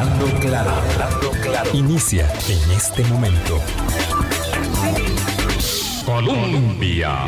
Claro, 0.00 0.72
claro. 1.42 1.68
Inicia 1.74 2.26
en 2.48 2.70
este 2.70 3.04
momento. 3.04 3.60
Colombia. 6.06 7.18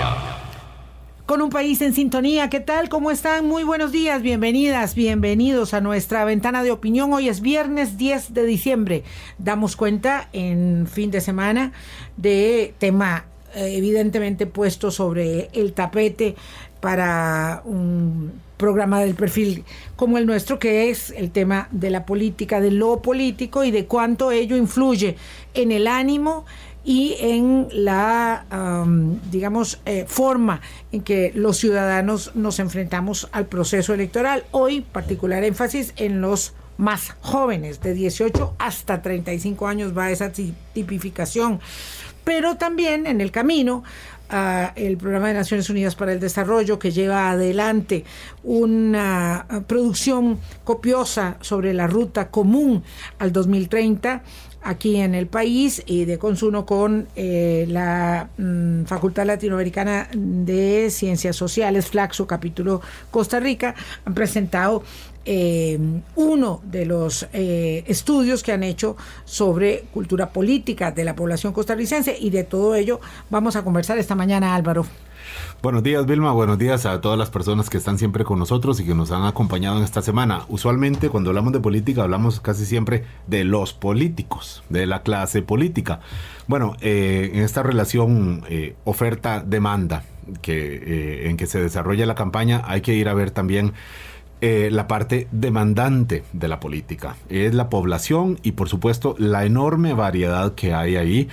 Con 1.27 1.43
un 1.43 1.50
país 1.50 1.83
en 1.83 1.93
sintonía, 1.93 2.49
¿qué 2.49 2.61
tal? 2.61 2.89
¿Cómo 2.89 3.11
están? 3.11 3.47
Muy 3.47 3.63
buenos 3.63 3.93
días, 3.93 4.23
bienvenidas, 4.23 4.95
bienvenidos 4.95 5.75
a 5.75 5.83
nuestra 5.83 6.25
ventana 6.25 6.63
de 6.63 6.71
opinión. 6.71 7.13
Hoy 7.13 7.29
es 7.29 7.43
viernes 7.43 7.99
10 7.99 8.32
de 8.32 8.46
diciembre. 8.46 9.04
Damos 9.36 9.77
cuenta 9.77 10.30
en 10.32 10.86
fin 10.91 11.11
de 11.11 11.20
semana 11.20 11.73
de 12.16 12.73
tema 12.79 13.27
eh, 13.54 13.75
evidentemente 13.77 14.46
puesto 14.46 14.91
sobre 14.91 15.50
el 15.52 15.75
tapete 15.75 16.36
para 16.80 17.61
un 17.66 18.32
programa 18.63 19.01
del 19.01 19.17
perfil 19.17 19.65
como 19.97 20.19
el 20.19 20.25
nuestro, 20.25 20.61
que 20.61 20.89
es 20.89 21.11
el 21.11 21.33
tema 21.33 21.67
de 21.73 21.91
la 21.91 22.07
política, 22.07 22.61
de 22.61 22.71
lo 22.71 23.03
político 23.03 23.65
y 23.65 23.73
de 23.73 23.87
cuánto 23.87 24.31
ello 24.31 24.57
influye 24.57 25.17
en 25.53 25.73
el 25.73 25.89
ánimo 25.89 26.45
y 26.85 27.17
en 27.19 27.67
la, 27.72 28.45
digamos, 29.33 29.81
eh, 29.85 30.05
forma 30.07 30.61
en 30.93 31.03
que 31.03 31.33
los 31.35 31.57
ciudadanos 31.57 32.36
nos 32.36 32.60
enfrentamos 32.60 33.28
al 33.33 33.46
proceso 33.46 33.95
electoral. 33.95 34.45
Hoy, 34.52 34.83
particular 34.83 35.42
énfasis 35.42 35.92
en 35.97 36.20
los 36.20 36.55
más 36.77 37.16
jóvenes, 37.20 37.80
de 37.80 37.94
18 37.94 38.55
hasta 38.58 39.02
35 39.02 39.66
años 39.66 39.97
va 39.97 40.12
esa 40.12 40.30
tipificación. 40.30 41.58
Pero 42.22 42.56
también 42.56 43.08
en 43.08 43.20
el 43.20 43.33
camino 43.33 43.83
el 44.77 44.96
Programa 44.96 45.28
de 45.28 45.34
Naciones 45.34 45.68
Unidas 45.70 45.95
para 45.95 46.12
el 46.12 46.20
Desarrollo, 46.20 46.78
que 46.78 46.91
lleva 46.91 47.30
adelante 47.30 48.04
una 48.42 49.46
producción 49.66 50.38
copiosa 50.64 51.36
sobre 51.41 51.74
la 51.74 51.86
ruta 51.86 52.30
común 52.30 52.82
al 53.18 53.32
2030 53.32 54.22
aquí 54.62 54.96
en 54.96 55.14
el 55.14 55.27
país 55.27 55.82
y 55.86 56.05
de 56.05 56.18
consumo 56.18 56.64
con 56.64 57.08
eh, 57.16 57.66
la 57.69 58.28
mm, 58.38 58.84
Facultad 58.84 59.27
Latinoamericana 59.27 60.08
de 60.14 60.88
Ciencias 60.91 61.36
Sociales, 61.36 61.86
Flaxo, 61.86 62.27
capítulo 62.27 62.80
Costa 63.10 63.41
Rica, 63.41 63.75
han 64.05 64.14
presentado 64.14 64.83
eh, 65.25 65.78
uno 66.17 66.61
de 66.65 66.84
los 66.84 67.28
eh, 67.33 67.84
estudios 67.87 68.42
que 68.42 68.53
han 68.53 68.62
hecho 68.65 68.97
sobre 69.25 69.84
cultura 69.92 70.31
política 70.31 70.91
de 70.91 71.05
la 71.05 71.15
población 71.15 71.53
costarricense 71.53 72.17
y 72.19 72.31
de 72.31 72.42
todo 72.42 72.75
ello 72.75 73.01
vamos 73.31 73.55
a 73.55 73.62
conversar 73.62 73.98
esta 73.98 74.15
mañana, 74.15 74.55
Álvaro. 74.55 74.84
Buenos 75.62 75.84
días, 75.84 76.05
Vilma. 76.06 76.33
Buenos 76.33 76.59
días 76.59 76.87
a 76.87 77.00
todas 77.00 77.17
las 77.17 77.31
personas 77.31 77.70
que 77.70 77.78
están 77.78 77.98
siempre 77.98 78.25
con 78.25 78.41
nosotros 78.41 78.81
y 78.81 78.84
que 78.84 78.95
nos 78.95 79.12
han 79.12 79.25
acompañado 79.25 79.78
en 79.78 79.84
esta 79.84 80.03
semana. 80.03 80.45
Usualmente, 80.48 81.09
cuando 81.09 81.31
hablamos 81.31 81.53
de 81.53 81.61
política, 81.61 82.03
hablamos 82.03 82.41
casi 82.41 82.67
siempre 82.67 83.05
de 83.28 83.45
los 83.45 83.73
políticos, 83.73 84.65
de 84.70 84.87
la 84.87 85.03
clase 85.03 85.41
política. 85.43 86.00
Bueno, 86.48 86.77
eh, 86.81 87.31
en 87.34 87.43
esta 87.43 87.62
relación 87.62 88.43
oferta-demanda 88.84 90.03
que, 90.43 91.28
en 91.28 91.37
que 91.37 91.47
se 91.47 91.61
desarrolla 91.61 92.06
la 92.06 92.17
campaña, 92.17 92.62
hay 92.67 92.81
que 92.81 92.95
ir 92.95 93.09
a 93.09 93.15
ver 93.15 93.31
también 93.31 93.73
eh, 94.44 94.70
la 94.72 94.88
parte 94.88 95.28
demandante 95.30 96.24
de 96.32 96.48
la 96.48 96.58
política. 96.58 97.14
Es 97.28 97.54
la 97.54 97.70
población 97.70 98.40
y 98.42 98.52
por 98.52 98.68
supuesto 98.68 99.14
la 99.16 99.44
enorme 99.44 99.94
variedad 99.94 100.56
que 100.56 100.74
hay 100.74 100.96
ahí. 100.96 101.28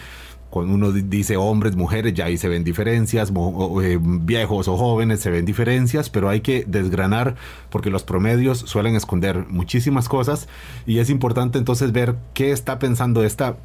Cuando 0.51 0.75
uno 0.75 0.91
dice 0.91 1.35
hombres, 1.35 1.75
mujeres, 1.75 2.13
ya 2.13 2.25
ahí 2.25 2.37
se 2.37 2.49
ven 2.49 2.63
diferencias, 2.63 3.33
eh, 3.81 3.97
viejos 3.99 4.67
o 4.67 4.77
jóvenes 4.77 5.21
se 5.21 5.31
ven 5.31 5.43
diferencias, 5.43 6.11
pero 6.11 6.29
hay 6.29 6.41
que 6.41 6.65
desgranar 6.67 7.33
porque 7.71 7.89
los 7.89 8.03
promedios 8.03 8.59
suelen 8.59 8.95
esconder 8.95 9.47
muchísimas 9.47 10.07
cosas 10.07 10.47
y 10.85 10.99
es 10.99 11.09
importante 11.09 11.57
entonces 11.57 11.91
ver 11.91 12.15
qué 12.35 12.51
está 12.51 12.77
pensando 12.77 13.23
esta 13.23 13.57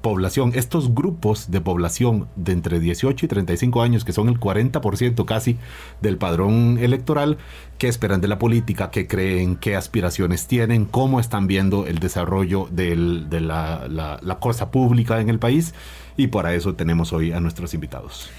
población, 0.00 0.52
estos 0.54 0.94
grupos 0.94 1.50
de 1.50 1.60
población 1.60 2.28
de 2.36 2.52
entre 2.52 2.80
18 2.80 3.26
y 3.26 3.28
35 3.28 3.82
años, 3.82 4.04
que 4.04 4.12
son 4.12 4.28
el 4.28 4.40
40% 4.40 5.24
casi 5.24 5.56
del 6.00 6.16
padrón 6.16 6.78
electoral, 6.80 7.38
qué 7.78 7.88
esperan 7.88 8.20
de 8.20 8.28
la 8.28 8.38
política, 8.38 8.90
qué 8.90 9.06
creen, 9.06 9.56
qué 9.56 9.76
aspiraciones 9.76 10.46
tienen, 10.46 10.84
cómo 10.84 11.20
están 11.20 11.46
viendo 11.46 11.86
el 11.86 11.98
desarrollo 11.98 12.68
de 12.70 12.96
la, 13.40 13.86
la 13.88 14.38
cosa 14.40 14.70
pública 14.70 15.20
en 15.20 15.28
el 15.28 15.38
país. 15.38 15.74
Y 16.16 16.28
para 16.28 16.54
eso 16.54 16.74
tenemos 16.74 17.12
hoy 17.12 17.32
a 17.32 17.40
nuestros 17.40 17.72
invitados 17.74 18.30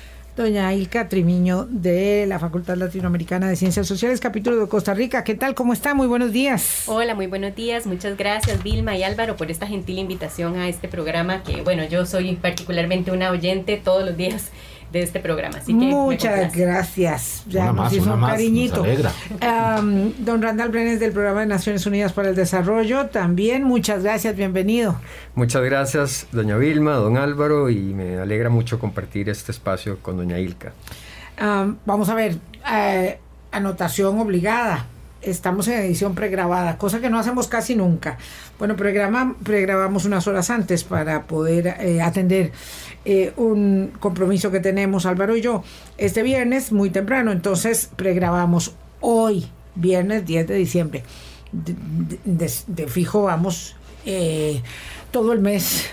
doña 0.41 0.73
Ilka 0.73 1.07
Trimiño 1.07 1.67
de 1.69 2.25
la 2.27 2.39
Facultad 2.39 2.75
Latinoamericana 2.75 3.47
de 3.47 3.55
Ciencias 3.55 3.87
Sociales, 3.87 4.19
capítulo 4.19 4.59
de 4.59 4.67
Costa 4.67 4.93
Rica. 4.95 5.23
¿Qué 5.23 5.35
tal? 5.35 5.53
¿Cómo 5.53 5.71
está? 5.71 5.93
Muy 5.93 6.07
buenos 6.07 6.31
días. 6.31 6.83
Hola, 6.87 7.13
muy 7.13 7.27
buenos 7.27 7.55
días. 7.55 7.85
Muchas 7.85 8.17
gracias 8.17 8.63
Vilma 8.63 8.97
y 8.97 9.03
Álvaro 9.03 9.35
por 9.35 9.51
esta 9.51 9.67
gentil 9.67 9.99
invitación 9.99 10.57
a 10.57 10.67
este 10.67 10.87
programa 10.87 11.43
que, 11.43 11.61
bueno, 11.61 11.83
yo 11.85 12.07
soy 12.07 12.33
particularmente 12.37 13.11
una 13.11 13.29
oyente 13.29 13.77
todos 13.77 14.03
los 14.03 14.17
días 14.17 14.49
de 14.91 15.01
este 15.03 15.19
programa. 15.19 15.57
Así 15.57 15.77
que 15.77 15.85
Muchas 15.85 16.55
gracias. 16.55 17.43
Ya 17.47 17.71
nos 17.71 17.93
hizo 17.93 18.13
un 18.13 18.21
cariñito. 18.21 18.83
don 20.19 20.41
Randall 20.41 20.69
Brenes 20.69 20.99
del 20.99 21.11
Programa 21.11 21.41
de 21.41 21.47
Naciones 21.47 21.85
Unidas 21.85 22.13
para 22.13 22.29
el 22.29 22.35
Desarrollo, 22.35 23.07
también 23.07 23.63
muchas 23.63 24.03
gracias, 24.03 24.35
bienvenido. 24.35 24.99
Muchas 25.35 25.63
gracias, 25.63 26.27
doña 26.31 26.57
Vilma, 26.57 26.93
don 26.93 27.17
Álvaro, 27.17 27.69
y 27.69 27.79
me 27.79 28.17
alegra 28.17 28.49
mucho 28.49 28.79
compartir 28.79 29.29
este 29.29 29.51
espacio 29.51 29.99
con 30.01 30.17
doña 30.17 30.39
Ilka. 30.39 30.73
vamos 31.85 32.09
a 32.09 32.15
ver, 32.15 32.37
eh, 32.71 33.19
anotación 33.51 34.19
obligada 34.19 34.87
estamos 35.21 35.67
en 35.67 35.79
edición 35.79 36.15
pregrabada, 36.15 36.77
cosa 36.77 36.99
que 36.99 37.09
no 37.09 37.19
hacemos 37.19 37.47
casi 37.47 37.75
nunca. 37.75 38.17
Bueno, 38.59 38.75
pregrabamos 38.75 40.05
unas 40.05 40.27
horas 40.27 40.49
antes 40.49 40.83
para 40.83 41.23
poder 41.23 41.75
eh, 41.79 42.01
atender 42.01 42.51
eh, 43.05 43.33
un 43.37 43.91
compromiso 43.99 44.51
que 44.51 44.59
tenemos 44.59 45.05
Álvaro 45.05 45.35
y 45.35 45.41
yo 45.41 45.63
este 45.97 46.23
viernes 46.23 46.71
muy 46.71 46.89
temprano, 46.89 47.31
entonces 47.31 47.89
pregrabamos 47.95 48.75
hoy, 48.99 49.47
viernes 49.75 50.25
10 50.25 50.47
de 50.47 50.55
diciembre. 50.55 51.03
De, 51.51 52.87
fijo 52.87 53.23
vamos 53.23 53.75
eh, 54.05 54.61
todo 55.11 55.33
el 55.33 55.41
mes 55.41 55.87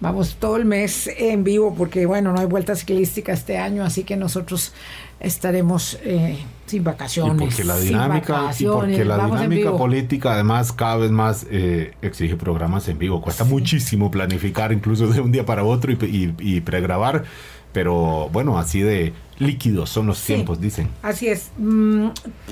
vamos 0.00 0.36
todo 0.38 0.56
el 0.56 0.66
mes 0.66 1.08
en 1.16 1.44
vivo 1.44 1.74
porque 1.74 2.04
bueno 2.04 2.30
no 2.30 2.40
hay 2.40 2.44
vuelta 2.46 2.76
ciclística 2.76 3.32
este 3.32 3.56
año 3.56 3.84
así 3.84 4.04
que 4.04 4.16
nosotros 4.16 4.74
estaremos 5.20 5.98
eh, 6.04 6.38
sin 6.66 6.84
vacaciones. 6.84 7.36
Y 7.36 7.44
porque 7.46 7.64
la 7.64 7.78
dinámica, 7.78 8.50
y 8.58 8.64
porque 8.64 9.04
la 9.04 9.24
dinámica 9.24 9.76
política 9.76 10.34
además 10.34 10.72
cada 10.72 10.96
vez 10.96 11.10
más 11.10 11.46
eh, 11.50 11.94
exige 12.02 12.36
programas 12.36 12.88
en 12.88 12.98
vivo. 12.98 13.20
Cuesta 13.20 13.44
muchísimo 13.44 14.10
planificar 14.10 14.72
incluso 14.72 15.06
de 15.08 15.20
un 15.20 15.32
día 15.32 15.44
para 15.44 15.64
otro 15.64 15.92
y, 15.92 16.34
y, 16.38 16.60
pregrabar, 16.60 17.24
pero 17.72 18.28
bueno, 18.32 18.58
así 18.58 18.80
de 18.80 19.12
líquidos 19.38 19.90
son 19.90 20.06
los 20.06 20.22
tiempos, 20.22 20.60
dicen. 20.60 20.88
Así 21.02 21.28
es. 21.28 21.50
Mm, 21.58 22.08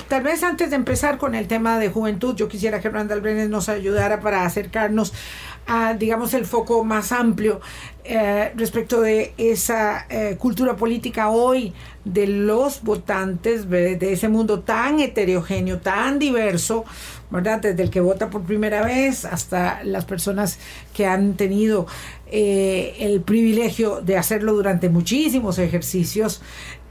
tal 0.09 0.23
vez 0.23 0.43
antes 0.43 0.71
de 0.71 0.77
empezar 0.77 1.19
con 1.19 1.35
el 1.35 1.47
tema 1.47 1.79
de 1.79 1.89
juventud, 1.89 2.35
yo 2.37 2.49
quisiera 2.49 2.81
que 2.81 2.89
Randall 2.89 3.21
Brenes 3.21 3.49
nos 3.49 3.69
ayudara 3.69 4.21
para 4.21 4.45
acercarnos 4.45 5.13
a, 5.67 5.95
digamos, 5.95 6.33
el 6.35 6.47
foco 6.47 6.85
más 6.85 7.11
amplio 7.11 7.61
eh, 8.05 8.53
respecto 8.55 9.01
de 9.01 9.35
esa 9.37 10.07
eh, 10.09 10.37
cultura 10.39 10.77
política 10.77 11.29
hoy 11.29 11.73
de 12.05 12.29
los 12.29 12.83
votantes, 12.83 13.69
de 13.69 14.13
ese 14.13 14.29
mundo 14.29 14.61
tan 14.61 15.01
heterogéneo, 15.01 15.79
tan 15.79 16.21
diverso, 16.21 16.85
¿verdad? 17.31 17.61
Desde 17.61 17.83
el 17.83 17.91
que 17.91 18.01
vota 18.01 18.31
por 18.31 18.43
primera 18.43 18.85
vez 18.85 19.25
hasta 19.25 19.83
las 19.83 20.05
personas 20.05 20.61
que 20.95 21.05
han 21.07 21.35
tenido 21.35 21.89
eh, 22.31 22.97
el 23.01 23.21
privilegio 23.21 24.01
de 24.01 24.17
hacerlo 24.17 24.53
durante 24.55 24.89
muchísimos 24.89 25.59
ejercicios 25.59 26.43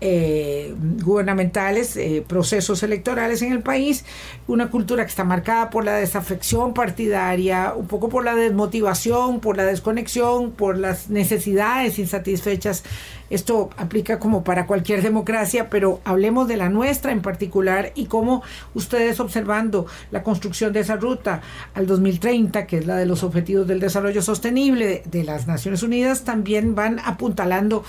eh, 0.08 0.76
gubernamentales, 1.04 1.98
eh, 1.98 2.24
procesos 2.28 2.84
electorales 2.84 3.42
en 3.42 3.52
el 3.52 3.64
país, 3.64 4.06
una 4.48 4.70
cultura 4.70 5.04
que 5.04 5.10
está 5.10 5.24
marcada 5.24 5.72
por 5.72 5.84
la 5.84 5.96
desafección 5.96 6.76
partidaria, 6.76 7.74
un 7.76 7.88
poco 7.88 8.08
por 8.08 8.24
la 8.24 8.36
desmotivación, 8.36 9.40
por 9.40 9.58
la 9.58 9.64
desconexión, 9.64 10.52
por 10.52 10.78
las 10.78 11.10
necesidades 11.10 11.98
insatisfechas. 11.98 12.84
Esto 13.32 13.72
aplica 13.78 14.20
como 14.20 14.44
para 14.44 14.68
cualquier 14.68 15.02
democracia, 15.02 15.72
pero 15.72 16.00
hablemos 16.06 16.48
de 16.48 16.58
la 16.58 16.70
nuestra 16.70 17.12
en 17.12 17.24
particular 17.24 17.92
y 17.96 18.06
cómo 18.06 18.44
ustedes 18.76 19.20
observando 19.20 19.88
la 20.12 20.22
construcción 20.22 20.72
de 20.72 20.82
esa 20.82 20.98
ruta 20.98 21.42
al 21.74 21.88
2030, 21.88 22.68
que 22.68 22.78
es 22.78 22.86
la 22.86 22.96
de 22.98 23.08
los 23.08 23.24
Objetivos 23.24 23.68
del 23.68 23.80
Desarrollo 23.80 24.22
Sostenible 24.22 25.02
de 25.06 25.24
las 25.24 25.48
Naciones 25.48 25.82
Unidas, 25.82 26.26
también 26.26 26.76
van 26.76 27.00
apuntalando 27.00 27.84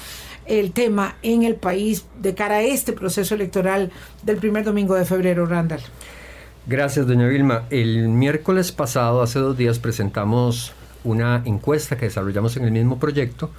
el 0.47 0.73
tema 0.73 1.17
en 1.23 1.43
el 1.43 1.57
país 1.57 2.05
de 2.21 2.35
cara 2.35 2.57
a 2.57 2.63
este 2.63 2.93
proceso 2.93 3.35
electoral 3.35 3.91
del 4.23 4.37
primer 4.37 4.65
domingo 4.65 4.95
de 4.95 5.05
febrero, 5.05 5.47
Randall. 5.47 5.81
Gracias, 6.67 7.07
doña 7.07 7.29
Vilma. 7.29 7.65
El 7.71 8.09
miércoles 8.09 8.73
pasado, 8.73 9.23
hace 9.23 9.39
dos 9.39 9.57
días, 9.57 9.79
presentamos 9.79 10.73
una 11.05 11.43
encuesta 11.45 11.97
que 11.97 12.07
desarrollamos 12.07 12.57
en 12.57 12.65
el 12.65 12.73
mismo 12.73 12.99
proyecto 12.99 13.51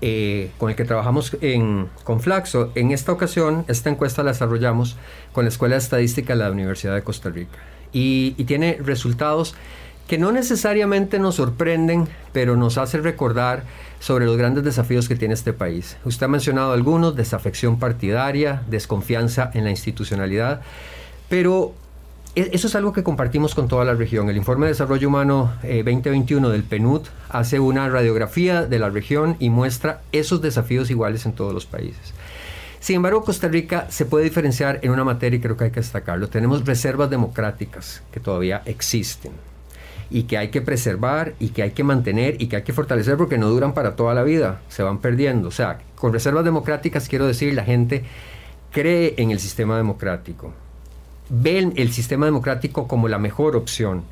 eh, 0.00 0.50
con 0.58 0.70
el 0.70 0.76
que 0.76 0.84
trabajamos 0.84 1.36
en, 1.40 1.88
con 2.04 2.20
Flaxo. 2.20 2.72
En 2.74 2.92
esta 2.92 3.12
ocasión, 3.12 3.64
esta 3.68 3.90
encuesta 3.90 4.22
la 4.22 4.32
desarrollamos 4.32 4.96
con 5.32 5.44
la 5.44 5.48
Escuela 5.48 5.74
de 5.74 5.80
Estadística 5.80 6.34
de 6.34 6.44
la 6.44 6.50
Universidad 6.50 6.94
de 6.94 7.02
Costa 7.02 7.30
Rica 7.30 7.58
y, 7.92 8.34
y 8.36 8.44
tiene 8.44 8.78
resultados 8.82 9.54
que 10.06 10.18
no 10.18 10.30
necesariamente 10.32 11.18
nos 11.18 11.36
sorprenden, 11.36 12.08
pero 12.32 12.56
nos 12.56 12.78
hacen 12.78 13.02
recordar 13.02 13.64
sobre 13.98 14.26
los 14.26 14.36
grandes 14.36 14.62
desafíos 14.62 15.08
que 15.08 15.16
tiene 15.16 15.34
este 15.34 15.52
país. 15.52 15.96
Usted 16.04 16.26
ha 16.26 16.28
mencionado 16.28 16.72
algunos, 16.72 17.16
desafección 17.16 17.78
partidaria, 17.78 18.62
desconfianza 18.68 19.50
en 19.54 19.64
la 19.64 19.70
institucionalidad, 19.70 20.60
pero 21.28 21.74
e, 22.36 22.50
eso 22.52 22.68
es 22.68 22.74
algo 22.76 22.92
que 22.92 23.02
compartimos 23.02 23.54
con 23.54 23.66
toda 23.66 23.84
la 23.84 23.94
región. 23.94 24.28
El 24.28 24.36
informe 24.36 24.66
de 24.66 24.72
Desarrollo 24.72 25.08
Humano 25.08 25.54
2021 25.62 26.48
eh, 26.48 26.52
del 26.52 26.62
PNUD 26.62 27.02
hace 27.28 27.58
una 27.58 27.88
radiografía 27.88 28.64
de 28.64 28.78
la 28.78 28.90
región 28.90 29.36
y 29.40 29.50
muestra 29.50 30.02
esos 30.12 30.40
desafíos 30.40 30.90
iguales 30.90 31.26
en 31.26 31.32
todos 31.32 31.52
los 31.52 31.66
países. 31.66 32.14
Sin 32.78 32.96
embargo, 32.96 33.24
Costa 33.24 33.48
Rica 33.48 33.88
se 33.90 34.04
puede 34.04 34.22
diferenciar 34.22 34.78
en 34.82 34.92
una 34.92 35.02
materia 35.02 35.38
y 35.38 35.40
creo 35.40 35.56
que 35.56 35.64
hay 35.64 35.70
que 35.72 35.80
destacarlo. 35.80 36.28
Tenemos 36.28 36.64
reservas 36.64 37.10
democráticas 37.10 38.02
que 38.12 38.20
todavía 38.20 38.62
existen 38.66 39.32
y 40.10 40.24
que 40.24 40.38
hay 40.38 40.48
que 40.48 40.60
preservar 40.60 41.34
y 41.38 41.48
que 41.48 41.62
hay 41.62 41.70
que 41.70 41.84
mantener 41.84 42.40
y 42.40 42.46
que 42.46 42.56
hay 42.56 42.62
que 42.62 42.72
fortalecer 42.72 43.16
porque 43.16 43.38
no 43.38 43.48
duran 43.48 43.74
para 43.74 43.96
toda 43.96 44.14
la 44.14 44.22
vida, 44.22 44.60
se 44.68 44.82
van 44.82 44.98
perdiendo. 44.98 45.48
O 45.48 45.52
sea, 45.52 45.78
con 45.94 46.12
reservas 46.12 46.44
democráticas 46.44 47.08
quiero 47.08 47.26
decir, 47.26 47.54
la 47.54 47.64
gente 47.64 48.04
cree 48.70 49.14
en 49.16 49.30
el 49.30 49.40
sistema 49.40 49.76
democrático, 49.76 50.52
ve 51.28 51.72
el, 51.76 51.92
sistema 51.92 52.26
democrático 52.26 52.86
como 52.86 53.08
la 53.08 53.18
mejor 53.18 53.56
opción. 53.56 54.04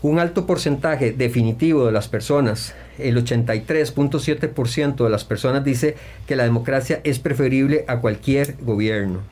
Un 0.00 0.18
alto 0.18 0.46
porcentaje 0.46 1.12
definitivo 1.12 1.86
de 1.86 1.92
las 1.92 2.08
personas, 2.08 2.74
el 2.98 3.16
83.7% 3.24 5.04
de 5.04 5.10
las 5.10 5.24
personas 5.24 5.64
dice 5.64 5.96
que 6.26 6.34
la 6.34 6.42
democracia 6.42 7.00
es 7.04 7.20
preferible 7.20 7.84
a 7.86 7.98
cualquier 7.98 8.56
gobierno 8.60 9.31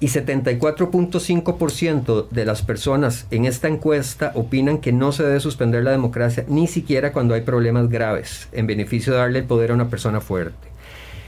y 0.00 0.06
74.5% 0.06 2.28
de 2.28 2.44
las 2.44 2.62
personas 2.62 3.26
en 3.30 3.46
esta 3.46 3.66
encuesta 3.66 4.30
opinan 4.34 4.78
que 4.78 4.92
no 4.92 5.10
se 5.12 5.24
debe 5.24 5.40
suspender 5.40 5.82
la 5.82 5.90
democracia 5.90 6.44
ni 6.48 6.68
siquiera 6.68 7.12
cuando 7.12 7.34
hay 7.34 7.40
problemas 7.40 7.88
graves 7.88 8.48
en 8.52 8.68
beneficio 8.68 9.12
de 9.12 9.18
darle 9.18 9.40
el 9.40 9.46
poder 9.46 9.72
a 9.72 9.74
una 9.74 9.88
persona 9.88 10.20
fuerte. 10.20 10.68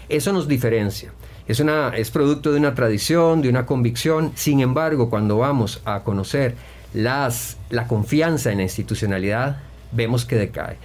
Eso 0.09 0.33
nos 0.33 0.47
diferencia. 0.47 1.11
Es, 1.49 1.59
una, 1.59 1.89
es 1.97 2.11
producto 2.11 2.53
de 2.53 2.59
una 2.59 2.75
tradición, 2.75 3.43
de 3.43 3.49
una 3.49 3.67
convicción. 3.67 4.31
Sin 4.37 4.61
embargo, 4.61 5.11
cuando 5.11 5.39
vamos 5.39 5.83
a 5.85 6.05
conocer 6.05 6.55
las, 6.95 7.57
la 7.71 7.89
confianza 7.89 8.53
en 8.53 8.59
la 8.59 8.65
institucionalidad, 8.65 9.57
vemos 9.91 10.25
que 10.25 10.37
decae. 10.37 10.77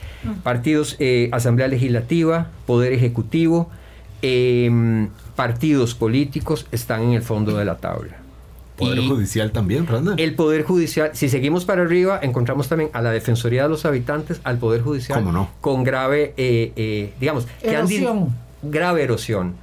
Partidos, 0.41 0.95
eh, 0.97 1.29
Asamblea 1.31 1.67
Legislativa, 1.67 2.49
Poder 2.65 2.93
Ejecutivo, 2.93 3.69
eh, 4.23 5.07
partidos 5.35 5.95
políticos 5.95 6.65
están 6.71 7.03
en 7.03 7.11
el 7.11 7.21
fondo 7.21 7.57
de 7.57 7.65
la 7.65 7.77
tabla. 7.77 8.17
Poder 8.77 8.99
Judicial 8.99 9.51
también, 9.51 9.87
Randa. 9.87 10.15
El 10.17 10.35
Poder 10.35 10.63
Judicial, 10.63 11.11
si 11.13 11.29
seguimos 11.29 11.63
para 11.63 11.83
arriba, 11.83 12.19
encontramos 12.21 12.67
también 12.67 12.89
a 12.93 13.01
la 13.01 13.11
Defensoría 13.11 13.63
de 13.63 13.69
los 13.69 13.85
Habitantes, 13.85 14.41
al 14.43 14.57
Poder 14.57 14.81
Judicial. 14.81 15.19
¿Cómo 15.19 15.31
no? 15.31 15.49
Con 15.61 15.83
grave, 15.83 16.33
eh, 16.35 16.73
eh, 16.75 17.13
digamos, 17.19 17.47
erosión. 17.61 18.35
grave 18.61 19.03
erosión. 19.03 19.53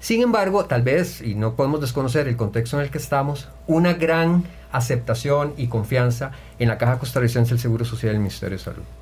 Sin 0.00 0.22
embargo, 0.22 0.64
tal 0.64 0.82
vez, 0.82 1.20
y 1.20 1.34
no 1.34 1.54
podemos 1.54 1.80
desconocer 1.80 2.26
el 2.26 2.36
contexto 2.36 2.78
en 2.78 2.84
el 2.84 2.90
que 2.90 2.98
estamos, 2.98 3.48
una 3.66 3.92
gran 3.92 4.44
aceptación 4.72 5.52
y 5.56 5.68
confianza 5.68 6.32
en 6.58 6.68
la 6.68 6.78
Caja 6.78 6.98
Costarricense 6.98 7.50
del 7.50 7.60
Seguro 7.60 7.84
Social 7.84 8.12
del 8.12 8.20
Ministerio 8.20 8.58
de 8.58 8.64
Salud 8.64 8.99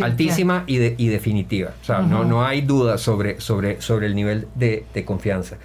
altísima 0.00 0.64
y, 0.66 0.76
y, 0.76 1.08
definitiva. 1.08 1.74
O 1.82 1.84
sea, 1.84 2.00
no, 2.00 2.24
no 2.24 2.44
hay 2.44 2.62
duda 2.62 2.98
sobre, 2.98 3.40
sobre, 3.40 3.80
sobre 3.80 4.06
el 4.06 4.14
nivel 4.14 4.48
de, 4.54 4.84
confianza. 5.04 5.56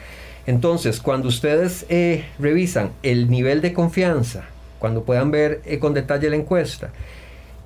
Entonces, 0.45 0.99
cuando 1.01 1.27
ustedes 1.27 1.85
eh, 1.89 2.25
revisan 2.39 2.91
el 3.03 3.29
nivel 3.29 3.61
de 3.61 3.73
confianza, 3.73 4.45
cuando 4.79 5.03
puedan 5.03 5.31
ver 5.31 5.61
eh, 5.65 5.79
con 5.79 5.93
detalle 5.93 6.29
la 6.29 6.35
encuesta, 6.35 6.89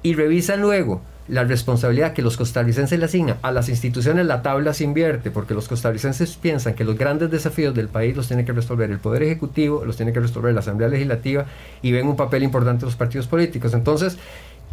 y 0.04 0.14
revisan 0.14 0.62
luego 0.62 1.02
la 1.28 1.44
responsabilidad 1.44 2.14
que 2.14 2.22
los 2.22 2.36
costarricenses 2.36 3.00
le 3.00 3.06
asignan 3.06 3.38
a 3.42 3.52
las 3.52 3.70
instituciones, 3.70 4.26
la 4.26 4.42
tabla 4.42 4.74
se 4.74 4.84
invierte, 4.84 5.32
porque 5.32 5.54
los 5.54 5.68
costarricenses 5.68 6.36
piensan 6.36 6.74
que 6.74 6.84
los 6.84 6.98
grandes 6.98 7.32
desafíos 7.32 7.74
del 7.74 7.88
país 7.88 8.16
los 8.18 8.28
tiene 8.28 8.44
que 8.44 8.52
resolver 8.52 8.92
el 8.92 9.00
Poder 9.00 9.24
Ejecutivo, 9.24 9.86
los 9.86 9.96
tiene 9.96 10.12
que 10.12 10.20
resolver 10.20 10.54
la 10.54 10.60
Asamblea 10.60 10.90
Legislativa, 10.90 11.46
y 11.82 11.92
ven 11.92 12.08
un 12.08 12.18
papel 12.18 12.44
importante 12.44 12.86
los 12.86 12.96
partidos 12.96 13.28
políticos. 13.28 13.74
Entonces, 13.74 14.18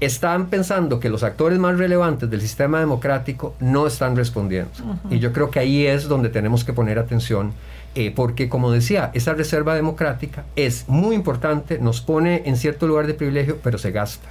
están 0.01 0.47
pensando 0.47 1.01
que 1.01 1.09
los 1.09 1.23
actores 1.23 1.59
más 1.59 1.79
relevantes 1.79 2.31
del 2.31 2.41
sistema 2.41 2.81
democrático 2.81 3.55
no 3.61 3.87
están 3.87 4.17
respondiendo. 4.17 4.71
Y 5.11 5.19
yo 5.19 5.33
creo 5.33 5.51
que 5.51 5.59
ahí 5.59 5.87
es 5.87 6.09
donde 6.09 6.29
tenemos 6.29 6.65
que 6.65 6.73
poner 6.73 6.99
atención, 6.99 7.53
eh, 7.95 8.13
porque 8.15 8.49
como 8.49 8.71
decía, 8.71 9.11
esa 9.15 9.35
reserva 9.35 9.75
democrática 9.75 10.45
es 10.57 10.85
muy 10.89 11.17
importante, 11.17 11.79
nos 11.79 12.01
pone 12.01 12.43
en 12.45 12.57
cierto 12.57 12.87
lugar 12.87 13.07
de 13.07 13.15
privilegio, 13.15 13.59
pero 13.63 13.79
se 13.79 13.91
gasta. 13.91 14.29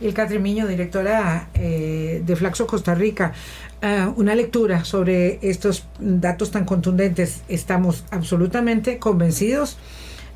El 0.00 0.14
Catrimiño, 0.14 0.66
directora 0.66 1.48
eh, 1.54 2.22
de 2.24 2.36
Flaxo 2.36 2.66
Costa 2.66 2.94
Rica, 2.94 3.34
ah, 3.82 4.12
una 4.16 4.34
lectura 4.34 4.84
sobre 4.84 5.38
estos 5.42 5.84
datos 6.00 6.50
tan 6.50 6.64
contundentes. 6.64 7.42
Estamos 7.48 8.04
absolutamente 8.10 8.98
convencidos 8.98 9.76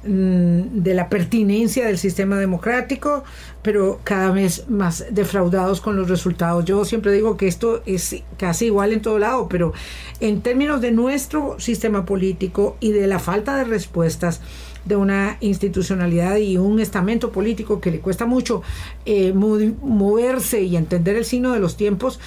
de 0.06 0.94
la 0.94 1.08
pertinencia 1.08 1.86
del 1.86 1.98
sistema 1.98 2.38
democrático, 2.38 3.24
pero 3.62 4.00
cada 4.04 4.30
vez 4.30 4.68
más 4.68 5.06
defraudados 5.10 5.80
con 5.80 5.96
los 5.96 6.08
resultados. 6.08 6.64
Yo 6.64 6.84
siempre 6.84 7.12
digo 7.12 7.36
que 7.36 7.48
esto 7.48 7.82
es 7.86 8.22
casi 8.38 8.66
igual 8.66 8.92
en 8.92 9.02
todo 9.02 9.18
lado, 9.18 9.48
pero 9.48 9.72
en 10.20 10.40
términos 10.40 10.80
de 10.80 10.92
nuestro 10.92 11.58
sistema 11.58 12.04
político 12.04 12.76
y 12.80 12.92
de 12.92 13.06
la 13.06 13.18
falta 13.18 13.56
de 13.56 13.64
respuestas, 13.64 14.40
de 14.84 14.94
una 14.96 15.36
institucionalidad 15.40 16.36
y 16.36 16.58
un 16.58 16.78
estamento 16.80 17.32
político 17.32 17.80
que 17.80 17.90
le 17.90 18.00
cuesta 18.00 18.24
mucho 18.24 18.62
eh, 19.04 19.32
moverse 19.32 20.62
y 20.62 20.76
entender 20.76 21.16
el 21.16 21.24
signo 21.24 21.52
de 21.52 21.58
los 21.58 21.76
tiempos, 21.76 22.20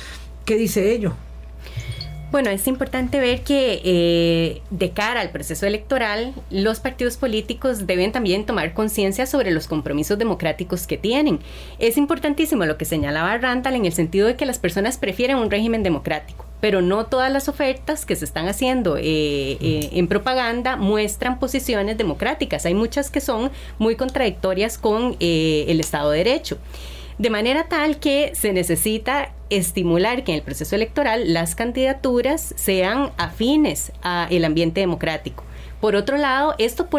¿qué 0.43 0.55
dice 0.55 0.91
ello? 0.91 1.13
Bueno, 2.31 2.51
es 2.51 2.67
importante 2.67 3.19
ver 3.19 3.41
que 3.41 3.81
eh, 3.83 4.61
de 4.69 4.91
cara 4.91 5.21
al 5.21 5.31
proceso 5.31 5.65
electoral, 5.65 6.35
los 6.51 6.79
partidos 6.79 7.17
políticos 7.17 7.87
deben 7.87 8.11
también 8.11 8.45
tomar 8.45 8.75
conciencia 8.75 9.25
sobre 9.25 9.49
los 9.49 9.67
compromisos 9.67 10.19
democráticos 10.19 10.85
que 10.85 10.99
tienen. 10.99 11.39
Es 11.79 11.97
importantísimo 11.97 12.65
lo 12.65 12.77
que 12.77 12.85
señalaba 12.85 13.35
Randall 13.39 13.73
en 13.73 13.85
el 13.85 13.93
sentido 13.93 14.27
de 14.27 14.35
que 14.35 14.45
las 14.45 14.59
personas 14.59 14.99
prefieren 14.99 15.37
un 15.37 15.49
régimen 15.49 15.81
democrático, 15.81 16.45
pero 16.61 16.83
no 16.83 17.07
todas 17.07 17.31
las 17.31 17.49
ofertas 17.49 18.05
que 18.05 18.15
se 18.15 18.25
están 18.25 18.47
haciendo 18.47 18.97
eh, 18.97 19.01
eh, 19.03 19.89
en 19.93 20.07
propaganda 20.07 20.75
muestran 20.75 21.39
posiciones 21.39 21.97
democráticas. 21.97 22.63
Hay 22.67 22.75
muchas 22.75 23.09
que 23.09 23.21
son 23.21 23.49
muy 23.79 23.95
contradictorias 23.95 24.77
con 24.77 25.17
el 25.19 25.79
Estado 25.79 26.11
de 26.11 26.19
Derecho 26.19 26.59
de 27.19 27.29
manera 27.29 27.65
tal 27.65 27.99
que 27.99 28.31
se 28.33 28.53
necesita 28.53 29.33
estimular 29.49 30.23
que 30.23 30.31
en 30.31 30.37
el 30.37 30.43
proceso 30.43 30.75
electoral 30.75 31.33
las 31.33 31.53
candidaturas 31.53 32.53
sean 32.55 33.11
afines 33.17 33.91
al 34.01 34.45
ambiente 34.45 34.79
democrático. 34.79 35.43
Por 35.81 35.95
otro 35.95 36.17
lado, 36.17 36.55
esto 36.57 36.89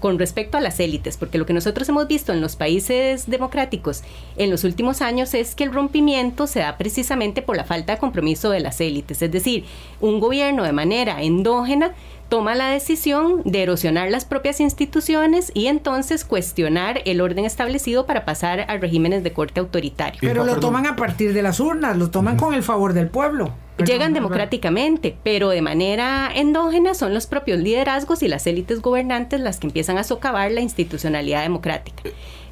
con 0.00 0.18
respecto 0.18 0.56
a 0.56 0.60
las 0.62 0.80
élites, 0.80 1.16
porque 1.16 1.36
lo 1.36 1.44
que 1.44 1.52
nosotros 1.52 1.88
hemos 1.88 2.08
visto 2.08 2.32
en 2.32 2.40
los 2.40 2.56
países 2.56 3.28
democráticos 3.28 4.02
en 4.36 4.50
los 4.50 4.64
últimos 4.64 5.02
años 5.02 5.34
es 5.34 5.54
que 5.54 5.64
el 5.64 5.72
rompimiento 5.72 6.46
se 6.46 6.60
da 6.60 6.78
precisamente 6.78 7.42
por 7.42 7.56
la 7.56 7.64
falta 7.64 7.94
de 7.94 7.98
compromiso 7.98 8.50
de 8.50 8.60
las 8.60 8.80
élites, 8.80 9.20
es 9.20 9.30
decir, 9.30 9.64
un 10.00 10.20
gobierno 10.20 10.62
de 10.62 10.72
manera 10.72 11.22
endógena 11.22 11.92
toma 12.30 12.54
la 12.54 12.68
decisión 12.68 13.42
de 13.44 13.64
erosionar 13.64 14.08
las 14.10 14.24
propias 14.24 14.60
instituciones 14.60 15.50
y 15.52 15.66
entonces 15.66 16.24
cuestionar 16.24 17.02
el 17.04 17.20
orden 17.20 17.44
establecido 17.44 18.06
para 18.06 18.24
pasar 18.24 18.60
a 18.60 18.78
regímenes 18.78 19.22
de 19.24 19.32
corte 19.32 19.60
autoritario. 19.60 20.20
Pero 20.22 20.44
lo 20.44 20.60
toman 20.60 20.86
a 20.86 20.96
partir 20.96 21.34
de 21.34 21.42
las 21.42 21.60
urnas, 21.60 21.98
lo 21.98 22.10
toman 22.10 22.36
con 22.36 22.54
el 22.54 22.62
favor 22.62 22.94
del 22.94 23.08
pueblo. 23.08 23.52
Llegan 23.84 24.12
democráticamente, 24.12 25.16
pero 25.24 25.48
de 25.48 25.62
manera 25.62 26.30
endógena 26.34 26.94
son 26.94 27.14
los 27.14 27.26
propios 27.26 27.58
liderazgos 27.60 28.22
y 28.22 28.28
las 28.28 28.46
élites 28.46 28.80
gobernantes 28.80 29.40
las 29.40 29.58
que 29.58 29.66
empiezan 29.66 29.98
a 29.98 30.04
socavar 30.04 30.52
la 30.52 30.60
institucionalidad 30.60 31.42
democrática. 31.42 32.02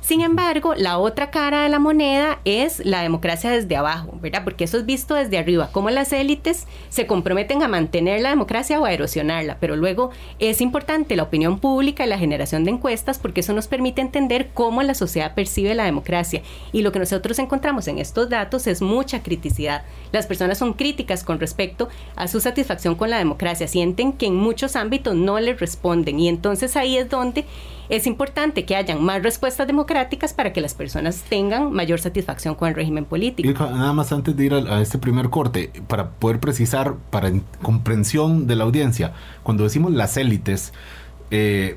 Sin 0.09 0.23
embargo, 0.23 0.75
la 0.75 0.97
otra 0.97 1.31
cara 1.31 1.65
de 1.65 1.69
la 1.69 1.79
moneda 1.79 2.41
es 2.47 2.83
la 2.87 3.03
democracia 3.03 3.51
desde 3.51 3.77
abajo, 3.77 4.19
¿verdad? 4.23 4.43
Porque 4.43 4.65
eso 4.65 4.79
es 4.79 4.87
visto 4.87 5.13
desde 5.13 5.37
arriba, 5.37 5.69
cómo 5.71 5.91
las 5.91 6.15
élites 6.15 6.67
se 6.89 7.07
comprometen 7.07 7.63
a 7.63 7.69
mantener 7.69 8.23
la 8.23 8.31
democracia 8.31 8.81
o 8.81 8.87
a 8.87 8.93
erosionarla, 8.95 9.59
pero 9.61 9.77
luego 9.77 10.11
es 10.39 10.63
importante 10.63 11.15
la 11.15 11.25
opinión 11.25 11.59
pública 11.59 12.07
y 12.07 12.09
la 12.09 12.17
generación 12.17 12.65
de 12.65 12.71
encuestas 12.71 13.19
porque 13.19 13.41
eso 13.41 13.53
nos 13.53 13.69
permite 13.69 14.01
entender 14.01 14.49
cómo 14.55 14.83
la 14.83 14.95
sociedad 14.95 15.35
percibe 15.35 15.75
la 15.75 15.85
democracia. 15.85 16.41
Y 16.73 16.81
lo 16.81 16.91
que 16.91 17.01
nosotros 17.01 17.39
encontramos 17.39 17.87
en 17.87 17.99
estos 17.99 18.31
datos 18.31 18.67
es 18.67 18.81
mucha 18.81 19.23
criticidad. 19.23 19.83
Las 20.11 20.27
personas 20.27 20.57
son 20.57 20.73
críticas 20.73 21.23
con 21.23 21.39
respecto 21.39 21.91
a 22.17 22.29
su 22.29 22.41
satisfacción 22.41 22.95
con 22.95 23.11
la 23.11 23.19
democracia, 23.19 23.69
sienten 23.69 24.15
que 24.15 24.25
en 24.25 24.37
muchos 24.37 24.75
ámbitos 24.75 25.15
no 25.15 25.39
les 25.39 25.61
responden 25.61 26.19
y 26.19 26.31
entonces 26.31 26.77
ahí 26.79 26.97
es 26.97 27.11
donde 27.11 27.45
es 27.89 28.07
importante 28.07 28.65
que 28.65 28.77
hayan 28.77 29.03
más 29.03 29.23
respuestas 29.23 29.67
democráticas 29.67 30.35
para 30.35 30.53
que 30.53 30.61
las 30.61 30.75
personas 30.75 31.23
tengan 31.29 31.73
mayor 31.73 32.01
satisfacción 32.01 32.55
con 32.55 32.69
el 32.69 32.75
régimen 32.75 33.05
político. 33.05 33.65
nada 33.65 33.93
más 33.93 34.13
antes 34.13 34.37
de 34.37 34.45
ir 34.45 34.55
a, 34.55 34.81
este 34.81 34.99
primer 34.99 35.31
corte, 35.31 35.71
para 35.87 36.11
poder 36.11 36.41
precisar, 36.41 36.95
para 37.11 37.33
comprensión 37.63 38.47
de 38.47 38.57
la 38.57 38.65
audiencia, 38.65 39.13
cuando 39.43 39.65
decimos 39.65 39.93
las 39.93 40.17
élites, 40.17 40.73
eh, 41.31 41.77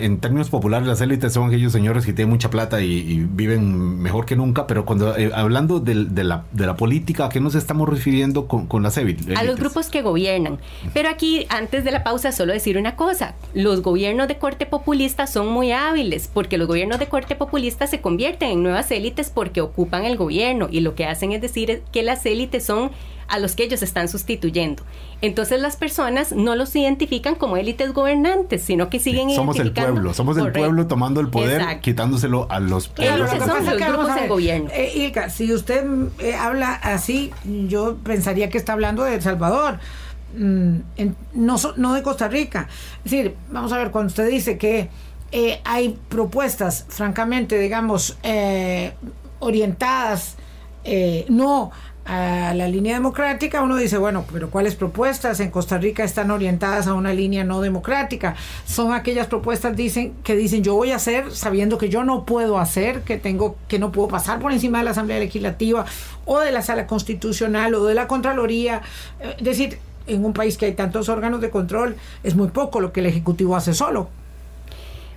en 0.00 0.18
términos 0.20 0.50
populares, 0.50 0.86
las 0.86 1.00
élites 1.00 1.32
son 1.32 1.48
aquellos 1.48 1.72
señores 1.72 2.06
que 2.06 2.12
tienen 2.12 2.30
mucha 2.30 2.50
plata 2.50 2.80
y, 2.80 3.26
viven 3.28 4.00
mejor 4.00 4.26
que 4.26 4.36
nunca, 4.36 4.66
pero 4.66 4.84
cuando 4.84 5.16
eh, 5.16 5.30
hablando 5.34 5.80
de, 5.80 5.94
la, 6.24 6.76
política, 6.76 7.26
¿a 7.26 7.28
qué 7.28 7.40
nos 7.40 7.54
estamos 7.54 7.88
refiriendo 7.88 8.46
con 8.46 8.82
las 8.82 8.96
élites? 8.96 9.36
A 9.36 9.42
los 9.42 9.56
grupos 9.56 9.88
que 9.88 10.02
gobiernan. 10.02 10.58
Pero 10.94 11.08
aquí, 11.08 11.46
antes 11.48 11.84
de 11.84 11.90
la 11.90 12.04
pausa, 12.04 12.32
solo 12.32 12.52
decir 12.52 12.78
una 12.78 12.96
cosa. 12.96 13.34
Los 13.54 13.82
gobiernos 13.82 14.28
de 14.28 14.38
corte 14.38 14.66
populista 14.66 15.26
son 15.26 15.48
muy 15.48 15.72
hábiles, 15.72 16.30
porque 16.32 16.58
los 16.58 16.68
gobiernos 16.68 16.98
de 16.98 17.06
corte 17.06 17.34
populista 17.34 17.86
se 17.86 18.00
convierten 18.00 18.50
en 18.50 18.62
nuevas 18.62 18.90
élites 18.90 19.30
porque 19.30 19.60
ocupan 19.60 20.04
el 20.04 20.16
gobierno 20.16 20.68
y 20.70 20.80
lo 20.80 20.94
que 20.94 21.06
hacen 21.06 21.32
es 21.32 21.40
decir 21.40 21.82
que 21.92 22.02
las 22.02 22.24
élites 22.26 22.64
son 22.64 22.90
a 23.28 23.38
los 23.38 23.54
que 23.54 23.64
ellos 23.64 23.82
están 23.82 24.08
sustituyendo. 24.08 24.82
Entonces 25.20 25.60
las 25.60 25.76
personas 25.76 26.32
no 26.32 26.56
los 26.56 26.74
identifican 26.74 27.34
como 27.34 27.56
élites 27.56 27.92
gobernantes, 27.92 28.62
sino 28.62 28.88
que 28.88 28.98
siguen 28.98 29.30
somos 29.30 29.58
el 29.58 29.72
pueblo, 29.72 30.14
somos 30.14 30.38
el 30.38 30.50
pueblo 30.52 30.86
tomando 30.86 31.20
el 31.20 31.28
poder, 31.28 31.80
quitándoselo 31.80 32.46
a 32.50 32.58
los 32.58 32.90
Ellos 32.96 33.30
son 33.30 33.66
los 33.66 33.76
grupos 33.76 34.14
del 34.14 34.28
gobierno. 34.28 34.70
Eh, 34.72 34.92
Ilka, 34.94 35.28
si 35.28 35.52
usted 35.52 35.84
eh, 36.20 36.34
habla 36.34 36.72
así, 36.72 37.32
yo 37.68 37.96
pensaría 37.96 38.48
que 38.48 38.58
está 38.58 38.72
hablando 38.72 39.04
de 39.04 39.16
El 39.16 39.22
Salvador. 39.22 39.78
Mm, 40.36 40.76
no, 41.34 41.56
no 41.76 41.94
de 41.94 42.02
Costa 42.02 42.28
Rica. 42.28 42.68
Es 43.04 43.10
decir, 43.10 43.34
vamos 43.50 43.72
a 43.72 43.78
ver, 43.78 43.90
cuando 43.90 44.08
usted 44.08 44.28
dice 44.28 44.56
que 44.56 44.88
eh, 45.32 45.60
hay 45.64 45.98
propuestas, 46.08 46.86
francamente, 46.88 47.58
digamos, 47.58 48.16
orientadas, 49.40 50.36
no 51.28 51.70
a 52.08 52.54
la 52.54 52.68
línea 52.68 52.94
democrática, 52.94 53.62
uno 53.62 53.76
dice, 53.76 53.98
bueno, 53.98 54.24
pero 54.32 54.48
¿cuáles 54.48 54.74
propuestas 54.74 55.40
en 55.40 55.50
Costa 55.50 55.76
Rica 55.76 56.04
están 56.04 56.30
orientadas 56.30 56.86
a 56.86 56.94
una 56.94 57.12
línea 57.12 57.44
no 57.44 57.60
democrática? 57.60 58.34
Son 58.64 58.94
aquellas 58.94 59.26
propuestas 59.26 59.76
dicen 59.76 60.14
que 60.24 60.34
dicen 60.34 60.64
yo 60.64 60.74
voy 60.74 60.92
a 60.92 60.96
hacer 60.96 61.30
sabiendo 61.32 61.76
que 61.76 61.90
yo 61.90 62.04
no 62.04 62.24
puedo 62.24 62.58
hacer, 62.58 63.02
que 63.02 63.18
tengo 63.18 63.56
que 63.68 63.78
no 63.78 63.92
puedo 63.92 64.08
pasar 64.08 64.40
por 64.40 64.52
encima 64.52 64.78
de 64.78 64.84
la 64.84 64.92
Asamblea 64.92 65.18
Legislativa 65.18 65.84
o 66.24 66.40
de 66.40 66.50
la 66.50 66.62
Sala 66.62 66.86
Constitucional 66.86 67.74
o 67.74 67.84
de 67.84 67.94
la 67.94 68.08
Contraloría, 68.08 68.80
eh, 69.20 69.34
es 69.36 69.44
decir, 69.44 69.78
en 70.06 70.24
un 70.24 70.32
país 70.32 70.56
que 70.56 70.64
hay 70.64 70.72
tantos 70.72 71.10
órganos 71.10 71.42
de 71.42 71.50
control, 71.50 71.96
es 72.22 72.34
muy 72.34 72.48
poco 72.48 72.80
lo 72.80 72.90
que 72.90 73.00
el 73.00 73.06
Ejecutivo 73.06 73.54
hace 73.54 73.74
solo. 73.74 74.08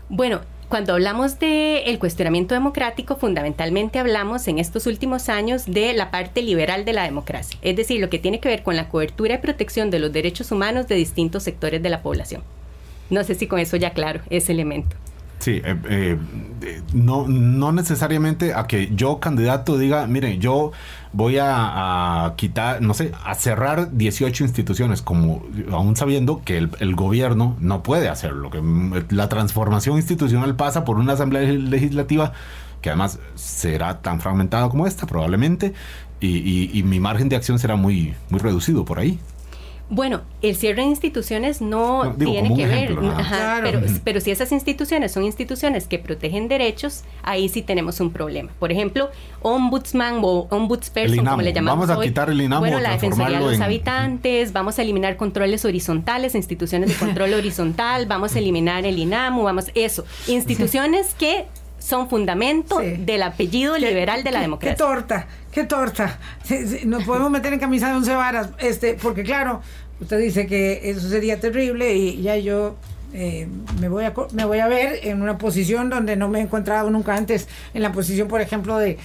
Bueno, 0.10 0.42
cuando 0.72 0.94
hablamos 0.94 1.38
del 1.38 1.84
el 1.86 2.00
cuestionamiento 2.00 2.56
democrático, 2.56 3.18
fundamentalmente 3.18 4.00
hablamos 4.00 4.48
en 4.48 4.58
estos 4.58 4.88
últimos 4.88 5.28
años 5.28 5.66
de 5.68 5.92
la 5.92 6.12
parte 6.12 6.42
liberal 6.42 6.86
de 6.86 6.94
la 6.94 7.04
democracia, 7.04 7.60
es 7.62 7.76
decir, 7.76 8.00
lo 8.00 8.10
que 8.10 8.20
tiene 8.20 8.40
que 8.40 8.48
ver 8.48 8.64
con 8.64 8.78
la 8.78 8.88
cobertura 8.88 9.36
y 9.36 9.38
protección 9.40 9.92
de 9.92 10.00
los 10.00 10.14
derechos 10.14 10.50
humanos 10.50 10.88
de 10.88 10.96
distintos 10.96 11.44
sectores 11.44 11.84
de 11.84 11.90
la 11.90 12.02
población. 12.02 12.42
No 13.10 13.26
sé 13.26 13.36
si 13.36 13.48
con 13.48 13.60
eso 13.60 13.76
ya 13.76 13.90
claro 13.90 14.22
ese 14.30 14.54
elemento. 14.54 14.96
Sí, 15.42 15.60
eh, 15.66 15.76
eh, 16.62 16.82
no, 16.94 17.28
no 17.28 17.72
necesariamente 17.72 18.54
a 18.54 18.68
que 18.68 18.92
yo 18.94 19.20
candidato 19.20 19.80
diga, 19.80 20.06
miren, 20.06 20.40
yo 20.40 20.72
voy 21.14 21.40
a, 21.42 22.32
quitar, 22.38 22.80
no 22.84 22.94
sé, 22.94 23.12
a 23.26 23.34
cerrar 23.34 23.92
18 23.92 24.44
instituciones, 24.44 25.02
como 25.02 25.44
aún 25.72 25.96
sabiendo 25.96 26.44
que 26.46 26.60
el, 26.60 26.96
gobierno 26.96 27.58
no 27.60 27.82
puede 27.82 28.08
hacerlo, 28.08 28.52
que 28.52 28.62
la 29.10 29.30
transformación 29.30 29.98
institucional 29.98 30.56
pasa 30.56 30.86
por 30.86 30.98
una 30.98 31.14
asamblea 31.14 31.42
legislativa 31.42 32.34
que 32.82 32.90
además 32.90 33.18
será 33.34 34.02
tan 34.02 34.22
fragmentada 34.22 34.70
como 34.70 34.86
esta 34.86 35.08
probablemente, 35.08 35.74
y, 36.20 36.70
y 36.72 36.84
mi 36.84 37.00
margen 37.00 37.30
de 37.30 37.36
acción 37.36 37.58
será 37.58 37.76
muy, 37.76 38.14
muy 38.30 38.40
reducido 38.40 38.86
por 38.86 39.00
ahí. 39.00 39.20
Bueno, 39.94 40.22
el 40.42 40.56
cierre 40.56 40.84
de 40.84 40.88
instituciones 40.88 41.60
no, 41.60 42.16
tiene 42.18 42.56
que 42.56 42.66
ver, 42.66 42.98
pero, 44.06 44.22
si 44.22 44.32
esas 44.32 44.54
instituciones 44.54 45.12
son 45.12 45.26
instituciones 45.26 45.86
que 45.86 46.00
protegen 46.00 46.48
derechos, 46.48 47.04
ahí 47.24 47.50
sí 47.50 47.62
tenemos 47.62 48.00
un 48.00 48.10
problema. 48.10 48.54
Por 48.58 48.72
ejemplo, 48.72 49.10
ombudsman 49.42 50.22
o 50.24 50.48
ombudsperson, 50.50 51.26
como 51.26 51.42
le 51.42 51.52
llamamos 51.52 51.90
Vamos 51.90 52.04
a 52.04 52.08
quitar 52.08 52.30
el 52.30 52.40
INAMO. 52.40 52.62
Bueno, 52.62 52.80
la 52.80 52.92
defensoría 52.92 53.40
de 53.40 53.46
los 53.46 53.60
habitantes, 53.60 54.54
vamos 54.54 54.80
a 54.80 54.82
eliminar 54.82 55.18
controles 55.18 55.66
horizontales, 55.66 56.36
instituciones 56.36 56.90
de 56.90 56.96
control 56.96 57.34
horizontal, 57.42 58.06
vamos 58.06 58.34
a 58.38 58.40
eliminar 58.40 58.86
el 58.86 58.98
INAMO, 58.98 59.44
vamos, 59.44 59.72
eso, 59.76 60.06
instituciones 60.26 61.14
que 61.16 61.48
son 61.82 62.08
fundamento 62.10 62.80
del 62.80 63.24
apellido 63.24 63.78
liberal 63.78 64.24
de 64.24 64.32
la 64.32 64.40
democracia. 64.40 64.76
Qué 64.76 64.78
torta, 64.78 65.28
qué 65.52 65.64
torta. 65.64 66.20
Nos 66.86 67.04
podemos 67.04 67.32
meter 67.32 67.54
en 67.54 67.60
camisa 67.60 67.90
de 67.90 67.96
once 67.96 68.14
varas, 68.14 68.50
este, 68.60 68.94
porque 68.94 69.24
claro, 69.24 69.62
usted 70.00 70.20
dice 70.20 70.46
que 70.46 70.90
eso 70.90 71.10
sería 71.10 71.40
terrible 71.40 71.96
y 71.96 72.22
ya 72.22 72.38
yo 72.38 72.76
eh, 73.14 73.48
me, 73.80 73.90
voy 73.90 74.06
a, 74.06 74.14
me 74.34 74.46
voy 74.46 74.60
a 74.60 74.68
ver 74.68 75.00
en 75.04 75.22
una 75.22 75.38
posición 75.38 75.90
donde 75.90 76.16
no 76.16 76.30
me 76.30 76.40
he 76.40 76.42
encontrado 76.44 76.90
nunca 76.92 77.16
antes, 77.16 77.48
en 77.74 77.82
la 77.82 77.92
posición, 77.92 78.28
por 78.28 78.42
ejemplo, 78.42 78.78
de 78.78 79.00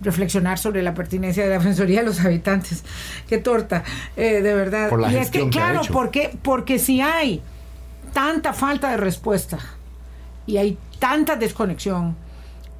reflexionar 0.00 0.58
sobre 0.58 0.82
la 0.82 0.92
pertinencia 0.92 1.44
de 1.44 1.50
la 1.50 1.58
defensoría 1.58 2.00
de 2.00 2.06
los 2.06 2.20
habitantes. 2.20 2.82
Qué 3.28 3.38
torta, 3.38 3.84
eh, 4.16 4.42
de 4.42 4.54
verdad. 4.54 4.90
y 5.10 5.16
es 5.16 5.30
que, 5.30 5.48
claro, 5.48 5.82
porque, 5.92 6.36
porque 6.42 6.80
si 6.80 7.00
hay 7.00 7.40
tanta 8.12 8.52
falta 8.52 8.90
de 8.90 8.96
respuesta 8.96 9.58
y 10.46 10.56
hay 10.56 10.78
tanta 11.02 11.34
desconexión, 11.34 12.14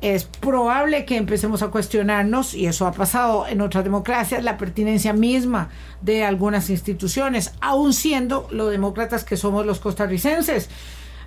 es 0.01 0.23
probable 0.23 1.05
que 1.05 1.17
empecemos 1.17 1.61
a 1.65 1.69
cuestionarnos, 1.73 2.55
y 2.55 2.67
eso 2.67 2.87
ha 2.87 2.93
pasado 2.93 3.49
en 3.49 3.61
otras 3.61 3.83
democracias, 3.83 4.45
la 4.45 4.59
pertinencia 4.59 5.13
misma 5.13 5.71
de 6.03 6.23
algunas 6.23 6.71
instituciones, 6.71 7.53
aun 7.61 7.93
siendo 7.93 8.47
los 8.53 8.71
demócratas 8.71 9.25
que 9.25 9.37
somos 9.37 9.67
los 9.67 9.81
costarricenses. 9.81 10.69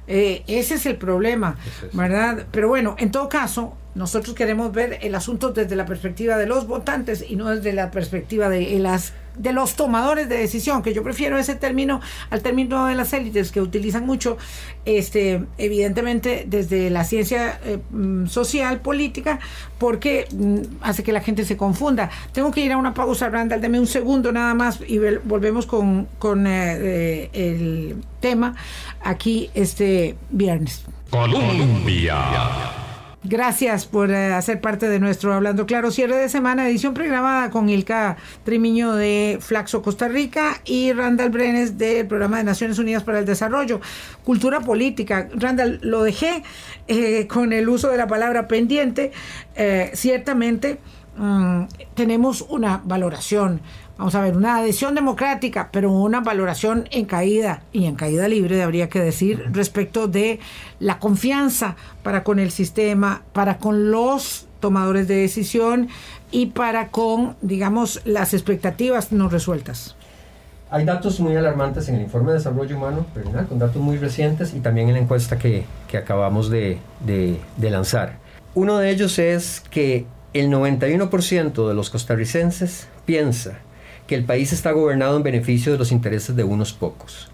Eh, 0.07 0.43
ese 0.47 0.75
es 0.75 0.85
el 0.85 0.95
problema, 0.95 1.57
¿verdad? 1.91 2.45
Pero 2.51 2.69
bueno, 2.69 2.95
en 2.97 3.11
todo 3.11 3.27
caso, 3.27 3.75
nosotros 3.93 4.33
queremos 4.33 4.71
ver 4.71 4.99
el 5.01 5.15
asunto 5.15 5.51
desde 5.51 5.75
la 5.75 5.85
perspectiva 5.85 6.37
de 6.37 6.45
los 6.45 6.65
votantes 6.65 7.25
y 7.27 7.35
no 7.35 7.49
desde 7.49 7.73
la 7.73 7.91
perspectiva 7.91 8.47
de 8.47 8.79
las 8.79 9.11
de 9.37 9.53
los 9.53 9.75
tomadores 9.75 10.29
de 10.29 10.37
decisión, 10.37 10.81
que 10.81 10.93
yo 10.93 11.03
prefiero 11.03 11.37
ese 11.37 11.55
término 11.55 12.01
al 12.29 12.41
término 12.41 12.85
de 12.85 12.95
las 12.95 13.13
élites 13.13 13.51
que 13.51 13.61
utilizan 13.61 14.05
mucho, 14.05 14.37
este, 14.85 15.43
evidentemente 15.57 16.45
desde 16.47 16.89
la 16.89 17.03
ciencia 17.03 17.59
eh, 17.65 17.79
mm, 17.91 18.27
social, 18.27 18.79
política, 18.79 19.39
porque 19.77 20.27
mm, 20.31 20.59
hace 20.81 21.03
que 21.03 21.11
la 21.11 21.21
gente 21.21 21.45
se 21.45 21.57
confunda. 21.57 22.09
Tengo 22.31 22.51
que 22.51 22.61
ir 22.61 22.71
a 22.71 22.77
una 22.77 22.93
pausa, 22.93 23.29
Randall, 23.29 23.61
deme 23.61 23.79
un 23.79 23.87
segundo 23.87 24.31
nada 24.31 24.53
más 24.53 24.79
y 24.87 24.99
volvemos 25.23 25.65
con, 25.65 26.07
con 26.19 26.47
eh, 26.47 26.51
eh, 26.77 27.29
el 27.33 27.95
tema 28.19 28.55
aquí 29.03 29.49
este 29.53 30.15
viernes. 30.31 30.83
Colombia. 31.09 32.84
Gracias 33.27 33.87
por 33.87 34.11
eh, 34.11 34.33
hacer 34.33 34.61
parte 34.61 34.87
de 34.87 34.99
nuestro 34.99 35.33
Hablando 35.33 35.65
Claro 35.65 35.89
cierre 35.89 36.15
de 36.15 36.29
semana, 36.29 36.69
edición 36.69 36.93
programada 36.93 37.49
con 37.49 37.69
Ilka 37.69 38.17
Trimiño 38.43 38.93
de 38.93 39.39
Flaxo 39.41 39.81
Costa 39.81 40.07
Rica 40.07 40.61
y 40.63 40.93
Randall 40.93 41.31
Brenes 41.31 41.75
del 41.75 42.05
Programa 42.05 42.37
de 42.37 42.43
Naciones 42.43 42.77
Unidas 42.77 43.01
para 43.01 43.17
el 43.17 43.25
Desarrollo. 43.25 43.81
Cultura 44.23 44.59
política. 44.59 45.27
Randall, 45.33 45.79
lo 45.81 46.03
dejé 46.03 46.43
eh, 46.87 47.25
con 47.25 47.51
el 47.51 47.67
uso 47.67 47.89
de 47.89 47.97
la 47.97 48.05
palabra 48.05 48.47
pendiente. 48.47 49.11
Eh, 49.55 49.89
ciertamente 49.95 50.77
mm, 51.17 51.63
tenemos 51.95 52.45
una 52.47 52.83
valoración 52.85 53.59
vamos 53.97 54.15
a 54.15 54.21
ver, 54.21 54.35
una 54.35 54.57
adhesión 54.57 54.95
democrática, 54.95 55.69
pero 55.71 55.91
una 55.91 56.21
valoración 56.21 56.87
en 56.91 57.05
caída 57.05 57.61
y 57.71 57.85
en 57.85 57.95
caída 57.95 58.27
libre, 58.27 58.61
habría 58.61 58.89
que 58.89 58.99
decir, 58.99 59.45
respecto 59.51 60.07
de 60.07 60.39
la 60.79 60.99
confianza 60.99 61.75
para 62.03 62.23
con 62.23 62.39
el 62.39 62.51
sistema, 62.51 63.23
para 63.33 63.57
con 63.57 63.91
los 63.91 64.47
tomadores 64.59 65.07
de 65.07 65.15
decisión 65.15 65.89
y 66.31 66.47
para 66.47 66.89
con, 66.89 67.35
digamos, 67.41 68.01
las 68.05 68.33
expectativas 68.33 69.11
no 69.11 69.29
resueltas. 69.29 69.95
Hay 70.71 70.83
datos 70.83 71.19
muy 71.19 71.35
alarmantes 71.35 71.87
en 71.87 71.95
el 71.95 72.01
informe 72.01 72.31
de 72.31 72.39
desarrollo 72.39 72.75
humano, 72.75 73.05
con 73.47 73.59
datos 73.59 73.81
muy 73.81 73.97
recientes 73.97 74.53
y 74.53 74.59
también 74.59 74.87
en 74.89 74.95
la 74.95 75.01
encuesta 75.01 75.37
que, 75.37 75.63
que 75.87 75.97
acabamos 75.97 76.49
de, 76.49 76.79
de, 77.05 77.39
de 77.57 77.69
lanzar. 77.69 78.17
Uno 78.55 78.77
de 78.77 78.89
ellos 78.89 79.19
es 79.19 79.61
que 79.69 80.05
el 80.33 80.49
91% 80.49 81.67
de 81.67 81.73
los 81.73 81.89
costarricenses 81.89 82.87
piensa 83.05 83.59
que 84.07 84.15
el 84.15 84.25
país 84.25 84.53
está 84.53 84.71
gobernado 84.71 85.17
en 85.17 85.23
beneficio 85.23 85.71
de 85.71 85.77
los 85.77 85.91
intereses 85.91 86.35
de 86.35 86.43
unos 86.43 86.73
pocos. 86.73 87.29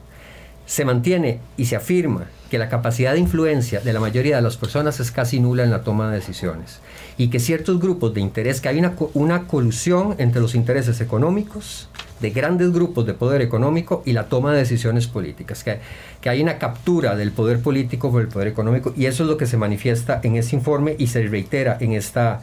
Se 0.65 0.85
mantiene 0.85 1.39
y 1.57 1.65
se 1.65 1.75
afirma 1.75 2.27
que 2.49 2.57
la 2.57 2.69
capacidad 2.69 3.13
de 3.13 3.19
influencia 3.19 3.81
de 3.81 3.93
la 3.93 3.99
mayoría 3.99 4.37
de 4.37 4.41
las 4.41 4.57
personas 4.57 4.99
es 4.99 5.11
casi 5.11 5.39
nula 5.39 5.63
en 5.63 5.71
la 5.71 5.83
toma 5.83 6.09
de 6.09 6.15
decisiones 6.15 6.79
y 7.17 7.27
que 7.27 7.39
ciertos 7.39 7.79
grupos 7.79 8.13
de 8.13 8.21
interés, 8.21 8.61
que 8.61 8.69
hay 8.69 8.79
una, 8.79 8.93
una 9.13 9.47
colusión 9.47 10.15
entre 10.17 10.41
los 10.41 10.55
intereses 10.55 11.01
económicos, 11.01 11.89
de 12.21 12.29
grandes 12.29 12.71
grupos 12.71 13.05
de 13.05 13.13
poder 13.13 13.41
económico 13.41 14.03
y 14.05 14.13
la 14.13 14.25
toma 14.25 14.53
de 14.53 14.59
decisiones 14.59 15.07
políticas, 15.07 15.63
que, 15.63 15.79
que 16.21 16.29
hay 16.29 16.41
una 16.41 16.57
captura 16.57 17.15
del 17.15 17.31
poder 17.31 17.59
político 17.59 18.11
por 18.11 18.21
el 18.21 18.27
poder 18.27 18.47
económico 18.47 18.93
y 18.95 19.07
eso 19.07 19.23
es 19.23 19.29
lo 19.29 19.37
que 19.37 19.47
se 19.47 19.57
manifiesta 19.57 20.19
en 20.23 20.35
ese 20.35 20.55
informe 20.55 20.95
y 20.99 21.07
se 21.07 21.23
reitera 21.23 21.77
en 21.79 21.93
esta, 21.93 22.41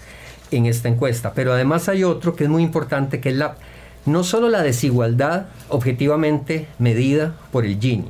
en 0.51 0.67
esta 0.67 0.89
encuesta. 0.89 1.33
Pero 1.35 1.53
además 1.53 1.89
hay 1.89 2.05
otro 2.05 2.35
que 2.35 2.45
es 2.45 2.51
muy 2.51 2.63
importante, 2.63 3.21
que 3.21 3.31
es 3.31 3.37
la 3.37 3.57
no 4.07 4.25
solo 4.25 4.49
la 4.49 4.63
desigualdad 4.63 5.47
objetivamente 5.69 6.67
medida 6.79 7.35
por 7.53 7.65
el 7.65 7.79
Gini, 7.79 8.09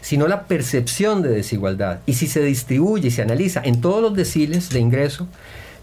sino 0.00 0.26
la 0.28 0.44
percepción 0.44 1.22
de 1.22 1.30
desigualdad. 1.30 2.00
Y 2.06 2.14
si 2.14 2.26
se 2.26 2.42
distribuye 2.42 3.08
y 3.08 3.10
se 3.10 3.22
analiza 3.22 3.60
en 3.64 3.80
todos 3.80 4.02
los 4.02 4.14
deciles 4.14 4.70
de 4.70 4.80
ingreso, 4.80 5.26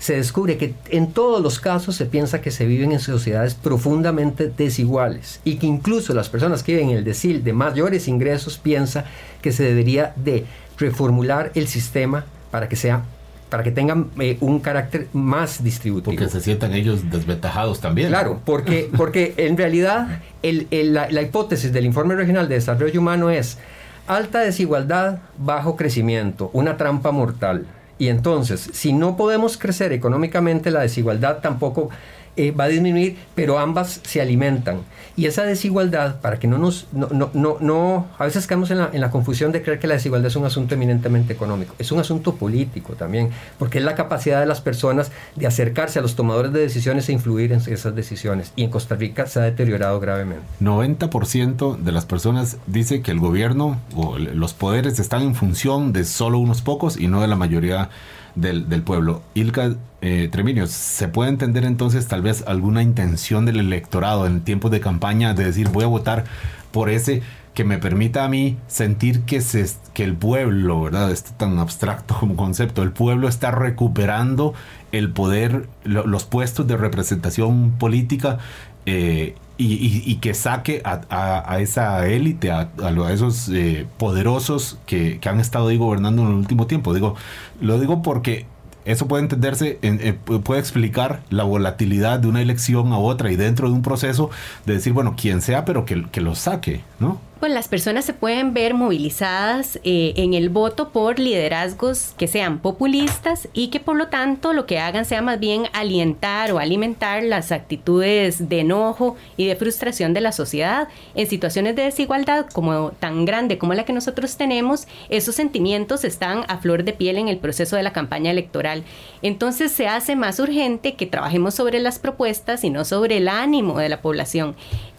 se 0.03 0.17
descubre 0.17 0.57
que 0.57 0.75
en 0.89 1.13
todos 1.13 1.41
los 1.41 1.62
casos 1.62 1.95
se 1.95 2.05
piensa 2.05 2.41
que 2.41 2.51
se 2.51 2.65
viven 2.65 2.91
en 2.91 3.00
sociedades 3.00 3.53
profundamente 3.53 4.50
desiguales 4.50 5.39
y 5.45 5.55
que 5.55 5.65
incluso 5.65 6.13
las 6.13 6.27
personas 6.27 6.62
que 6.62 6.74
viven 6.74 6.89
en 6.89 6.98
el 6.98 7.03
decil 7.05 7.41
de 7.41 7.53
mayores 7.53 8.10
ingresos 8.10 8.57
piensan 8.57 9.05
que 9.41 9.53
se 9.53 9.63
debería 9.63 10.13
de 10.17 10.45
reformular 10.77 11.53
el 11.55 11.69
sistema 11.69 12.25
para 12.51 12.67
que 12.67 12.75
sea 12.75 13.05
para 13.53 13.62
que 13.62 13.69
tengan 13.69 14.10
eh, 14.19 14.36
un 14.41 14.60
carácter 14.60 15.10
más 15.13 15.63
distributivo. 15.63 16.15
Porque 16.15 16.27
se 16.27 16.41
sientan 16.41 16.74
ellos 16.74 17.12
desventajados 17.12 17.79
también. 17.81 18.07
Claro, 18.07 18.41
porque, 18.43 18.89
porque 18.98 19.36
en 19.38 19.55
realidad 19.57 20.22
la, 20.41 21.07
la 21.12 21.22
hipótesis 21.22 21.72
del 21.72 21.86
Informe 21.86 22.15
Regional 22.15 22.50
de 22.50 22.55
Desarrollo 22.55 23.00
Humano 23.00 23.29
es 23.29 23.60
alta 24.07 24.39
desigualdad, 24.39 25.19
bajo 25.38 25.75
crecimiento, 25.75 26.50
una 26.53 26.77
trampa 26.77 27.12
mortal. 27.12 27.67
Y 28.00 28.07
entonces, 28.07 28.72
si 28.74 28.91
no 28.91 29.17
podemos 29.17 29.55
crecer 29.60 29.93
económicamente, 29.93 30.72
la 30.72 30.81
desigualdad 30.81 31.38
tampoco 31.41 31.91
eh, 32.35 32.51
va 32.51 32.65
a 32.65 32.67
disminuir, 32.67 33.17
pero 33.35 33.59
ambas 33.59 34.01
se 34.03 34.21
alimentan. 34.21 34.81
Y 35.15 35.27
esa 35.27 35.43
desigualdad, 35.43 36.19
para 36.21 36.39
que 36.39 36.47
no 36.47 36.57
nos... 36.57 36.87
No, 36.91 37.07
no, 37.11 37.29
no, 37.33 37.57
no 37.59 38.07
a 38.17 38.25
veces 38.25 38.47
caemos 38.47 38.71
en 38.71 38.79
la, 38.79 38.89
en 38.91 39.01
la, 39.01 39.11
confusión 39.11 39.51
de 39.51 39.61
creer 39.61 39.79
que 39.79 39.85
la 39.85 39.93
desigualdad 39.93 40.27
es 40.27 40.35
un 40.35 40.45
asunto 40.45 40.73
eminentemente 40.73 41.33
económico. 41.33 41.75
Es 41.77 41.91
un 41.91 41.99
asunto 41.99 42.35
político 42.35 42.93
también, 42.93 43.29
porque 43.59 43.77
es 43.77 43.83
la 43.83 43.93
capacidad 43.93 44.39
de 44.39 44.47
las 44.47 44.61
personas 44.61 45.11
de 45.35 45.45
acercarse 45.45 45.99
a 45.99 46.01
los 46.01 46.15
tomadores 46.15 46.51
de 46.51 46.61
decisiones 46.61 47.07
e 47.09 47.13
influir 47.13 47.51
en 47.51 47.59
esas 47.59 47.95
decisiones. 47.95 48.51
Y 48.55 48.63
en 48.63 48.71
Costa 48.71 48.95
Rica 48.95 49.27
se 49.27 49.39
ha 49.39 49.43
deteriorado 49.43 49.99
gravemente. 49.99 50.43
90% 50.61 51.77
de 51.77 51.91
las 51.91 52.05
personas 52.05 52.57
dice 52.65 53.01
que 53.01 53.11
el 53.11 53.19
gobierno 53.19 53.79
o 53.95 54.17
los 54.17 54.53
poderes 54.53 54.97
están 54.97 55.21
en 55.21 55.35
función 55.35 55.93
de 55.93 56.05
solo 56.05 56.39
unos 56.39 56.61
pocos 56.61 56.99
y 56.99 57.07
no 57.07 57.21
de 57.21 57.27
la 57.27 57.35
mayoría 57.35 57.89
del, 58.35 58.69
del 58.69 58.81
pueblo. 58.81 59.21
Ilka 59.33 59.75
eh, 60.01 60.29
¿se 60.67 61.07
puede 61.07 61.29
entender 61.29 61.65
entonces 61.65 62.07
tal 62.07 62.21
vez 62.21 62.43
alguna 62.47 62.81
intención 62.83 63.45
del 63.45 63.59
electorado 63.59 64.25
en 64.27 64.41
tiempos 64.41 64.71
de 64.71 64.79
campaña 64.79 65.33
de 65.33 65.45
decir 65.45 65.69
voy 65.69 65.85
a 65.85 65.87
votar 65.87 66.25
por 66.71 66.89
ese 66.89 67.21
que 67.53 67.63
me 67.63 67.77
permita 67.77 68.25
a 68.25 68.29
mí 68.29 68.57
sentir 68.67 69.21
que, 69.21 69.39
se, 69.39 69.65
que 69.93 70.03
el 70.03 70.15
pueblo, 70.15 70.81
¿verdad? 70.81 71.11
Esto 71.11 71.31
tan 71.37 71.59
abstracto 71.59 72.15
como 72.19 72.35
concepto, 72.35 72.81
el 72.81 72.91
pueblo 72.91 73.27
está 73.27 73.51
recuperando 73.51 74.53
el 74.91 75.11
poder, 75.11 75.69
lo, 75.83 76.05
los 76.07 76.25
puestos 76.25 76.67
de 76.67 76.77
representación 76.77 77.71
política 77.77 78.39
eh, 78.85 79.35
y, 79.57 79.74
y, 79.74 80.03
y, 80.05 80.15
que 80.15 80.33
saque 80.33 80.81
a, 80.83 81.01
a, 81.10 81.53
a 81.53 81.60
esa 81.60 82.07
élite, 82.07 82.51
a, 82.51 82.69
esos 83.12 83.50
eh, 83.50 83.86
poderosos 83.98 84.79
que, 84.86 85.19
que, 85.19 85.29
han 85.29 85.39
estado 85.39 85.67
ahí 85.67 85.77
gobernando 85.77 86.24
en 86.24 86.29
el 86.29 86.33
último 86.33 86.65
tiempo. 86.65 86.93
Digo, 86.93 87.15
lo 87.62 87.79
digo 87.79 88.01
porque 88.01 88.48
eso 88.86 89.07
puede 89.07 89.24
entenderse, 89.24 89.79
en, 89.81 90.00
eh, 90.01 90.13
puede 90.13 90.60
explicar 90.60 91.22
la 91.29 91.43
volatilidad 91.43 92.19
de 92.19 92.27
una 92.27 92.41
elección 92.41 92.93
a 92.93 92.98
otra 92.98 93.31
y 93.31 93.36
dentro 93.36 93.69
de 93.69 93.75
un 93.75 93.81
proceso 93.81 94.29
de 94.65 94.74
decir, 94.74 94.93
bueno, 94.93 95.15
quien 95.15 95.41
sea, 95.41 95.65
pero 95.65 95.86
que, 95.86 96.03
que 96.10 96.22
lo 96.22 96.36
saque, 96.36 96.81
¿no? 97.00 97.19
Las 97.50 97.67
personas 97.67 98.05
se 98.05 98.13
pueden 98.13 98.53
ver 98.53 98.73
movilizadas 98.73 99.77
eh, 99.83 100.13
en 100.15 100.33
el 100.33 100.50
voto 100.50 100.89
por 100.89 101.19
liderazgos 101.19 102.13
que 102.17 102.27
sean 102.27 102.59
populistas 102.59 103.50
y 103.53 103.67
que 103.67 103.81
por 103.81 103.97
lo 103.97 104.07
tanto 104.07 104.53
lo 104.53 104.65
que 104.65 104.79
hagan 104.79 105.03
sea 105.03 105.21
más 105.21 105.39
bien 105.39 105.65
alientar 105.73 106.51
o 106.51 106.59
alimentar 106.59 107.21
las 107.21 107.51
actitudes 107.51 108.47
de 108.47 108.62
enojo 108.62 109.17
y 109.35 109.45
de 109.45 109.57
frustración 109.57 110.13
de 110.13 110.21
la 110.21 110.31
sociedad. 110.31 110.88
En 111.15 111.27
situaciones 111.27 111.75
de 111.75 111.83
desigualdad 111.83 112.45
como 112.51 112.91
tan 112.91 113.25
grande 113.25 113.57
como 113.57 113.73
la 113.73 113.83
que 113.83 113.93
nosotros 113.93 114.38
tenemos, 114.38 114.88
esos 115.09 115.35
sentimientos 115.35 116.05
están 116.05 116.45
a 116.47 116.59
flor 116.59 116.83
de 116.85 116.93
piel 116.93 117.17
en 117.17 117.27
el 117.27 117.39
proceso 117.39 117.75
de 117.75 117.83
la 117.83 117.93
campaña 117.93 118.31
electoral. 118.31 118.83
Entonces 119.21 119.71
se 119.71 119.88
hace 119.88 120.15
más 120.15 120.39
urgente 120.39 120.95
que 120.95 121.07
trabajemos 121.07 121.55
sobre 121.55 121.79
las 121.79 122.00
propuestas 122.00 122.63
y 122.63 122.69
no 122.69 122.85
sobre 122.85 123.17
el 123.17 123.27
ánimo 123.27 123.77
de 123.79 123.89
la 123.89 124.01
población 124.01 124.55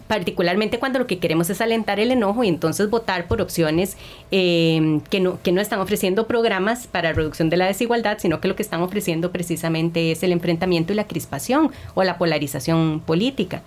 particularmente 0.07 0.79
cuando 0.79 0.99
lo 0.99 1.07
que 1.07 1.19
queremos 1.19 1.49
es 1.49 1.61
alentar 1.61 1.99
el 1.99 2.11
enojo 2.11 2.43
y 2.43 2.47
entonces 2.47 2.89
votar 2.89 3.27
por 3.27 3.41
opciones 3.41 3.97
eh, 4.31 4.99
que, 5.09 5.19
no, 5.19 5.41
que 5.41 5.51
no 5.51 5.61
están 5.61 5.79
ofreciendo 5.79 6.27
programas 6.27 6.87
para 6.87 7.13
reducción 7.13 7.49
de 7.49 7.57
la 7.57 7.65
desigualdad, 7.65 8.17
sino 8.19 8.39
que 8.39 8.47
lo 8.47 8.55
que 8.55 8.63
están 8.63 8.81
ofreciendo 8.81 9.31
precisamente 9.31 10.11
es 10.11 10.23
el 10.23 10.31
enfrentamiento 10.31 10.93
y 10.93 10.95
la 10.95 11.07
crispación 11.07 11.71
o 11.93 12.03
la 12.03 12.17
polarización 12.17 13.01
política. 13.05 13.61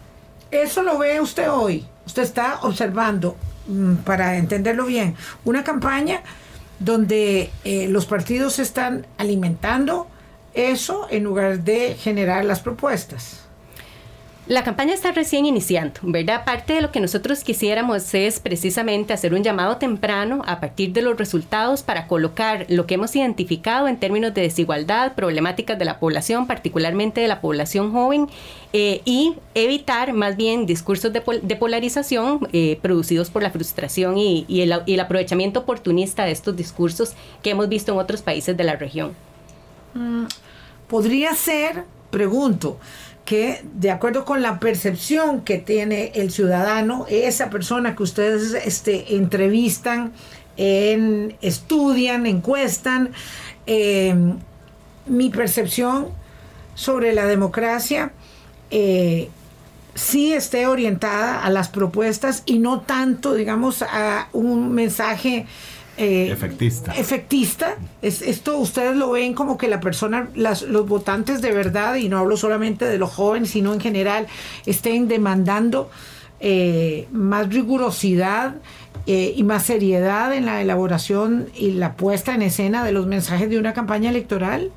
Eso 0.51 0.83
lo 0.83 0.99
ve 0.99 1.21
usted 1.21 1.51
hoy. 1.51 1.85
Usted 2.07 2.23
está 2.23 2.61
observando, 2.63 3.37
mm, 3.67 3.97
para 3.97 4.37
entenderlo 4.37 4.87
bien, 4.87 5.15
una 5.45 5.65
campaña 5.65 6.23
donde 6.79 7.51
eh, 7.65 7.89
los 7.89 8.07
partidos 8.07 8.59
están 8.59 9.07
alimentando 9.19 10.07
eso 10.55 11.07
en 11.11 11.25
lugar 11.25 11.61
de 11.65 11.97
generar 11.97 12.45
las 12.45 12.61
propuestas. 12.61 13.48
La 14.49 14.65
campaña 14.65 14.95
está 14.95 15.13
recién 15.13 15.45
iniciando, 15.45 16.01
¿verdad? 16.05 16.47
Parte 16.47 16.73
de 16.73 16.81
lo 16.81 16.91
que 16.91 17.01
nosotros 17.01 17.45
quisiéramos 17.45 18.15
es 18.15 18.41
precisamente 18.41 19.13
hacer 19.13 19.35
un 19.35 19.43
llamado 19.43 19.77
temprano 19.77 20.43
a 20.47 20.59
partir 20.59 20.95
de 20.95 21.03
los 21.03 21.19
resultados 21.19 21.83
para 21.83 22.07
colocar 22.07 22.65
lo 22.71 22.87
que 22.87 22.95
hemos 22.95 23.15
identificado 23.15 23.89
en 23.89 24.01
términos 24.01 24.33
de 24.33 24.41
desigualdad, 24.41 25.13
problemáticas 25.15 25.79
de 25.79 25.85
la 25.85 26.01
población, 26.01 26.47
particularmente 26.47 27.21
de 27.21 27.29
la 27.29 27.43
población 27.43 27.93
joven, 27.93 28.27
eh, 28.73 29.03
y 29.05 29.35
evitar 29.55 30.15
más 30.15 30.39
bien 30.39 30.65
discursos 30.65 31.13
de, 31.13 31.21
pol 31.21 31.41
de 31.43 31.57
polarización 31.57 32.49
eh, 32.55 32.79
producidos 32.81 33.29
por 33.29 33.43
la 33.43 33.51
frustración 33.51 34.17
y, 34.17 34.47
y, 34.49 34.63
el, 34.63 34.73
y 34.87 34.95
el 34.95 35.01
aprovechamiento 35.01 35.61
oportunista 35.61 36.25
de 36.25 36.33
estos 36.33 36.57
discursos 36.57 37.13
que 37.43 37.51
hemos 37.51 37.69
visto 37.69 37.93
en 37.93 37.99
otros 37.99 38.23
países 38.23 38.57
de 38.57 38.65
la 38.65 38.77
región. 38.77 39.13
Mm, 39.93 40.25
podría 40.89 41.35
ser, 41.35 41.85
pregunto, 42.11 42.79
que 43.29 43.63
de 43.75 43.91
acuerdo 43.91 44.25
con 44.25 44.41
la 44.41 44.59
percepción 44.59 45.43
que 45.43 45.59
tiene 45.59 46.13
el 46.15 46.31
ciudadano, 46.31 47.05
esa 47.11 47.51
persona 47.51 47.95
que 47.95 48.03
ustedes 48.03 48.55
este, 48.55 49.17
entrevistan, 49.17 50.13
en, 50.57 51.37
estudian, 51.43 52.25
encuestan, 52.25 53.11
eh, 53.67 54.15
mi 55.05 55.29
percepción 55.29 56.09
sobre 56.75 57.13
la 57.13 57.27
democracia 57.27 58.13
eh, 58.71 59.29
sí 59.95 60.33
esté 60.33 60.67
orientada 60.67 61.45
a 61.45 61.51
las 61.51 61.69
propuestas 61.69 62.43
y 62.47 62.61
no 62.61 62.81
tanto, 62.81 63.35
digamos, 63.35 63.83
a 63.83 64.29
un 64.33 64.73
mensaje 64.73 65.45
eh, 65.99 66.31
efectista. 66.31 66.93
Efectista. 66.93 67.75
Es, 68.03 68.23
esto 68.23 68.57
ustedes 68.59 68.97
lo 68.97 69.11
ven 69.11 69.35
como 69.35 69.59
que 69.59 69.69
la 69.69 69.81
persona, 69.81 70.29
las, 70.35 70.63
los 70.63 70.89
votantes 70.89 71.43
de 71.43 71.53
verdad, 71.53 71.97
y 71.97 72.09
no 72.09 72.19
hablo 72.19 72.37
solamente 72.37 72.85
de 72.85 72.99
los 72.99 73.11
jóvenes, 73.11 73.51
sino 73.51 73.75
en 73.75 73.81
general, 73.81 74.27
estén 74.65 75.09
demandando 75.09 75.91
eh, 76.41 77.09
más 77.11 77.53
rigurosidad 77.53 78.55
eh, 79.07 79.33
y 79.35 79.43
más 79.43 79.65
seriedad 79.65 80.33
en 80.33 80.47
la 80.47 80.63
elaboración 80.63 81.49
y 81.57 81.73
la 81.73 81.95
puesta 81.95 82.35
en 82.35 82.43
escena 82.43 82.85
de 82.85 82.93
los 82.93 83.07
mensajes 83.07 83.51
de 83.51 83.59
una 83.59 83.73
campaña 83.73 84.11
electoral. 84.11 84.71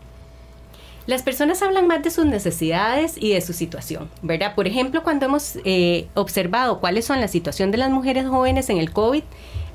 Las 1.06 1.24
personas 1.24 1.62
hablan 1.62 1.88
más 1.88 2.02
de 2.04 2.12
sus 2.12 2.26
necesidades 2.26 3.16
y 3.18 3.34
de 3.34 3.42
su 3.42 3.54
situación, 3.54 4.10
¿verdad? 4.22 4.56
Por 4.56 4.68
ejemplo, 4.68 5.04
cuando 5.04 5.26
hemos 5.26 5.58
eh, 5.66 6.08
observado 6.14 6.80
cuáles 6.80 7.06
son 7.06 7.20
la 7.20 7.28
situación 7.28 7.72
de 7.72 7.78
las 7.78 7.92
mujeres 7.92 8.26
jóvenes 8.28 8.70
en 8.70 8.78
el 8.78 8.92
COVID, 8.92 9.24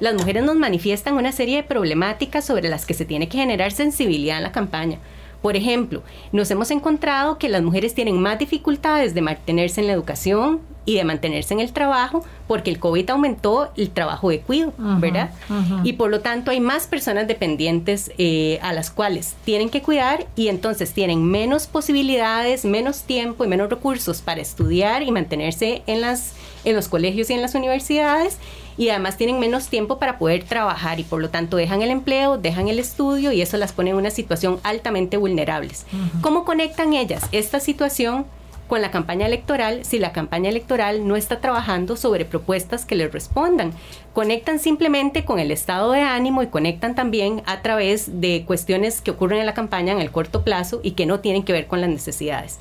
las 0.01 0.15
mujeres 0.15 0.45
nos 0.45 0.57
manifiestan 0.57 1.15
una 1.15 1.33
serie 1.33 1.57
de 1.57 1.63
problemáticas 1.63 2.45
sobre 2.45 2.69
las 2.69 2.87
que 2.87 2.95
se 2.95 3.05
tiene 3.05 3.29
que 3.29 3.39
generar 3.39 3.73
sensibilidad 3.73 4.39
en 4.39 4.43
la 4.43 4.53
campaña. 4.53 4.99
Por 5.43 5.55
ejemplo, 5.55 6.03
nos 6.33 6.51
hemos 6.51 6.71
encontrado 6.71 7.39
que 7.39 7.49
las 7.49 7.63
mujeres 7.63 7.95
tienen 7.95 8.21
más 8.21 8.39
dificultades 8.39 9.15
de 9.15 9.23
mantenerse 9.23 9.81
en 9.81 9.87
la 9.87 9.93
educación 9.93 10.61
y 10.85 10.95
de 10.95 11.05
mantenerse 11.05 11.53
en 11.53 11.61
el 11.61 11.73
trabajo 11.73 12.25
porque 12.47 12.71
el 12.71 12.79
COVID 12.79 13.11
aumentó 13.11 13.71
el 13.77 13.91
trabajo 13.91 14.31
de 14.31 14.41
cuidado, 14.41 14.73
uh 14.79 14.83
-huh, 14.83 15.01
¿verdad? 15.01 15.31
Uh 15.51 15.53
-huh. 15.53 15.81
Y 15.85 15.95
por 15.95 16.11
lo 16.11 16.21
tanto 16.21 16.51
hay 16.53 16.61
más 16.61 16.87
personas 16.87 17.27
dependientes 17.27 18.13
eh, 18.19 18.59
a 18.63 18.73
las 18.73 18.91
cuales 18.91 19.35
tienen 19.45 19.69
que 19.69 19.83
cuidar 19.83 20.27
y 20.37 20.49
entonces 20.49 20.93
tienen 20.93 21.25
menos 21.25 21.67
posibilidades, 21.67 22.65
menos 22.65 23.03
tiempo 23.03 23.45
y 23.45 23.49
menos 23.49 23.69
recursos 23.69 24.23
para 24.23 24.41
estudiar 24.41 25.03
y 25.03 25.11
mantenerse 25.11 25.83
en, 25.87 26.01
las, 26.01 26.35
en 26.65 26.77
los 26.77 26.89
colegios 26.89 27.31
y 27.31 27.35
en 27.35 27.43
las 27.43 27.55
universidades 27.55 28.39
y 28.77 28.89
además 28.91 29.17
tienen 29.17 29.39
menos 29.39 29.69
tiempo 29.69 29.99
para 29.99 30.19
poder 30.19 30.45
trabajar 30.45 31.01
y 31.01 31.05
por 31.05 31.21
lo 31.21 31.31
tanto 31.31 31.57
dejan 31.57 31.83
el 31.83 31.91
empleo, 31.91 32.39
dejan 32.39 32.69
el 32.69 32.79
estudio 32.79 33.33
y 33.33 33.43
eso 33.43 33.57
las 33.57 33.73
pone 33.73 33.91
en 33.91 33.97
una 33.97 34.11
situación 34.11 34.61
altamente 34.62 35.17
vulnerables. 35.17 35.87
Uh 35.93 35.97
-huh. 35.97 36.21
¿Cómo 36.21 36.45
conectan 36.45 36.93
ellas 36.93 37.23
esta 37.33 37.61
situación 37.61 38.27
con 38.69 38.83
la 38.83 38.91
campaña 38.91 39.27
electoral 39.27 39.85
si 39.85 39.99
la 39.99 40.12
campaña 40.12 40.51
electoral 40.51 41.07
no 41.07 41.17
está 41.17 41.41
trabajando 41.41 41.97
sobre 41.97 42.25
propuestas 42.25 42.85
que 42.85 42.97
les 42.97 43.12
respondan. 43.12 43.73
Conectan 44.12 44.59
simplemente 44.59 45.25
con 45.25 45.39
el 45.39 45.51
estado 45.51 45.93
de 45.93 46.01
ánimo 46.01 46.43
y 46.43 46.49
conectan 46.49 46.95
también 46.95 47.43
a 47.47 47.62
través 47.62 48.21
de 48.21 48.45
cuestiones 48.47 49.01
que 49.01 49.11
ocurren 49.11 49.41
en 49.41 49.47
la 49.47 49.55
campaña 49.55 49.93
en 49.93 50.01
el 50.01 50.11
corto 50.11 50.43
plazo 50.43 50.81
y 50.83 50.93
que 50.93 51.07
no 51.07 51.21
tienen 51.21 51.45
que 51.45 51.53
ver 51.53 51.67
con 51.67 51.81
las 51.81 51.91
necesidades. 51.91 52.59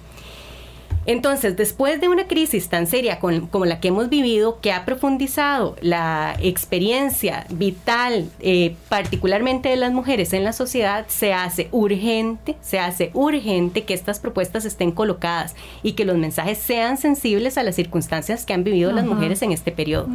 Entonces, 1.05 1.55
después 1.55 2.01
de 2.01 2.09
una 2.09 2.27
crisis 2.27 2.69
tan 2.69 2.87
seria 2.87 3.19
como 3.19 3.65
la 3.65 3.79
que 3.79 3.89
hemos 3.89 4.09
vivido, 4.09 4.59
que 4.59 4.71
ha 4.71 4.85
profundizado 4.85 5.75
la 5.81 6.35
experiencia 6.41 7.45
vital, 7.49 8.29
eh, 8.39 8.75
particularmente 8.89 9.69
de 9.69 9.75
las 9.75 9.91
mujeres 9.91 10.33
en 10.33 10.43
la 10.43 10.53
sociedad, 10.53 11.05
se 11.07 11.33
hace 11.33 11.69
urgente, 11.71 12.55
se 12.61 12.79
hace 12.79 13.11
urgente 13.13 13.83
que 13.83 13.93
estas 13.93 14.19
propuestas 14.19 14.65
estén 14.65 14.91
colocadas 14.91 15.55
y 15.83 15.93
que 15.93 16.05
los 16.05 16.17
mensajes 16.17 16.57
sean 16.57 16.97
sensibles 16.97 17.57
a 17.57 17.63
las 17.63 17.75
circunstancias 17.75 18.45
que 18.45 18.53
han 18.53 18.63
vivido 18.63 18.91
las 18.91 19.05
mujeres 19.05 19.41
en 19.41 19.51
este 19.51 19.71
periodo. 19.71 20.07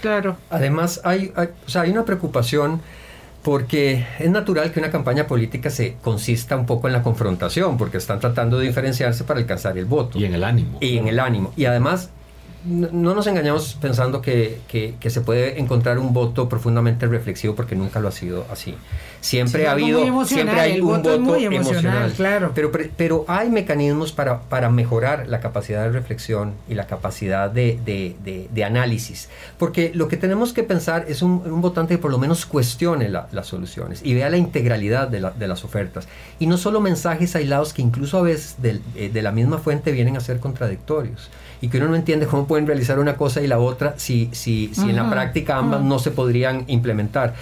Claro. 0.00 0.36
Además, 0.50 1.00
hay, 1.04 1.32
hay 1.74 1.90
una 1.90 2.04
preocupación 2.04 2.80
porque 3.42 4.06
es 4.18 4.30
natural 4.30 4.72
que 4.72 4.80
una 4.80 4.90
campaña 4.90 5.26
política 5.26 5.70
se 5.70 5.96
consista 6.02 6.56
un 6.56 6.66
poco 6.66 6.86
en 6.88 6.92
la 6.92 7.02
confrontación, 7.02 7.78
porque 7.78 7.98
están 7.98 8.20
tratando 8.20 8.58
de 8.58 8.66
diferenciarse 8.66 9.24
para 9.24 9.40
alcanzar 9.40 9.78
el 9.78 9.84
voto. 9.84 10.18
Y 10.18 10.24
en 10.24 10.34
el 10.34 10.44
ánimo. 10.44 10.78
Y 10.80 10.98
en 10.98 11.08
el 11.08 11.20
ánimo. 11.20 11.52
Y 11.56 11.64
además, 11.66 12.10
no 12.68 13.14
nos 13.14 13.26
engañamos 13.26 13.76
pensando 13.80 14.20
que, 14.20 14.60
que, 14.68 15.10
se 15.10 15.20
puede 15.20 15.58
encontrar 15.58 15.98
un 15.98 16.12
voto 16.12 16.48
profundamente 16.48 17.06
reflexivo 17.06 17.54
porque 17.54 17.74
nunca 17.74 18.00
lo 18.00 18.08
ha 18.08 18.12
sido 18.12 18.44
así. 18.50 18.74
Siempre 19.20 19.66
ha 19.66 19.72
habido, 19.72 20.24
siempre 20.24 20.60
hay 20.60 20.80
un 20.80 20.88
voto, 20.88 21.18
muy 21.18 21.44
emocional, 21.44 22.12
claro. 22.12 22.52
Pero, 22.54 22.70
pero 22.96 23.24
hay 23.26 23.50
mecanismos 23.50 24.12
para, 24.12 24.40
para 24.42 24.70
mejorar 24.70 25.26
la 25.26 25.40
capacidad 25.40 25.82
de 25.82 25.90
reflexión 25.90 26.54
y 26.68 26.74
la 26.74 26.86
capacidad 26.86 27.50
de, 27.50 27.78
de, 27.84 28.48
de, 28.52 28.64
análisis. 28.64 29.28
Porque 29.58 29.90
lo 29.94 30.08
que 30.08 30.16
tenemos 30.16 30.52
que 30.52 30.62
pensar 30.62 31.06
es 31.08 31.22
un, 31.22 31.42
un 31.44 31.60
votante 31.60 31.94
que 31.94 31.98
por 31.98 32.10
lo 32.10 32.18
menos 32.18 32.46
cuestione 32.46 33.08
las 33.08 33.46
soluciones 33.46 34.00
y 34.04 34.14
vea 34.14 34.30
la 34.30 34.36
integralidad 34.36 35.10
la, 35.10 35.30
de, 35.30 35.48
las 35.48 35.64
ofertas. 35.64 36.06
Y 36.38 36.46
no 36.46 36.56
solo 36.58 36.80
mensajes 36.80 37.34
aislados 37.34 37.72
que 37.72 37.82
incluso 37.82 38.18
a 38.18 38.22
veces 38.22 38.56
eh, 38.62 39.10
de, 39.12 39.22
la 39.22 39.32
misma 39.32 39.58
fuente 39.58 39.92
vienen 39.92 40.16
a 40.16 40.20
ser 40.20 40.38
contradictorios 40.40 41.30
y 41.60 41.68
que 41.68 41.78
uno 41.78 41.88
no 41.88 41.96
entiende 41.96 42.26
cómo 42.26 42.46
pueden 42.46 42.66
realizar 42.66 42.98
una 42.98 43.16
cosa 43.16 43.40
y 43.40 43.46
la 43.46 43.58
otra 43.58 43.94
si, 43.96 44.28
si, 44.32 44.70
si 44.74 44.90
en 44.90 44.96
la 44.96 45.10
práctica 45.10 45.56
ambas 45.56 45.82
no 45.82 45.98
se 45.98 46.10
podrían 46.10 46.64
implementar. 46.66 47.34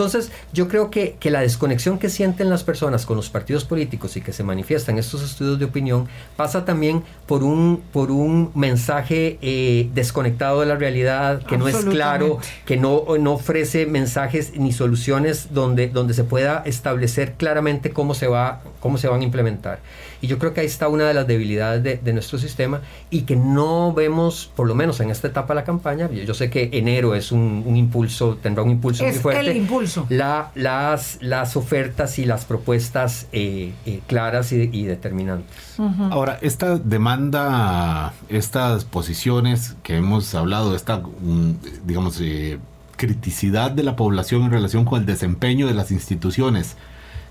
Entonces, 0.00 0.32
yo 0.54 0.66
creo 0.66 0.90
que, 0.90 1.16
que, 1.20 1.30
la 1.30 1.42
desconexión 1.42 1.98
que 1.98 2.08
sienten 2.08 2.48
las 2.48 2.64
personas 2.64 3.04
con 3.04 3.18
los 3.18 3.28
partidos 3.28 3.66
políticos 3.66 4.16
y 4.16 4.22
que 4.22 4.32
se 4.32 4.42
manifiesta 4.42 4.90
en 4.90 4.96
estos 4.96 5.22
estudios 5.22 5.58
de 5.58 5.66
opinión 5.66 6.08
pasa 6.36 6.64
también 6.64 7.02
por 7.26 7.42
un, 7.42 7.82
por 7.92 8.10
un 8.10 8.50
mensaje 8.54 9.38
eh, 9.42 9.90
desconectado 9.92 10.60
de 10.60 10.66
la 10.66 10.76
realidad, 10.76 11.42
que 11.42 11.58
no 11.58 11.68
es 11.68 11.76
claro, 11.84 12.38
que 12.64 12.78
no, 12.78 13.04
no 13.18 13.32
ofrece 13.32 13.84
mensajes 13.84 14.56
ni 14.56 14.72
soluciones 14.72 15.52
donde, 15.52 15.88
donde 15.88 16.14
se 16.14 16.24
pueda 16.24 16.62
establecer 16.64 17.34
claramente 17.34 17.90
cómo 17.90 18.14
se, 18.14 18.26
va, 18.26 18.62
cómo 18.80 18.96
se 18.96 19.06
van 19.06 19.20
a 19.20 19.24
implementar. 19.24 19.80
Y 20.20 20.26
yo 20.26 20.38
creo 20.38 20.52
que 20.52 20.60
ahí 20.60 20.66
está 20.66 20.88
una 20.88 21.08
de 21.08 21.14
las 21.14 21.26
debilidades 21.26 21.82
de, 22.04 22.12
nuestro 22.12 22.38
sistema 22.38 22.80
y 23.08 23.22
que 23.22 23.36
no 23.36 23.92
vemos, 23.94 24.50
por 24.54 24.66
lo 24.66 24.74
menos 24.74 25.00
en 25.00 25.10
esta 25.10 25.28
etapa 25.28 25.54
de 25.54 25.60
la 25.60 25.64
campaña, 25.64 26.10
yo, 26.10 26.34
sé 26.34 26.50
que 26.50 26.70
enero 26.72 27.14
es 27.14 27.32
un, 27.32 27.76
impulso, 27.76 28.36
tendrá 28.42 28.62
un 28.62 28.70
impulso 28.70 29.04
muy 29.04 29.12
fuerte. 29.14 29.50
El 29.50 29.56
impulso. 29.56 30.06
La, 30.08 30.50
las, 30.54 31.18
las 31.20 31.56
ofertas 31.56 32.18
y 32.18 32.24
las 32.24 32.44
propuestas 32.44 33.26
eh, 33.32 33.72
eh, 33.86 34.00
claras 34.06 34.52
y, 34.52 34.84
determinantes. 34.84 35.76
Ahora, 36.10 36.38
esta 36.42 36.76
demanda, 36.76 38.12
estas 38.28 38.84
posiciones 38.84 39.76
que 39.82 39.96
hemos 39.96 40.34
hablado, 40.34 40.74
esta, 40.74 40.98
mm, 40.98 41.52
digamos, 41.84 42.20
eh, 42.20 42.58
criticidad 42.96 43.70
de 43.70 43.82
la 43.82 43.96
población 43.96 44.42
en 44.42 44.50
relación 44.50 44.84
con 44.84 45.00
el 45.00 45.06
desempeño 45.06 45.66
de 45.66 45.74
las 45.74 45.90
instituciones, 45.90 46.76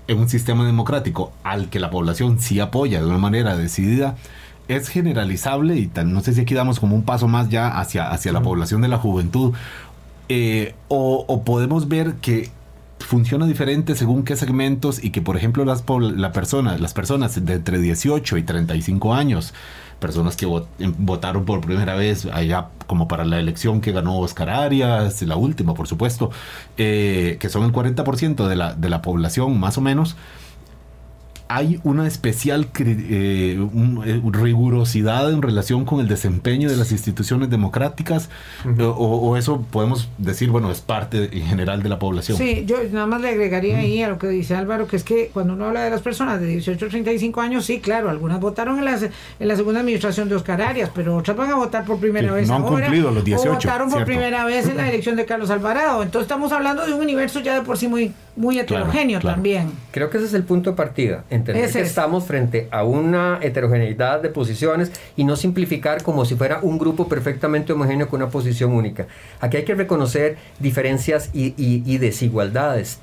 en 0.08 0.18
un 0.18 0.28
sistema 0.28 0.66
democrático 0.66 1.32
al 1.44 1.68
que 1.68 1.80
la 1.80 1.90
población 1.90 2.40
sí 2.40 2.60
apoya 2.60 3.00
de 3.00 3.06
una 3.06 3.18
manera 3.18 3.56
decidida, 3.56 4.16
es 4.68 4.88
generalizable 4.88 5.76
y 5.76 5.90
no 6.04 6.20
sé 6.20 6.34
si 6.34 6.40
aquí 6.42 6.54
damos 6.54 6.80
como 6.80 6.94
un 6.94 7.02
paso 7.02 7.28
más 7.28 7.48
ya 7.48 7.68
hacia, 7.68 8.10
hacia 8.10 8.32
la 8.32 8.42
población 8.42 8.80
de 8.82 8.88
la 8.88 8.98
juventud, 8.98 9.54
eh, 10.28 10.74
o, 10.86 11.42
podemos 11.44 11.88
ver 11.88 12.14
que 12.20 12.50
funciona 13.00 13.46
diferente 13.46 13.94
según 13.96 14.22
qué 14.24 14.36
segmentos 14.36 15.02
y 15.02 15.10
que 15.10 15.22
por 15.22 15.36
ejemplo 15.36 15.64
las, 15.64 15.84
la 15.88 16.32
persona, 16.32 16.78
las 16.78 16.94
personas 16.94 17.44
de 17.44 17.54
entre 17.54 17.78
18 17.78 18.36
y 18.36 18.42
35 18.42 19.14
años 19.14 19.52
personas 20.00 20.34
que 20.34 20.46
em, 20.78 20.94
votaron 20.98 21.44
por 21.44 21.60
primera 21.60 21.94
vez 21.94 22.26
allá 22.26 22.68
como 22.86 23.06
para 23.06 23.24
la 23.24 23.38
elección 23.38 23.80
que 23.80 23.92
ganó 23.92 24.18
Oscar 24.18 24.48
Arias, 24.50 25.22
la 25.22 25.36
última 25.36 25.74
por 25.74 25.86
supuesto, 25.86 26.30
eh, 26.76 27.36
que 27.38 27.48
son 27.48 27.64
el 27.64 27.72
40% 27.72 28.48
de 28.48 28.56
la, 28.56 28.74
de 28.74 28.88
la 28.88 29.02
población 29.02 29.60
más 29.60 29.78
o 29.78 29.80
menos, 29.80 30.16
hay 31.50 31.80
una 31.82 32.06
especial 32.06 32.68
eh, 32.78 33.58
eh, 33.58 34.22
rigurosidad 34.24 35.32
en 35.32 35.42
relación 35.42 35.84
con 35.84 35.98
el 35.98 36.06
desempeño 36.06 36.70
de 36.70 36.76
las 36.76 36.92
instituciones 36.92 37.50
democráticas 37.50 38.30
o, 38.78 39.36
eso 39.36 39.66
podemos 39.68 40.08
decir, 40.16 40.50
bueno, 40.50 40.70
es 40.70 40.80
parte 40.80 41.28
en 41.32 41.44
general 41.44 41.82
de 41.82 41.88
la 41.88 41.98
población. 41.98 42.38
Sí, 42.38 42.64
yo 42.66 42.76
nada 42.92 43.06
más 43.06 43.20
le 43.20 43.30
agregaría 43.30 43.78
ahí 43.78 44.00
a 44.00 44.08
lo 44.08 44.18
que 44.18 44.28
dice 44.28 44.54
Álvaro, 44.54 44.86
que 44.86 44.94
es 44.94 45.02
que 45.02 45.30
cuando 45.32 45.54
uno 45.54 45.64
habla 45.64 45.82
de 45.82 45.90
las 45.90 46.02
personas 46.02 46.40
de 46.40 46.46
18 46.46 46.86
a 46.86 46.88
35 46.88 47.40
años, 47.40 47.64
sí, 47.64 47.80
claro, 47.80 48.10
algunas 48.10 48.38
votaron 48.38 48.78
en, 48.78 48.84
las, 48.84 49.02
en 49.02 49.10
la 49.40 49.56
segunda 49.56 49.80
administración 49.80 50.28
de 50.28 50.36
Oscar 50.36 50.62
Arias, 50.62 50.90
pero 50.94 51.16
otras 51.16 51.36
van 51.36 51.50
a 51.50 51.56
votar 51.56 51.84
por 51.84 51.98
primera 51.98 52.32
vez 52.32 52.46
no 52.46 52.54
han 52.54 52.62
cumplido 52.62 53.10
los 53.10 53.24
18. 53.24 53.50
O 53.50 53.54
votaron 53.54 53.90
por 53.90 54.04
primera 54.04 54.44
vez 54.44 54.68
en 54.68 54.76
la 54.76 54.88
elección 54.88 55.16
de 55.16 55.26
Carlos 55.26 55.50
Alvarado. 55.50 56.04
Entonces 56.04 56.26
estamos 56.26 56.52
hablando 56.52 56.86
de 56.86 56.92
un 56.92 57.00
universo 57.00 57.40
ya 57.40 57.54
de 57.54 57.62
por 57.62 57.76
sí 57.76 57.88
muy, 57.88 58.12
muy 58.36 58.58
heterogéneo 58.58 59.20
también. 59.20 59.72
Creo 59.90 60.10
que 60.10 60.18
ese 60.18 60.26
es 60.26 60.34
el 60.34 60.44
punto 60.44 60.70
de 60.70 60.76
partida 60.76 61.24
entender 61.30 61.70
que 61.70 61.80
estamos 61.80 62.24
frente 62.24 62.68
a 62.70 62.84
una 62.84 63.38
heterogeneidad 63.42 64.22
de 64.22 64.28
posiciones 64.28 64.92
y 65.16 65.24
no 65.24 65.36
simplificar 65.36 66.02
como 66.02 66.24
si 66.24 66.36
fuera 66.36 66.60
un 66.62 66.78
grupo 66.78 67.08
perfectamente 67.08 67.72
homogéneo 67.72 68.08
con 68.08 68.22
una 68.22 68.30
posición 68.30 68.72
única. 68.72 69.06
Aquí 69.40 69.56
hay 69.58 69.64
que 69.64 69.74
reconocer 69.74 70.36
diferencias 70.58 71.30
y, 71.32 71.98
desigualdades. 71.98 72.98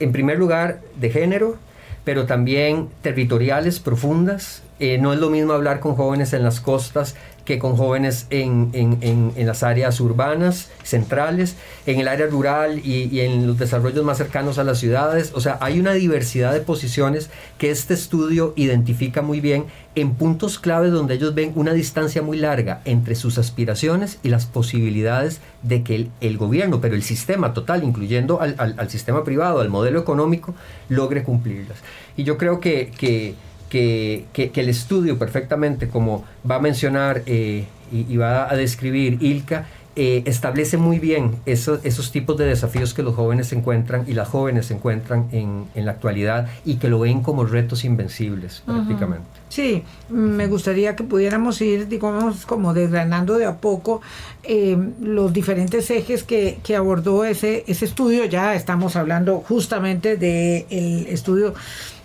En 0.00 0.12
primer 0.12 0.38
lugar, 0.38 0.80
de 0.96 1.10
género, 1.10 1.56
pero 2.04 2.26
también 2.26 2.88
territoriales 3.02 3.80
profundas. 3.80 4.62
Eh, 4.80 4.98
no 4.98 5.12
es 5.12 5.18
lo 5.18 5.30
mismo 5.30 5.52
hablar 5.52 5.80
con 5.80 5.96
jóvenes 5.96 6.32
en 6.32 6.42
las 6.42 6.60
costas 6.60 7.14
que 7.48 7.58
con 7.58 7.76
jóvenes 7.76 8.26
en, 8.28 8.68
en, 8.74 9.32
en, 9.34 9.46
las 9.46 9.62
áreas 9.62 10.00
urbanas, 10.00 10.68
centrales, 10.82 11.56
en 11.86 11.98
el 11.98 12.06
área 12.06 12.26
rural 12.26 12.78
y, 12.84 13.04
y, 13.04 13.20
en 13.20 13.46
los 13.46 13.58
desarrollos 13.58 14.04
más 14.04 14.18
cercanos 14.18 14.58
a 14.58 14.64
las 14.64 14.78
ciudades. 14.78 15.32
O 15.34 15.40
sea, 15.40 15.56
hay 15.62 15.80
una 15.80 15.94
diversidad 15.94 16.52
de 16.52 16.60
posiciones 16.60 17.30
que 17.56 17.70
este 17.70 17.94
estudio 17.94 18.52
identifica 18.54 19.22
muy 19.22 19.40
bien 19.40 19.64
en 19.94 20.14
puntos 20.14 20.58
claves 20.58 20.92
donde 20.92 21.14
ellos 21.14 21.34
ven 21.34 21.52
una 21.54 21.72
distancia 21.72 22.20
muy 22.20 22.36
larga 22.36 22.82
entre 22.84 23.14
sus 23.14 23.38
aspiraciones 23.38 24.18
y 24.22 24.28
las 24.28 24.44
posibilidades 24.44 25.40
de 25.62 25.82
que 25.82 25.94
el, 25.94 26.10
el 26.20 26.36
gobierno, 26.36 26.82
pero 26.82 26.96
el 26.96 27.02
sistema 27.02 27.54
total, 27.54 27.82
incluyendo 27.82 28.42
al, 28.42 28.56
al, 28.58 28.74
al, 28.76 28.90
sistema 28.90 29.24
privado, 29.24 29.60
al 29.60 29.70
modelo 29.70 29.98
económico, 30.00 30.54
logre 30.90 31.24
cumplirlas. 31.24 31.78
Y 32.14 32.24
yo 32.24 32.36
creo 32.36 32.60
que, 32.60 32.92
que 32.96 33.36
que, 33.68 34.26
el 34.34 34.68
estudio 34.68 35.18
perfectamente, 35.18 35.88
como 35.88 36.24
va 36.48 36.56
a 36.56 36.60
mencionar 36.60 37.22
eh, 37.26 37.66
y, 37.92 38.16
va 38.16 38.50
a 38.50 38.56
describir 38.56 39.18
Ilka, 39.20 39.66
eh, 40.00 40.22
establece 40.26 40.76
muy 40.76 41.00
bien 41.00 41.40
esos, 41.44 41.84
esos 41.84 42.12
tipos 42.12 42.36
de 42.36 42.44
desafíos 42.46 42.94
que 42.94 43.02
los 43.02 43.16
jóvenes 43.16 43.52
encuentran 43.52 44.04
y 44.06 44.12
las 44.12 44.28
jóvenes 44.28 44.66
se 44.66 44.74
encuentran 44.74 45.26
en, 45.32 45.66
la 45.74 45.90
actualidad 45.90 46.46
y 46.64 46.76
que 46.76 46.88
lo 46.88 47.00
ven 47.00 47.20
como 47.20 47.44
retos 47.44 47.84
invencibles 47.84 48.62
prácticamente. 48.64 49.26
Sí, 49.48 49.82
me 50.08 50.46
gustaría 50.46 50.94
que 50.94 51.02
pudiéramos 51.02 51.60
ir, 51.62 51.88
digamos, 51.88 52.46
como 52.46 52.74
desgranando 52.74 53.38
de 53.38 53.46
a 53.46 53.56
poco 53.56 54.00
eh, 54.44 54.78
los 55.00 55.32
diferentes 55.32 55.90
ejes 55.90 56.22
que, 56.22 56.60
que, 56.62 56.76
abordó 56.76 57.24
ese, 57.24 57.64
ese 57.66 57.84
estudio. 57.84 58.24
Ya 58.26 58.54
estamos 58.54 58.94
hablando 58.94 59.42
justamente 59.48 60.16
del 60.16 61.08
estudio 61.08 61.54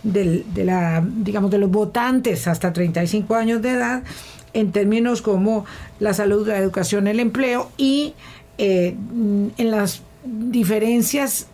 del, 0.04 0.46
de 0.54 0.66
la, 0.66 1.04
digamos, 1.06 1.50
de 1.52 1.58
los 1.58 1.72
votantes 1.72 2.48
hasta 2.48 2.74
35 2.74 3.36
años 3.36 3.62
de 3.62 3.72
edad 3.72 4.04
en 4.54 4.72
términos 4.72 5.22
como 5.22 5.66
la 6.00 6.13
salud, 6.13 6.48
la 6.48 6.58
educación, 6.58 7.08
el 7.08 7.20
empleo 7.20 7.72
y 7.78 8.13
eh, 8.58 8.96
en 9.58 9.72
las 9.72 10.02
diferencias 10.24 11.48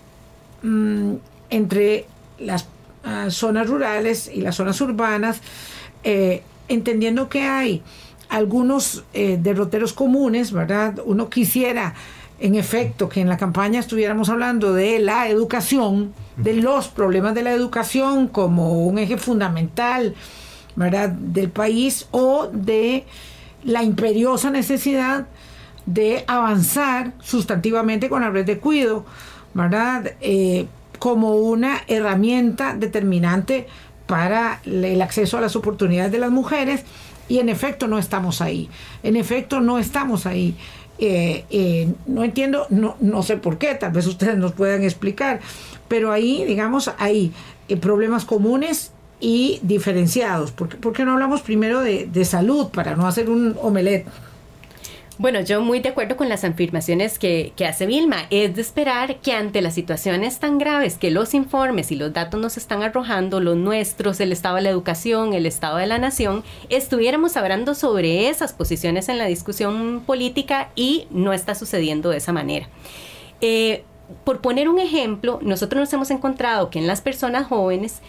mm, 0.62 1.14
entre 1.50 2.06
las 2.40 2.68
ah, 3.04 3.28
zonas 3.30 3.68
rurales 3.68 4.30
y 4.34 4.42
las 4.42 4.56
zonas 4.56 4.80
urbanas, 4.82 5.42
eh, 6.04 6.44
entendiendo 6.68 7.30
que 7.30 7.44
hay 7.44 7.82
algunos 8.30 9.04
eh, 9.14 9.40
derroteros 9.42 9.94
comunes, 9.94 10.52
¿verdad? 10.52 11.00
Uno 11.06 11.30
quisiera, 11.30 11.96
en 12.40 12.56
efecto, 12.56 13.10
que 13.10 13.22
en 13.22 13.30
la 13.30 13.38
campaña 13.38 13.80
estuviéramos 13.80 14.30
hablando 14.30 14.74
de 14.74 15.00
la 15.00 15.28
educación, 15.28 16.14
de 16.38 16.54
los 16.54 16.88
problemas 16.88 17.36
de 17.36 17.44
la 17.44 17.52
educación 17.52 18.28
como 18.28 18.86
un 18.86 18.98
eje 18.98 19.18
fundamental 19.18 20.16
¿verdad? 20.76 21.10
del 21.10 21.50
país 21.50 22.08
o 22.12 22.48
de 22.52 23.06
la 23.64 23.84
imperiosa 23.84 24.50
necesidad 24.50 25.28
de 25.86 26.24
avanzar 26.28 27.14
sustantivamente 27.22 28.10
con 28.10 28.22
la 28.22 28.30
red 28.30 28.46
de 28.46 28.60
cuido, 28.60 29.06
¿verdad? 29.54 30.14
Eh, 30.22 30.68
como 31.00 31.36
una 31.38 31.82
herramienta 31.88 32.76
determinante 32.76 33.68
para 34.06 34.60
el 34.66 35.02
acceso 35.02 35.38
a 35.38 35.42
las 35.42 35.56
oportunidades 35.56 36.12
de 36.12 36.20
las 36.20 36.32
mujeres 36.32 36.84
Y 37.30 37.38
en 37.38 37.48
efecto 37.48 37.88
no 37.88 38.00
estamos 38.00 38.42
ahí. 38.42 38.70
En 39.04 39.16
efecto 39.16 39.62
no 39.62 39.78
estamos 39.78 40.26
ahí. 40.26 40.56
Eh, 41.02 41.46
eh, 41.50 41.94
no 42.08 42.26
entiendo, 42.26 42.68
no, 42.70 42.98
no 43.00 43.24
sé 43.24 43.38
por 43.38 43.58
qué, 43.58 43.74
tal 43.76 43.94
vez 43.94 44.06
ustedes 44.06 44.38
nos 44.38 44.52
puedan 44.52 44.84
explicar, 44.84 45.40
pero 45.88 46.12
ahí, 46.12 46.44
digamos, 46.44 46.92
hay 46.98 47.32
eh, 47.70 47.78
problemas 47.78 48.26
comunes 48.26 48.92
y 49.22 49.60
diferenciados. 49.64 50.52
¿Por 50.52 50.94
qué, 50.94 51.06
no 51.06 51.14
hablamos 51.14 51.42
primero 51.42 51.80
de, 51.80 52.06
de 52.06 52.26
salud 52.26 52.68
para 52.68 52.98
no 52.98 53.08
hacer 53.08 53.30
un 53.30 53.56
omelette? 53.62 54.08
Bueno, 55.20 55.42
yo 55.42 55.60
muy 55.60 55.82
de 55.82 55.90
acuerdo 55.90 56.16
con 56.16 56.30
las 56.30 56.46
afirmaciones 56.46 57.20
que, 57.20 57.52
que, 57.58 57.66
hace 57.66 57.86
Vilma. 57.86 58.28
Es 58.30 58.56
de 58.56 58.62
esperar 58.62 59.18
que 59.18 59.34
ante 59.34 59.62
las 59.62 59.74
situaciones 59.74 60.40
tan 60.40 60.58
graves 60.58 60.98
que 60.98 61.12
los 61.12 61.34
informes 61.34 61.92
y 61.92 61.98
los 61.98 62.14
datos 62.14 62.40
nos 62.40 62.56
están 62.56 62.84
arrojando, 62.84 63.42
los 63.42 63.58
nuestros, 63.58 64.22
el 64.22 64.32
estado 64.32 64.56
de 64.56 64.62
la 64.62 64.70
educación, 64.70 65.34
el 65.34 65.46
estado 65.46 65.76
de 65.76 65.88
la 65.88 65.98
nación, 65.98 66.46
estuviéramos 66.70 67.36
hablando 67.36 67.76
sobre 67.76 68.30
esas 68.30 68.54
posiciones 68.54 69.10
en 69.10 69.18
la 69.18 69.26
discusión 69.26 70.04
política 70.06 70.70
y 70.74 71.06
no 71.12 71.34
está 71.34 71.54
sucediendo 71.54 72.12
de 72.12 72.18
esa 72.20 72.32
manera. 72.32 72.70
Eh, 73.42 73.84
por 74.24 74.40
poner 74.40 74.70
un 74.70 74.80
ejemplo, 74.80 75.40
nosotros 75.42 75.82
nos 75.82 75.92
hemos 75.92 76.12
encontrado 76.12 76.70
que 76.70 76.80
en 76.80 76.88
las 76.88 77.02
personas 77.02 77.46
jóvenes, 77.48 78.02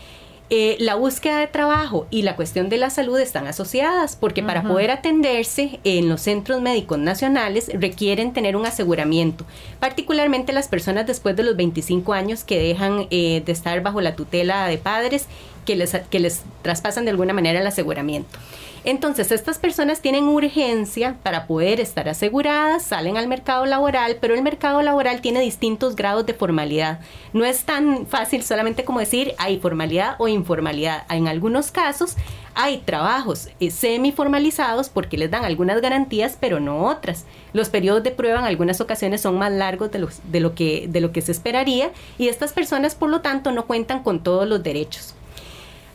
eh, 0.52 0.76
la 0.80 0.96
búsqueda 0.96 1.38
de 1.38 1.46
trabajo 1.46 2.08
y 2.10 2.22
la 2.22 2.34
cuestión 2.34 2.68
de 2.68 2.76
la 2.76 2.90
salud 2.90 3.18
están 3.20 3.46
asociadas, 3.46 4.16
porque 4.16 4.42
para 4.42 4.64
poder 4.64 4.90
atenderse 4.90 5.78
en 5.84 6.08
los 6.08 6.22
centros 6.22 6.60
médicos 6.60 6.98
nacionales 6.98 7.70
requieren 7.72 8.32
tener 8.32 8.56
un 8.56 8.66
aseguramiento, 8.66 9.44
particularmente 9.78 10.52
las 10.52 10.66
personas 10.66 11.06
después 11.06 11.36
de 11.36 11.44
los 11.44 11.56
25 11.56 12.12
años 12.12 12.42
que 12.42 12.58
dejan 12.58 13.06
eh, 13.10 13.44
de 13.46 13.52
estar 13.52 13.80
bajo 13.80 14.00
la 14.00 14.16
tutela 14.16 14.66
de 14.66 14.78
padres 14.78 15.26
que 15.64 15.76
les, 15.76 15.94
que 16.10 16.18
les 16.18 16.42
traspasan 16.62 17.04
de 17.04 17.12
alguna 17.12 17.32
manera 17.32 17.60
el 17.60 17.66
aseguramiento. 17.68 18.36
Entonces, 18.84 19.30
estas 19.30 19.58
personas 19.58 20.00
tienen 20.00 20.24
urgencia 20.24 21.16
para 21.22 21.46
poder 21.46 21.80
estar 21.80 22.08
aseguradas, 22.08 22.82
salen 22.82 23.18
al 23.18 23.28
mercado 23.28 23.66
laboral, 23.66 24.16
pero 24.20 24.34
el 24.34 24.42
mercado 24.42 24.80
laboral 24.80 25.20
tiene 25.20 25.40
distintos 25.40 25.96
grados 25.96 26.24
de 26.24 26.32
formalidad. 26.32 27.00
No 27.34 27.44
es 27.44 27.64
tan 27.64 28.06
fácil 28.06 28.42
solamente 28.42 28.84
como 28.84 29.00
decir 29.00 29.34
hay 29.36 29.58
formalidad 29.58 30.16
o 30.18 30.28
informalidad. 30.28 31.04
En 31.10 31.28
algunos 31.28 31.70
casos 31.70 32.16
hay 32.54 32.78
trabajos 32.78 33.48
eh, 33.60 33.70
semi-formalizados 33.70 34.88
porque 34.88 35.18
les 35.18 35.30
dan 35.30 35.44
algunas 35.44 35.82
garantías, 35.82 36.38
pero 36.40 36.58
no 36.58 36.86
otras. 36.86 37.26
Los 37.52 37.68
periodos 37.68 38.02
de 38.02 38.12
prueba 38.12 38.38
en 38.38 38.46
algunas 38.46 38.80
ocasiones 38.80 39.20
son 39.20 39.36
más 39.36 39.52
largos 39.52 39.90
de, 39.90 40.06
de, 40.24 40.40
lo, 40.40 40.54
que, 40.54 40.86
de 40.88 41.00
lo 41.02 41.12
que 41.12 41.20
se 41.20 41.32
esperaría 41.32 41.90
y 42.16 42.28
estas 42.28 42.54
personas, 42.54 42.94
por 42.94 43.10
lo 43.10 43.20
tanto, 43.20 43.52
no 43.52 43.66
cuentan 43.66 44.02
con 44.02 44.22
todos 44.22 44.48
los 44.48 44.62
derechos. 44.62 45.14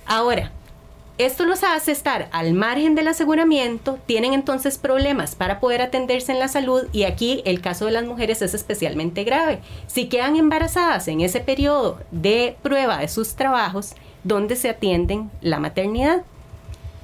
Ahora, 0.06 0.52
esto 1.18 1.46
los 1.46 1.64
hace 1.64 1.94
estar 1.94 2.28
al 2.32 2.54
margen 2.54 2.94
del 2.94 3.08
aseguramiento, 3.08 3.98
tienen 4.06 4.34
entonces 4.34 4.78
problemas 4.78 5.36
para 5.36 5.62
poder 5.62 5.82
atenderse 5.82 6.34
en 6.34 6.40
la 6.40 6.50
salud 6.50 6.88
y 6.92 7.04
aquí 7.04 7.42
el 7.46 7.62
caso 7.62 7.86
de 7.86 7.92
las 7.92 8.04
mujeres 8.04 8.42
es 8.42 8.54
especialmente 8.54 9.24
grave. 9.24 9.60
Si 9.88 10.08
quedan 10.08 10.36
embarazadas 10.36 11.08
en 11.08 11.22
ese 11.22 11.40
periodo 11.40 12.00
de 12.12 12.58
prueba 12.62 12.98
de 12.98 13.08
sus 13.08 13.36
trabajos, 13.36 13.94
¿dónde 14.26 14.58
se 14.58 14.70
atienden 14.70 15.32
la 15.40 15.60
maternidad? 15.60 16.24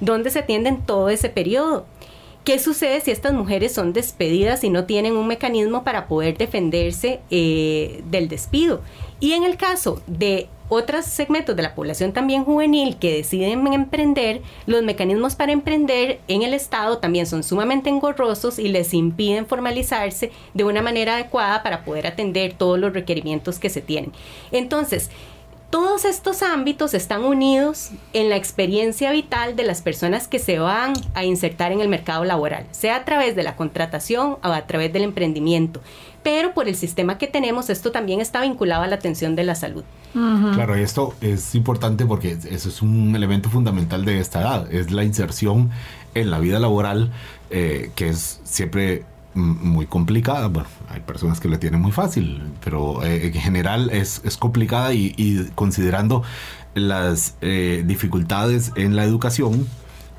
¿Dónde 0.00 0.28
se 0.28 0.40
atienden 0.40 0.82
todo 0.82 1.08
ese 1.08 1.30
periodo? 1.30 1.86
¿Qué 2.44 2.58
sucede 2.58 3.00
si 3.00 3.12
estas 3.12 3.32
mujeres 3.32 3.72
son 3.72 3.92
despedidas 3.92 4.62
y 4.64 4.68
no 4.68 4.84
tienen 4.84 5.16
un 5.16 5.28
mecanismo 5.28 5.84
para 5.84 6.06
poder 6.06 6.36
defenderse 6.36 7.20
eh, 7.30 8.02
del 8.10 8.28
despido? 8.28 8.82
Y 9.20 9.32
en 9.32 9.44
el 9.44 9.56
caso 9.56 10.02
de 10.06 10.48
otros 10.74 11.04
segmentos 11.04 11.54
de 11.54 11.62
la 11.62 11.74
población 11.74 12.12
también 12.12 12.44
juvenil 12.44 12.96
que 12.98 13.14
deciden 13.14 13.66
emprender, 13.72 14.40
los 14.64 14.82
mecanismos 14.82 15.36
para 15.36 15.52
emprender 15.52 16.20
en 16.28 16.42
el 16.42 16.54
Estado 16.54 16.96
también 16.96 17.26
son 17.26 17.42
sumamente 17.42 17.90
engorrosos 17.90 18.58
y 18.58 18.68
les 18.68 18.94
impiden 18.94 19.46
formalizarse 19.46 20.32
de 20.54 20.64
una 20.64 20.80
manera 20.80 21.16
adecuada 21.16 21.62
para 21.62 21.84
poder 21.84 22.06
atender 22.06 22.54
todos 22.54 22.78
los 22.78 22.94
requerimientos 22.94 23.58
que 23.58 23.68
se 23.68 23.82
tienen. 23.82 24.12
Entonces, 24.50 25.10
todos 25.68 26.04
estos 26.04 26.42
ámbitos 26.42 26.92
están 26.92 27.24
unidos 27.24 27.92
en 28.12 28.28
la 28.28 28.36
experiencia 28.36 29.10
vital 29.10 29.56
de 29.56 29.64
las 29.64 29.80
personas 29.80 30.28
que 30.28 30.38
se 30.38 30.58
van 30.58 30.92
a 31.14 31.24
insertar 31.24 31.72
en 31.72 31.80
el 31.80 31.88
mercado 31.88 32.24
laboral, 32.24 32.66
sea 32.72 32.96
a 32.96 33.04
través 33.06 33.36
de 33.36 33.42
la 33.42 33.56
contratación 33.56 34.36
o 34.42 34.48
a 34.48 34.66
través 34.66 34.92
del 34.92 35.02
emprendimiento. 35.02 35.80
Pero 36.22 36.54
por 36.54 36.68
el 36.68 36.76
sistema 36.76 37.18
que 37.18 37.26
tenemos, 37.26 37.70
esto 37.70 37.90
también 37.90 38.20
está 38.20 38.40
vinculado 38.42 38.82
a 38.82 38.86
la 38.86 38.96
atención 38.96 39.34
de 39.34 39.44
la 39.44 39.54
salud. 39.54 39.84
Claro, 40.12 40.78
y 40.78 40.82
esto 40.82 41.14
es 41.22 41.54
importante 41.54 42.04
porque 42.04 42.36
eso 42.50 42.68
es 42.68 42.82
un 42.82 43.16
elemento 43.16 43.48
fundamental 43.48 44.04
de 44.04 44.20
esta 44.20 44.42
edad, 44.42 44.72
es 44.72 44.90
la 44.90 45.04
inserción 45.04 45.70
en 46.14 46.30
la 46.30 46.38
vida 46.38 46.58
laboral, 46.58 47.10
eh, 47.50 47.90
que 47.94 48.10
es 48.10 48.40
siempre 48.44 49.04
muy 49.34 49.86
complicada. 49.86 50.48
Bueno, 50.48 50.68
hay 50.88 51.00
personas 51.00 51.40
que 51.40 51.48
le 51.48 51.58
tienen 51.58 51.80
muy 51.80 51.92
fácil, 51.92 52.42
pero 52.62 53.02
eh, 53.02 53.28
en 53.28 53.32
general 53.32 53.90
es, 53.90 54.20
es 54.24 54.36
complicada 54.36 54.92
y, 54.92 55.50
considerando 55.54 56.22
las 56.74 57.36
eh, 57.40 57.82
dificultades 57.86 58.72
en 58.76 58.96
la 58.96 59.04
educación, 59.04 59.66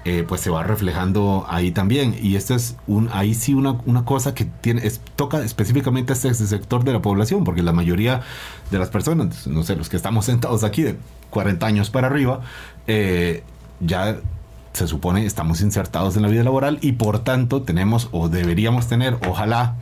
eh, 0.06 0.26
pues 0.28 0.42
se 0.42 0.50
va 0.50 0.63
reflejando 0.63 1.46
ahí 1.48 1.72
también. 1.72 2.16
Y 2.22 2.36
esto 2.36 2.56
es 2.56 2.76
un, 2.88 3.10
ahí 3.13 3.34
sí 3.34 3.54
una, 3.54 3.80
una 3.86 4.04
cosa 4.04 4.34
que 4.34 4.46
tiene, 4.46 4.86
es, 4.86 5.00
toca 5.16 5.42
específicamente 5.44 6.12
a 6.12 6.16
este, 6.16 6.34
sector 6.34 6.84
de 6.84 6.92
la 6.92 7.02
población, 7.02 7.44
porque 7.44 7.63
la 7.63 7.72
mayoría 7.72 8.22
de 8.70 8.80
las 8.80 8.89
personas, 8.89 9.48
no 9.48 9.63
sé, 9.63 9.76
los 9.76 9.89
que 9.89 9.96
estamos 9.96 10.26
sentados 10.26 10.63
aquí 10.63 10.84
de 10.84 10.98
40 11.30 11.66
años 11.66 11.89
para 11.89 12.08
arriba, 12.08 12.42
eh, 12.88 13.44
ya 13.80 14.18
se 14.74 14.88
supone 14.88 15.26
estamos 15.26 15.62
insertados 15.62 16.16
en 16.18 16.24
la 16.24 16.28
vida 16.28 16.44
laboral 16.44 16.80
y 16.82 16.94
por 16.94 17.20
tanto 17.20 17.62
tenemos 17.62 18.10
o 18.12 18.28
deberíamos 18.28 18.88
tener, 18.88 19.18
ojalá, 19.28 19.76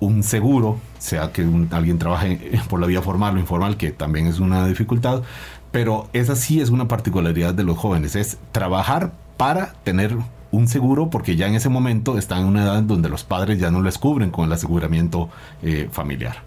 un 0.00 0.22
seguro, 0.22 0.78
sea 0.98 1.32
que 1.32 1.46
alguien 1.70 1.98
trabaje 1.98 2.60
por 2.68 2.80
la 2.80 2.86
vía 2.86 3.00
formal 3.00 3.36
o 3.36 3.38
informal, 3.38 3.76
que 3.76 3.92
también 3.92 4.26
es 4.26 4.40
una 4.40 4.66
dificultad, 4.66 5.22
pero 5.70 6.08
esa 6.12 6.34
sí 6.34 6.60
es 6.60 6.70
una 6.70 6.88
particularidad 6.88 7.54
de 7.54 7.62
los 7.62 7.78
jóvenes, 7.78 8.16
es 8.16 8.38
trabajar 8.50 9.12
para 9.36 9.74
tener 9.84 10.16
un 10.56 10.68
seguro 10.68 11.10
porque 11.10 11.36
ya 11.36 11.46
en 11.46 11.54
ese 11.54 11.68
momento 11.68 12.18
está 12.18 12.38
en 12.38 12.46
una 12.46 12.62
edad 12.62 12.78
en 12.78 12.86
donde 12.86 13.08
los 13.08 13.24
padres 13.24 13.58
ya 13.58 13.70
no 13.70 13.82
les 13.82 13.98
cubren 13.98 14.30
con 14.30 14.46
el 14.46 14.52
aseguramiento 14.52 15.28
eh, 15.62 15.88
familiar. 15.90 16.42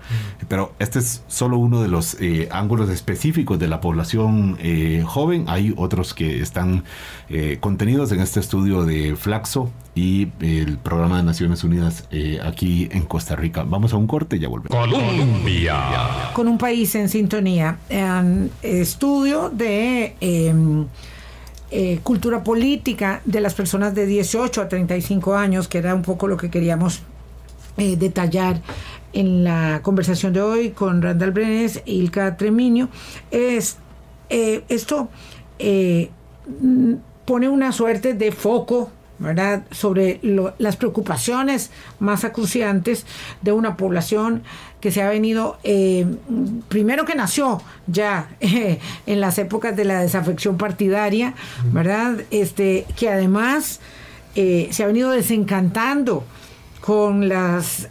Pero 0.48 0.74
este 0.80 1.00
es 1.00 1.24
solo 1.28 1.58
uno 1.58 1.82
de 1.82 1.90
los 1.90 2.20
eh, 2.20 2.50
ángulos 2.52 2.90
específicos 2.90 3.60
de 3.60 3.68
la 3.68 3.82
población 3.82 4.58
eh, 4.62 5.04
joven. 5.06 5.46
Hay 5.48 5.74
otros 5.78 6.14
que 6.14 6.42
están 6.42 6.84
contenidos 7.60 8.12
en 8.12 8.22
este 8.22 8.40
estudio 8.40 8.86
de 8.86 9.16
Flaxo 9.16 9.70
y 9.94 10.30
el 10.40 10.80
programa 10.80 11.18
de 11.18 11.24
Naciones 11.24 11.64
Unidas 11.64 12.06
aquí 12.44 12.90
en 12.92 13.04
Costa 13.04 13.36
Rica. 13.36 13.64
Vamos 13.64 13.94
a 13.94 13.98
un 13.98 14.08
corte 14.08 14.38
y 14.38 14.40
ya 14.40 14.48
volvemos. 14.48 14.76
Colombia. 14.76 16.32
Con 16.34 16.48
un 16.48 16.58
país 16.58 16.96
en 16.96 17.08
sintonía. 17.08 17.78
estudio 18.64 19.52
de 19.52 20.16
em, 20.22 20.88
eh, 21.72 22.00
cultura 22.04 22.44
política 22.44 23.22
de 23.26 23.42
las 23.42 23.54
personas 23.54 23.94
de 23.94 24.06
18 24.06 24.62
a 24.62 24.68
35 24.68 25.36
años, 25.36 25.68
que 25.68 25.78
era 25.78 25.94
un 25.94 26.02
poco 26.02 26.28
lo 26.28 26.38
que 26.38 26.50
queríamos 26.50 27.02
eh, 27.78 27.96
detallar 27.96 28.62
en 29.14 29.44
la 29.44 29.82
conversación 29.84 30.34
de 30.34 30.42
hoy 30.42 30.70
con 30.72 31.02
Randall 31.02 31.32
Brenes 31.32 31.78
e 31.86 31.94
Ilka 31.94 32.38
Treminio, 32.38 32.90
es 33.32 33.78
eh, 34.30 34.64
esto 34.70 35.10
pone 37.26 37.50
una 37.50 37.72
suerte 37.72 38.14
de 38.14 38.32
foco 38.32 38.92
¿verdad? 39.20 39.64
sobre 39.72 40.20
las 40.58 40.78
preocupaciones 40.78 41.72
más 42.00 42.24
acuciantes 42.24 43.06
de 43.42 43.52
una 43.52 43.76
población 43.76 44.44
que 44.80 44.92
se 44.92 45.02
ha 45.02 45.10
venido, 45.10 45.58
eh, 45.64 46.06
primero 46.70 47.06
que 47.06 47.16
nació 47.16 47.62
ya 47.88 48.30
eh, 48.40 48.80
en 49.06 49.22
las 49.22 49.38
épocas 49.38 49.76
de 49.76 49.86
la 49.86 50.02
desafección 50.02 50.58
partidaria, 50.58 51.34
¿verdad? 51.72 52.22
Este, 52.32 52.86
que 52.98 53.10
además 53.10 53.80
eh, 54.36 54.70
se 54.72 54.84
ha 54.84 54.88
venido 54.88 55.12
desencantando 55.12 56.24
con 56.82 57.28
las, 57.28 57.90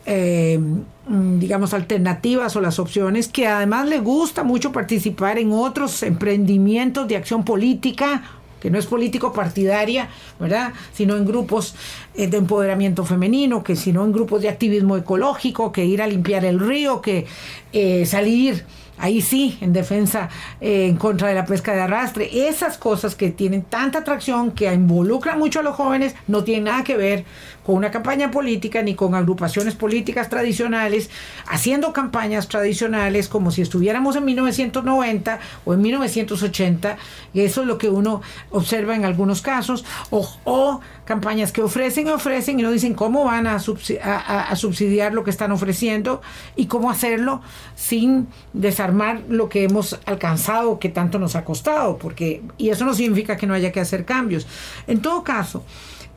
digamos, 1.06 1.74
alternativas 1.74 2.56
o 2.56 2.60
las 2.60 2.80
opciones, 2.80 3.28
que 3.28 3.46
además 3.46 3.86
le 3.86 4.00
gusta 4.00 4.42
mucho 4.42 4.72
participar 4.72 5.38
en 5.38 5.52
otros 5.52 6.02
emprendimientos 6.02 7.06
de 7.06 7.16
acción 7.16 7.44
política 7.44 8.22
que 8.60 8.70
no 8.70 8.78
es 8.78 8.86
político 8.86 9.32
partidaria, 9.32 10.08
¿verdad? 10.38 10.72
Sino 10.92 11.16
en 11.16 11.24
grupos 11.24 11.74
eh, 12.14 12.26
de 12.26 12.36
empoderamiento 12.38 13.04
femenino, 13.04 13.62
que 13.62 13.76
sino 13.76 14.04
en 14.04 14.12
grupos 14.12 14.42
de 14.42 14.48
activismo 14.48 14.96
ecológico, 14.96 15.72
que 15.72 15.84
ir 15.84 16.02
a 16.02 16.06
limpiar 16.06 16.44
el 16.44 16.60
río, 16.60 17.00
que 17.00 17.26
eh, 17.72 18.06
salir 18.06 18.64
ahí 18.98 19.20
sí, 19.20 19.58
en 19.60 19.72
defensa, 19.72 20.28
eh, 20.60 20.86
en 20.86 20.96
contra 20.96 21.28
de 21.28 21.34
la 21.34 21.44
pesca 21.44 21.72
de 21.74 21.80
arrastre. 21.80 22.48
Esas 22.48 22.78
cosas 22.78 23.14
que 23.14 23.30
tienen 23.30 23.62
tanta 23.62 24.00
atracción, 24.00 24.52
que 24.52 24.72
involucran 24.72 25.38
mucho 25.38 25.60
a 25.60 25.62
los 25.62 25.76
jóvenes, 25.76 26.14
no 26.26 26.44
tienen 26.44 26.64
nada 26.64 26.84
que 26.84 26.96
ver 26.96 27.24
con 27.64 27.76
una 27.76 27.90
campaña 27.90 28.30
política 28.30 28.80
ni 28.82 28.94
con 28.94 29.14
agrupaciones 29.14 29.74
políticas 29.74 30.30
tradicionales, 30.30 31.10
haciendo 31.46 31.92
campañas 31.92 32.48
tradicionales 32.48 33.28
como 33.28 33.50
si 33.50 33.60
estuviéramos 33.60 34.16
en 34.16 34.24
1990 34.24 35.38
o 35.66 35.74
en 35.74 35.82
1980. 35.82 36.96
Y 37.34 37.40
eso 37.40 37.60
es 37.60 37.66
lo 37.66 37.76
que 37.76 37.90
uno 37.90 38.22
observa 38.50 38.96
en 38.96 39.04
algunos 39.04 39.42
casos. 39.42 39.84
O, 40.08 40.26
o 40.44 40.80
campañas 41.08 41.52
que 41.52 41.62
ofrecen 41.62 42.06
y 42.06 42.10
ofrecen 42.10 42.60
y 42.60 42.62
no 42.62 42.70
dicen 42.70 42.92
cómo 42.92 43.24
van 43.24 43.46
a, 43.46 43.58
subsidiar 43.60 45.14
lo 45.14 45.24
que 45.24 45.30
están 45.30 45.52
ofreciendo 45.52 46.20
y 46.54 46.66
cómo 46.66 46.90
hacerlo 46.90 47.40
sin 47.74 48.28
desarmar 48.52 49.22
lo 49.30 49.48
que 49.48 49.64
hemos 49.64 49.98
alcanzado, 50.04 50.78
que 50.78 50.90
tanto 50.90 51.18
nos 51.18 51.34
ha 51.34 51.46
costado, 51.46 51.96
porque, 51.96 52.42
y 52.58 52.68
eso 52.68 52.84
no 52.84 52.92
significa 52.92 53.38
que 53.38 53.46
no 53.46 53.54
haya 53.54 53.72
que 53.72 53.80
hacer 53.80 54.04
cambios. 54.04 54.46
En 54.86 55.00
todo 55.00 55.24
caso, 55.24 55.64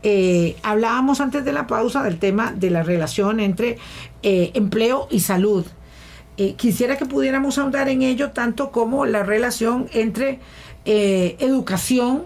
eh, 0.03 0.57
hablábamos 0.61 1.21
antes 1.21 1.45
de 1.45 1.53
la 1.53 1.67
pausa 1.67 2.03
del 2.03 2.19
tema 2.19 2.51
de 2.51 2.69
la 2.69 2.83
relación 2.83 3.39
entre 3.39 3.77
eh, 4.23 4.51
empleo 4.55 5.07
y 5.09 5.21
salud. 5.21 5.65
Eh, 6.35 6.55
quisiera 6.55 6.97
que 6.97 7.05
pudiéramos 7.05 7.57
ahondar 7.57 7.87
en 7.87 8.01
ello 8.01 8.31
tanto 8.31 8.71
como 8.71 9.05
la 9.05 9.23
relación 9.23 9.87
entre 9.93 10.39
educación, 10.83 12.23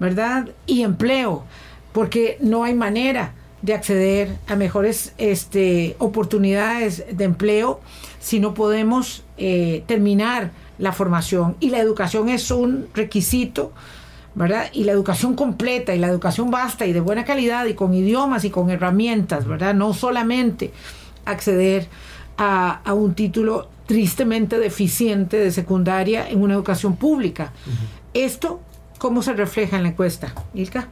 ¿verdad? 0.00 0.48
Y 0.66 0.82
empleo 0.82 1.44
porque 1.92 2.38
no 2.40 2.64
hay 2.64 2.74
manera 2.74 3.34
de 3.62 3.74
acceder 3.74 4.36
a 4.48 4.56
mejores 4.56 5.14
este, 5.18 5.94
oportunidades 5.98 7.04
de 7.10 7.24
empleo 7.24 7.80
si 8.20 8.40
no 8.40 8.54
podemos 8.54 9.24
eh, 9.38 9.84
terminar 9.86 10.50
la 10.78 10.92
formación. 10.92 11.56
Y 11.60 11.70
la 11.70 11.78
educación 11.78 12.28
es 12.28 12.50
un 12.50 12.88
requisito, 12.92 13.72
¿verdad? 14.34 14.66
Y 14.72 14.84
la 14.84 14.92
educación 14.92 15.34
completa 15.34 15.94
y 15.94 15.98
la 15.98 16.08
educación 16.08 16.50
vasta 16.50 16.86
y 16.86 16.92
de 16.92 17.00
buena 17.00 17.24
calidad 17.24 17.66
y 17.66 17.74
con 17.74 17.94
idiomas 17.94 18.44
y 18.44 18.50
con 18.50 18.70
herramientas, 18.70 19.46
¿verdad? 19.46 19.74
No 19.74 19.94
solamente 19.94 20.72
acceder 21.24 21.88
a, 22.36 22.80
un 22.94 23.14
título 23.14 23.68
tristemente 23.86 24.58
deficiente 24.58 25.36
de 25.36 25.52
secundaria 25.52 26.28
en 26.28 26.42
una 26.42 26.54
educación 26.54 26.96
pública. 26.96 27.52
Esto, 28.14 28.60
¿cómo 28.98 29.22
se 29.22 29.34
refleja 29.34 29.76
en 29.76 29.84
la 29.84 29.90
encuesta, 29.90 30.34
Ilka? 30.54 30.88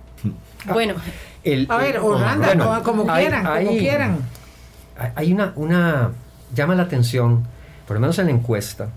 Bueno, 0.66 0.94
a 1.68 1.76
ver, 1.76 1.98
Orlando, 1.98 2.82
como, 2.82 3.06
quieran, 3.06 3.44
como 3.44 3.78
quieran. 3.78 4.18
Hay 5.14 5.32
una, 5.32 5.52
una, 5.56 6.10
llama 6.54 6.74
la 6.74 6.82
atención, 6.82 7.46
por 7.86 7.96
lo 7.96 8.00
menos 8.00 8.18
en 8.18 8.26
la 8.26 8.32
encuesta, 8.32 8.88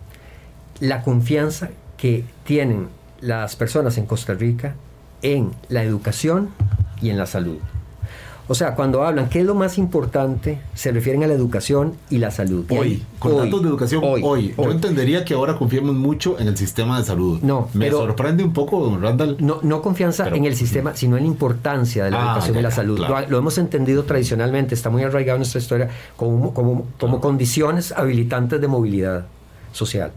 la 0.80 1.02
confianza 1.02 1.69
que 1.97 2.26
tienen 2.43 2.89
las 3.21 3.56
personas 3.56 3.97
en 3.97 4.06
Costa 4.06 4.34
Rica 4.34 4.76
en 5.21 5.54
la 5.69 5.84
educación 5.84 6.49
y 7.02 7.10
en 7.10 7.17
la 7.17 7.26
salud. 7.26 7.60
O 8.47 8.56
sea, 8.56 8.75
cuando 8.75 9.03
hablan, 9.03 9.29
¿qué 9.29 9.39
es 9.39 9.45
lo 9.45 9.56
más 9.56 9.77
importante? 9.77 10.60
Se 10.73 10.91
refieren 10.91 11.23
a 11.23 11.27
la 11.27 11.34
educación 11.34 11.93
y 12.10 12.17
la 12.17 12.29
salud. 12.29 12.65
Hoy, 12.69 13.01
con 13.19 13.38
datos 13.38 13.62
de 13.63 13.69
educación, 13.69 14.01
hoy, 14.03 14.53
Yo 14.58 14.71
entendería 14.71 15.23
que 15.23 15.34
ahora 15.34 15.58
confiemos 15.58 15.95
mucho 15.95 16.38
en 16.39 16.47
el 16.47 16.58
sistema 16.58 16.99
de 16.99 17.06
salud. 17.06 17.39
No, 17.41 17.69
me 17.73 17.89
sorprende 17.89 18.43
un 18.43 18.51
poco, 18.51 18.97
Randall. 18.99 19.38
No, 19.39 19.60
no 19.62 19.82
confianza 19.82 20.27
en 20.27 20.45
el 20.45 20.56
sistema, 20.56 20.95
sino 20.95 21.17
en 21.17 21.23
la 21.23 21.29
importancia 21.29 22.03
de 22.03 22.12
la 22.12 22.17
ah, 22.17 22.25
educación 22.32 22.58
y 22.58 22.62
la 22.62 22.71
salud. 22.71 22.99
Lo, 23.29 23.38
hemos 23.38 23.58
entendido 23.58 24.03
tradicionalmente, 24.03 24.75
está 24.75 24.89
muy 24.89 25.03
arraigado 25.03 25.38
en 25.38 25.39
nuestra 25.39 25.60
historia 25.60 25.89
como, 26.17 26.53
como, 26.53 26.86
como 26.99 27.21
condiciones 27.21 27.93
habilitantes 27.93 28.60
de 28.60 28.67
movilidad 28.67 29.25
social. 29.71 30.12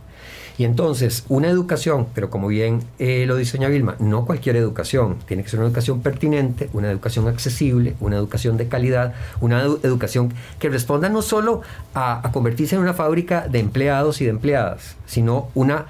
Y 0.59 0.65
entonces, 0.65 1.25
una 1.29 1.49
educación, 1.49 2.07
pero 2.15 2.31
como 2.31 2.49
bien 2.49 2.83
eh, 2.99 3.25
lo 3.27 3.37
diseña 3.37 3.69
Vilma, 3.69 3.97
no 3.99 4.25
cualquier 4.25 4.57
educación, 4.57 5.19
tiene 5.27 5.43
que 5.43 5.51
ser 5.51 5.59
una 5.61 5.69
educación 5.69 6.01
pertinente, 6.01 6.71
una 6.73 6.91
educación 6.91 7.29
accesible, 7.29 7.95
una 8.01 8.17
educación 8.17 8.57
de 8.57 8.67
calidad, 8.67 9.15
una 9.41 9.61
educación 9.61 10.33
que 10.59 10.71
responda 10.71 11.11
no 11.11 11.21
solo 11.21 11.61
a, 11.95 12.31
convertirse 12.33 12.75
en 12.75 12.83
una 12.83 12.95
fábrica 12.95 13.47
de 13.49 13.59
empleados 13.59 14.21
y 14.21 14.25
de 14.25 14.31
empleadas, 14.31 14.97
sino 15.07 15.49
una, 15.55 15.87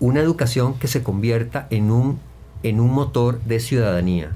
una 0.00 0.20
educación 0.20 0.78
que 0.78 0.88
se 0.88 1.02
convierta 1.02 1.66
en 1.70 1.90
un, 1.90 2.18
en 2.62 2.80
un 2.80 2.92
motor 2.92 3.40
de 3.42 3.60
ciudadanía. 3.60 4.30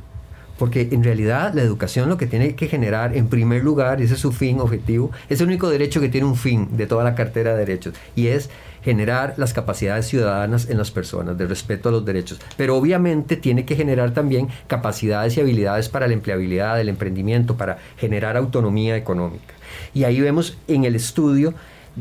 Porque 0.58 0.90
en 0.92 1.02
realidad 1.02 1.54
la 1.54 1.62
educación 1.62 2.10
lo 2.10 2.18
que 2.18 2.26
tiene 2.26 2.54
que 2.54 2.68
generar, 2.68 3.16
en 3.16 3.28
primer 3.28 3.64
lugar, 3.64 4.02
ese 4.02 4.12
es 4.12 4.20
su 4.20 4.30
fin 4.30 4.60
objetivo, 4.60 5.10
es 5.30 5.40
el 5.40 5.46
único 5.46 5.70
derecho 5.70 6.02
que 6.02 6.10
tiene 6.10 6.26
un 6.26 6.36
fin 6.36 6.76
de 6.76 6.86
toda 6.86 7.02
la 7.02 7.14
cartera 7.14 7.52
de 7.52 7.60
derechos, 7.60 7.94
y 8.14 8.26
es 8.26 8.50
generar 8.82 9.34
las 9.36 9.52
capacidades 9.52 10.06
ciudadanas 10.06 10.68
en 10.68 10.78
las 10.78 10.90
personas, 10.90 11.36
de 11.36 11.46
respeto 11.46 11.88
a 11.88 11.92
los 11.92 12.04
derechos. 12.04 12.40
Pero 12.56 12.76
obviamente 12.76 13.36
tiene 13.36 13.64
que 13.64 13.76
generar 13.76 14.12
también 14.12 14.48
capacidades 14.66 15.36
y 15.36 15.40
habilidades 15.40 15.88
para 15.88 16.06
la 16.06 16.14
empleabilidad, 16.14 16.80
el 16.80 16.88
emprendimiento, 16.88 17.56
para 17.56 17.78
generar 17.96 18.36
autonomía 18.36 18.96
económica. 18.96 19.54
Y 19.94 20.04
ahí 20.04 20.20
vemos 20.20 20.56
en 20.68 20.84
el 20.84 20.94
estudio 20.94 21.54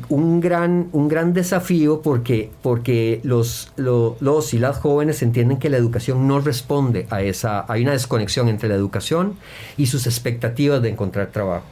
un 0.08 0.40
gran, 0.40 0.90
un 0.92 1.08
gran 1.08 1.34
desafío 1.34 2.02
porque, 2.02 2.52
porque 2.62 3.20
los, 3.24 3.72
los 3.76 4.54
y 4.54 4.60
las 4.60 4.78
jóvenes 4.78 5.22
entienden 5.24 5.58
que 5.58 5.70
la 5.70 5.78
educación 5.78 6.28
no 6.28 6.40
responde 6.40 7.08
a 7.10 7.22
esa, 7.22 7.66
hay 7.72 7.82
una 7.84 7.94
desconexión 7.94 8.50
entre 8.50 8.70
la 8.70 8.76
educación 8.76 9.36
y 9.78 9.88
sus 9.88 10.06
expectativas 10.06 10.82
de 10.82 10.90
encontrar 10.90 11.28
trabajo 11.28 11.66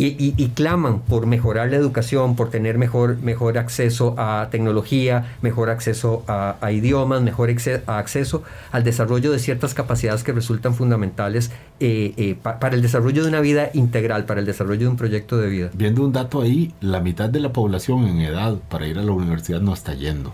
y, 0.00 0.48
claman 0.54 1.00
por 1.00 1.26
mejorar 1.26 1.70
la 1.70 1.76
educación, 1.76 2.36
por 2.36 2.50
tener 2.50 2.78
mejor, 2.78 3.18
mejor 3.18 3.58
acceso 3.58 4.14
a 4.16 4.48
tecnología, 4.50 5.36
mejor 5.42 5.70
acceso 5.70 6.24
a, 6.28 6.56
idiomas, 6.70 7.22
mejor 7.22 7.50
acceso 7.50 8.42
al 8.70 8.84
desarrollo 8.84 9.32
de 9.32 9.38
ciertas 9.38 9.74
capacidades 9.74 10.22
que 10.22 10.32
resultan 10.32 10.74
fundamentales 10.74 11.50
eh, 11.80 12.14
eh, 12.16 12.36
para 12.40 12.76
el 12.76 12.82
desarrollo 12.82 13.22
de 13.22 13.28
una 13.28 13.40
vida 13.40 13.70
integral, 13.74 14.24
para 14.24 14.40
el 14.40 14.46
desarrollo 14.46 14.80
de 14.80 14.88
un 14.88 14.96
proyecto 14.96 15.36
de 15.38 15.48
vida. 15.48 15.70
Viendo 15.74 16.04
un 16.04 16.12
dato 16.12 16.40
ahí, 16.40 16.72
la 16.80 17.00
mitad 17.00 17.28
de 17.28 17.40
la 17.40 17.52
población 17.52 18.06
en 18.06 18.20
edad 18.20 18.56
para 18.68 18.86
ir 18.86 18.98
a 18.98 19.02
la 19.02 19.12
universidad 19.12 19.60
no 19.60 19.74
está 19.74 19.94
yendo, 19.94 20.32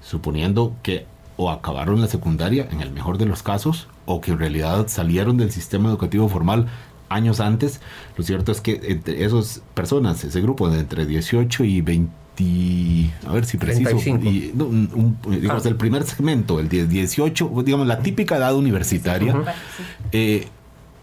suponiendo 0.00 0.74
que 0.82 1.06
o 1.36 1.50
acabaron 1.50 2.00
la 2.00 2.06
secundaria 2.06 2.66
en 2.70 2.80
el 2.80 2.90
mejor 2.90 3.18
de 3.18 3.26
los 3.26 3.42
casos, 3.42 3.88
o 4.06 4.20
que 4.20 4.30
en 4.30 4.38
realidad 4.38 4.86
salieron 4.88 5.36
del 5.36 5.50
sistema 5.50 5.88
educativo 5.88 6.28
formal 6.28 6.66
años 7.08 7.40
antes, 7.40 7.80
lo 8.16 8.24
cierto 8.24 8.52
es 8.52 8.60
que 8.60 8.80
entre 8.84 9.24
esas 9.24 9.62
personas, 9.74 10.22
ese 10.24 10.40
grupo 10.40 10.68
de 10.68 10.80
entre 10.80 11.06
18 11.06 11.64
y 11.64 11.80
20, 11.80 13.10
a 13.26 13.32
ver 13.32 13.44
si 13.44 13.56
preciso, 13.56 13.96
y, 13.96 14.52
digamos, 14.52 15.66
ah. 15.66 15.68
el 15.68 15.76
primer 15.76 16.04
segmento, 16.04 16.60
el 16.60 16.68
18, 16.68 17.50
digamos, 17.64 17.86
la 17.86 18.00
típica 18.00 18.36
edad 18.36 18.54
universitaria, 18.54 19.34
eh, 20.12 20.48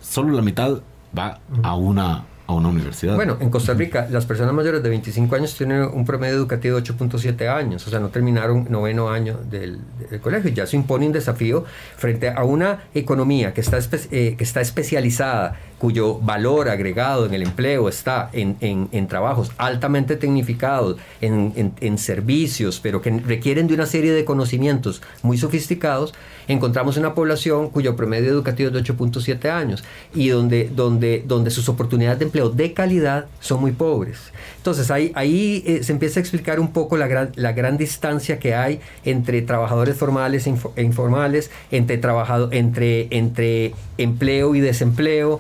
solo 0.02 0.34
la 0.34 0.42
mitad 0.42 0.82
va 1.18 1.40
a 1.62 1.76
una 1.76 2.26
a 2.46 2.54
una 2.54 2.70
universidad. 2.70 3.16
Bueno, 3.16 3.38
en 3.40 3.50
Costa 3.50 3.74
Rica 3.74 4.08
las 4.10 4.26
personas 4.26 4.54
mayores 4.54 4.84
de 4.84 4.90
25 4.90 5.36
años 5.36 5.56
tienen 5.56 5.84
un 5.84 6.06
promedio 6.06 6.36
educativo 6.36 6.80
de 6.80 6.84
8.7 6.84 7.48
años, 7.48 7.88
o 7.88 7.90
sea, 7.90 8.00
no 8.00 8.10
terminaron 8.10 8.68
noveno 8.70 9.10
año 9.10 9.40
del, 9.50 9.80
colegio. 10.22 10.52
Ya 10.52 10.66
se 10.66 10.76
impone 10.76 11.08
un 11.08 11.14
desafío 11.14 11.66
frente 11.96 12.30
a 12.30 12.44
una 12.44 12.84
economía 12.94 13.54
que 13.54 13.62
está, 13.62 13.80
eh, 14.12 14.36
que 14.38 14.44
está 14.44 14.62
especializada 14.62 15.58
cuyo 15.84 16.18
valor 16.20 16.70
agregado 16.70 17.26
en 17.26 17.34
el 17.34 17.44
empleo 17.44 17.90
está 17.90 18.30
en, 18.32 18.56
en, 18.62 19.08
trabajos 19.10 19.52
altamente 19.58 20.16
tecnificados, 20.16 20.96
en, 21.20 21.74
en, 21.82 21.98
servicios, 21.98 22.80
pero 22.82 23.02
que 23.02 23.10
requieren 23.12 23.68
de 23.68 23.74
una 23.74 23.86
serie 23.86 24.14
de 24.14 24.24
conocimientos 24.24 25.02
muy 25.24 25.38
sofisticados, 25.38 26.14
encontramos 26.48 26.96
una 26.96 27.14
población 27.14 27.70
cuyo 27.70 27.98
promedio 27.98 28.30
educativo 28.30 28.70
es 28.70 28.74
de 28.74 28.82
8.7 28.82 29.50
años 29.50 29.84
y 30.16 30.30
donde, 30.30 30.72
donde, 30.74 31.22
donde 31.28 31.52
sus 31.52 31.68
oportunidades 31.68 32.20
de 32.20 32.26
empleo 32.26 32.50
de 32.50 32.72
calidad 32.72 33.26
son 33.42 33.60
muy 33.60 33.74
pobres. 33.74 34.32
Entonces 34.56 34.90
ahí, 34.90 35.12
ahí 35.16 35.64
eh, 35.66 35.84
se 35.84 35.92
empieza 35.92 36.20
a 36.20 36.22
explicar 36.22 36.62
un 36.62 36.72
poco 36.72 36.96
la 36.96 37.08
gran, 37.08 37.34
la 37.36 37.52
gran 37.52 37.76
distancia 37.76 38.40
que 38.40 38.56
hay 38.56 38.80
entre 39.04 39.42
trabajadores 39.42 39.98
formales 39.98 40.48
e, 40.48 40.56
e 40.78 40.84
informales, 40.84 41.52
entre, 41.72 41.98
trabajado, 41.98 42.48
entre, 42.54 43.08
entre 43.10 43.74
empleo 43.98 44.56
y 44.56 44.62
desempleo, 44.62 45.40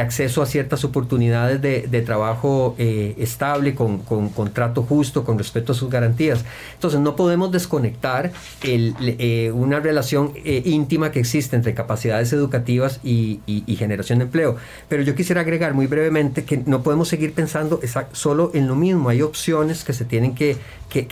acceso 0.00 0.42
a 0.42 0.46
ciertas 0.46 0.84
oportunidades 0.84 1.60
de, 1.62 2.02
trabajo 2.02 2.74
eh, 2.78 3.14
estable, 3.18 3.74
con, 3.74 3.98
con, 3.98 4.28
contrato 4.30 4.82
justo, 4.82 5.24
con 5.24 5.38
respeto 5.38 5.72
a 5.72 5.74
sus 5.74 5.88
garantías. 5.88 6.44
Entonces 6.74 7.00
no 7.00 7.16
podemos 7.16 7.52
desconectar 7.52 8.32
el, 8.62 8.94
eh, 9.00 9.50
una 9.54 9.80
relación 9.80 10.32
íntima 10.44 11.10
que 11.10 11.20
existe 11.20 11.56
entre 11.56 11.74
capacidades 11.74 12.32
educativas 12.32 13.00
y, 13.02 13.40
generación 13.78 14.18
de 14.18 14.26
empleo. 14.26 14.56
Pero 14.88 15.02
yo 15.02 15.14
quisiera 15.14 15.40
agregar 15.40 15.74
muy 15.74 15.86
brevemente 15.86 16.44
que 16.44 16.58
no 16.58 16.82
podemos 16.82 17.08
seguir 17.08 17.32
pensando 17.32 17.80
solo 18.12 18.50
en 18.54 18.68
lo 18.68 18.76
mismo, 18.76 19.08
hay 19.08 19.22
opciones 19.22 19.84
que 19.84 19.92
se 19.92 20.04
tienen 20.04 20.34
que, 20.34 20.56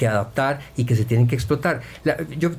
adaptar 0.07 0.61
y 0.77 0.85
que 0.85 0.95
se 0.95 1.05
tienen 1.05 1.27
que 1.27 1.35
explotar. 1.35 1.81
yo 2.39 2.51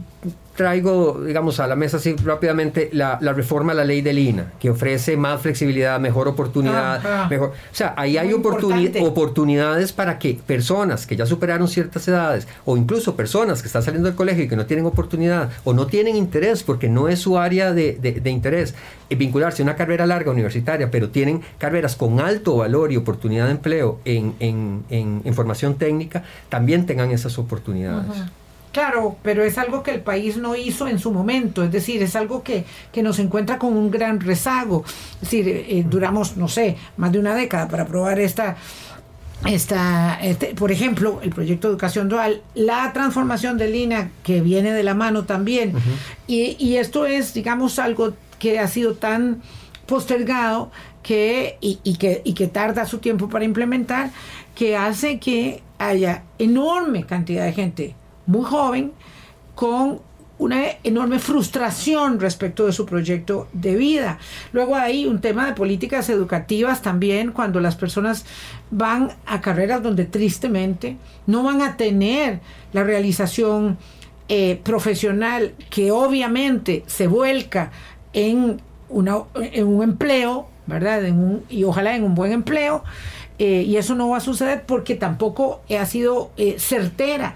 traigo, 0.56 1.22
digamos, 1.26 1.60
a 1.60 1.68
la 1.68 1.76
mesa 1.76 1.98
así 1.98 2.16
rápidamente 2.18 2.90
la, 2.94 3.18
reforma 3.18 3.72
a 3.72 3.76
la 3.76 3.86
ley 3.86 4.02
del 4.02 4.20
INA, 4.20 4.54
que 4.60 4.70
ofrece 4.70 5.18
más 5.18 5.42
flexibilidad, 5.42 6.00
mejor 6.00 6.28
oportunidad, 6.28 7.02
ah, 7.04 7.24
ah. 7.24 7.28
mejor... 7.30 7.50
O 7.50 7.76
sea, 7.76 7.94
ahí 7.98 8.18
hay 8.18 8.34
oportunidades 8.34 9.94
para 9.94 10.20
que 10.20 10.40
personas 10.46 11.08
que 11.08 11.16
ya 11.16 11.26
superaron 11.26 11.68
ciertas 11.68 12.08
edades, 12.08 12.48
o 12.66 12.78
incluso 12.78 13.16
personas 13.16 13.62
que 13.62 13.68
están 13.68 13.82
saliendo 13.82 14.08
del 14.08 14.16
colegio 14.16 14.44
y 14.44 14.48
que 14.48 14.56
no 14.56 14.66
tienen 14.66 14.86
oportunidad, 14.86 15.50
o 15.64 15.74
no 15.74 15.88
tienen 15.88 16.16
interés, 16.16 16.64
porque 16.64 16.90
no 16.90 17.08
es 17.08 17.20
su 17.20 17.38
área 17.38 17.74
de, 17.74 17.94
de, 17.94 18.30
interés, 18.30 18.76
eh, 19.10 19.16
vincularse 19.16 19.62
a 19.62 19.66
una 19.66 19.76
carrera 19.76 20.06
larga 20.06 20.32
universitaria, 20.32 20.92
pero 20.92 21.10
tienen 21.10 21.42
carreras 21.58 21.96
con 21.96 22.20
alto 22.20 22.58
valor 22.58 22.92
y 22.92 22.98
oportunidad 22.98 23.46
de 23.46 23.52
empleo 23.52 24.00
en, 24.06 24.36
en, 24.40 24.84
en, 24.90 25.34
formación 25.34 25.76
técnica, 25.76 26.24
también 26.50 26.86
tengan 26.86 27.10
esas 27.12 27.40
oportunidades. 27.40 28.22
Claro, 28.72 29.18
pero 29.22 29.44
es 29.44 29.58
algo 29.58 29.84
que 29.84 29.92
el 29.92 30.02
país 30.02 30.38
no 30.38 30.56
hizo 30.56 30.88
en 30.88 30.98
su 30.98 31.12
momento, 31.12 31.64
es 31.64 31.72
decir, 31.72 32.02
es 32.02 32.16
algo 32.16 32.42
que, 32.42 32.64
que 32.94 33.04
nos 33.04 33.20
encuentra 33.20 33.60
con 33.60 33.76
un 33.76 33.92
gran 33.92 34.22
rezago. 34.22 34.86
Es 35.16 35.22
decir, 35.22 35.48
eh, 35.48 35.66
eh, 35.68 35.86
duramos, 35.88 36.38
no 36.38 36.48
sé, 36.48 36.78
más 36.96 37.12
de 37.12 37.20
una 37.20 37.36
década 37.36 37.68
para 37.68 37.84
aprobar 37.84 38.20
esta, 38.20 38.56
esta 39.46 40.20
este, 40.22 40.56
por 40.56 40.72
ejemplo, 40.72 41.20
el 41.22 41.32
proyecto 41.32 41.68
de 41.68 41.74
educación 41.74 42.08
dual, 42.08 42.42
la 42.56 42.94
transformación 42.94 43.58
de 43.58 43.68
línea 43.68 44.10
que 44.24 44.40
viene 44.40 44.72
de 44.72 44.84
la 44.84 44.94
mano 44.94 45.26
también. 45.26 45.74
y, 46.28 46.56
y 46.58 46.78
esto 46.78 47.06
es, 47.06 47.34
digamos, 47.34 47.78
algo 47.78 48.14
que 48.40 48.58
ha 48.58 48.70
sido 48.70 48.94
tan 48.94 49.42
postergado 49.86 50.72
que, 51.04 51.58
y, 51.60 51.80
y, 51.84 51.98
que, 51.98 52.22
y 52.24 52.36
que 52.36 52.48
tarda 52.48 52.86
su 52.86 53.00
tiempo 53.00 53.28
para 53.28 53.44
implementar, 53.44 54.12
que 54.56 54.78
hace 54.78 55.20
que 55.20 55.62
haya 55.78 56.24
enorme 56.40 57.06
cantidad 57.06 57.44
de 57.44 57.52
gente 57.52 57.96
muy 58.32 58.46
joven 58.46 58.94
con 59.56 60.00
una 60.42 60.64
enorme 60.84 61.20
frustración 61.20 62.20
respecto 62.20 62.66
de 62.66 62.72
su 62.72 62.88
proyecto 62.88 63.48
de 63.54 63.76
vida. 63.76 64.18
Luego 64.54 64.76
hay 64.76 65.06
un 65.06 65.22
tema 65.22 65.46
de 65.46 65.54
políticas 65.54 66.10
educativas 66.10 66.82
también, 66.82 67.32
cuando 67.32 67.60
las 67.60 67.76
personas 67.76 68.26
van 68.72 69.12
a 69.28 69.40
carreras 69.40 69.84
donde 69.84 70.06
tristemente 70.06 70.98
no 71.28 71.44
van 71.44 71.62
a 71.62 71.78
tener 71.78 72.40
la 72.74 72.84
realización 72.84 73.78
eh, 74.30 74.60
profesional 74.64 75.54
que 75.70 75.92
obviamente 75.92 76.84
se 76.88 77.06
vuelca 77.06 77.72
en, 78.14 78.62
una, 78.90 79.18
en 79.36 79.68
un 79.68 79.84
empleo, 79.84 80.48
¿verdad? 80.66 81.04
Y 81.50 81.66
ojalá 81.66 81.96
en 81.96 82.04
un 82.04 82.16
buen 82.16 82.32
empleo. 82.32 82.84
Eh, 83.38 83.64
y 83.68 83.78
eso 83.78 83.94
no 83.94 84.10
va 84.10 84.18
a 84.18 84.22
suceder 84.22 84.64
porque 84.66 84.96
tampoco 84.96 85.62
ha 85.70 85.86
sido 85.86 86.32
eh, 86.38 86.56
certera 86.58 87.36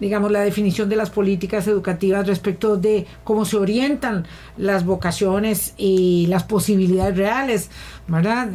digamos, 0.00 0.30
la 0.30 0.40
definición 0.40 0.88
de 0.88 0.96
las 0.96 1.10
políticas 1.10 1.66
educativas 1.66 2.26
respecto 2.26 2.76
de 2.76 3.06
cómo 3.22 3.44
se 3.44 3.56
orientan 3.56 4.26
las 4.56 4.84
vocaciones 4.84 5.74
y 5.76 6.26
las 6.28 6.44
posibilidades 6.44 7.16
reales, 7.16 7.70
¿verdad? 8.06 8.48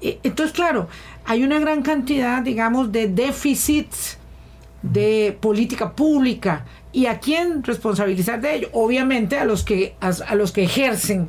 E, 0.00 0.18
entonces, 0.22 0.54
claro, 0.54 0.88
hay 1.24 1.42
una 1.42 1.58
gran 1.58 1.82
cantidad, 1.82 2.42
digamos, 2.42 2.92
de 2.92 3.08
déficits 3.08 4.18
de 4.82 5.36
política 5.40 5.92
pública. 5.92 6.66
¿Y 6.92 7.06
a 7.06 7.18
quién 7.18 7.64
responsabilizar 7.64 8.40
de 8.40 8.54
ello? 8.54 8.68
Obviamente 8.72 9.38
a 9.38 9.44
los 9.44 9.64
que, 9.64 9.96
a, 10.00 10.34
los 10.36 10.52
que 10.52 10.62
ejercen 10.62 11.28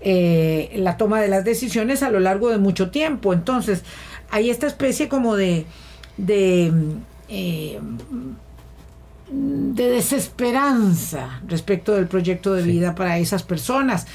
eh, 0.00 0.72
la 0.76 0.96
toma 0.96 1.20
de 1.20 1.28
las 1.28 1.44
decisiones 1.44 2.02
a 2.02 2.10
lo 2.10 2.20
largo 2.20 2.50
de 2.50 2.58
mucho 2.58 2.90
tiempo. 2.90 3.32
Entonces, 3.32 3.84
hay 4.30 4.50
esta 4.50 4.66
especie 4.66 5.08
como 5.08 5.36
de, 5.36 5.64
eh, 6.18 7.80
de 9.30 9.88
desesperanza 9.90 11.40
respecto 11.46 11.94
del 11.94 12.06
proyecto 12.06 12.54
de 12.54 12.62
vida 12.62 12.94
para 12.94 13.18
esas 13.18 13.42
personas, 13.42 14.06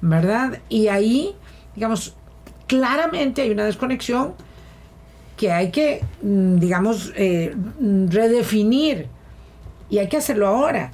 ¿verdad? 0.00 0.60
Y 0.68 0.88
ahí, 0.88 1.34
digamos, 1.74 2.14
claramente 2.66 3.42
hay 3.42 3.50
una 3.50 3.64
desconexión 3.64 4.34
que 5.36 5.50
hay 5.50 5.70
que, 5.70 6.04
mm, 6.22 6.58
digamos, 6.58 7.12
eh, 7.16 7.54
redefinir 8.08 9.08
y 9.90 9.98
hay 9.98 10.08
que 10.08 10.16
hacerlo 10.16 10.46
ahora. 10.46 10.92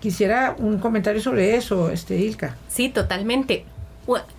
Quisiera 0.00 0.54
un 0.58 0.78
comentario 0.78 1.20
sobre 1.20 1.56
eso, 1.56 1.90
este 1.90 2.16
Ilka. 2.16 2.56
Sí, 2.68 2.88
totalmente. 2.88 3.64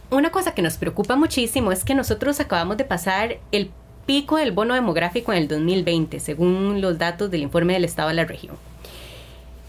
Una 0.09 0.32
cosa 0.32 0.53
que 0.53 0.61
nos 0.61 0.77
preocupa 0.77 1.15
muchísimo 1.15 1.71
es 1.71 1.84
que 1.84 1.95
nosotros 1.95 2.39
acabamos 2.39 2.77
de 2.77 2.84
pasar 2.84 3.38
el 3.51 3.71
pico 4.06 4.38
del 4.38 4.52
bono 4.52 4.74
demográfico 4.74 5.32
en 5.32 5.39
el 5.39 5.47
2020, 5.47 6.20
según 6.20 6.82
los 6.82 6.97
datos 6.97 7.32
del 7.32 7.41
informe 7.41 7.74
del 7.74 7.86
Estado 7.86 8.10
de 8.10 8.16
la 8.16 8.26
región. 8.26 8.56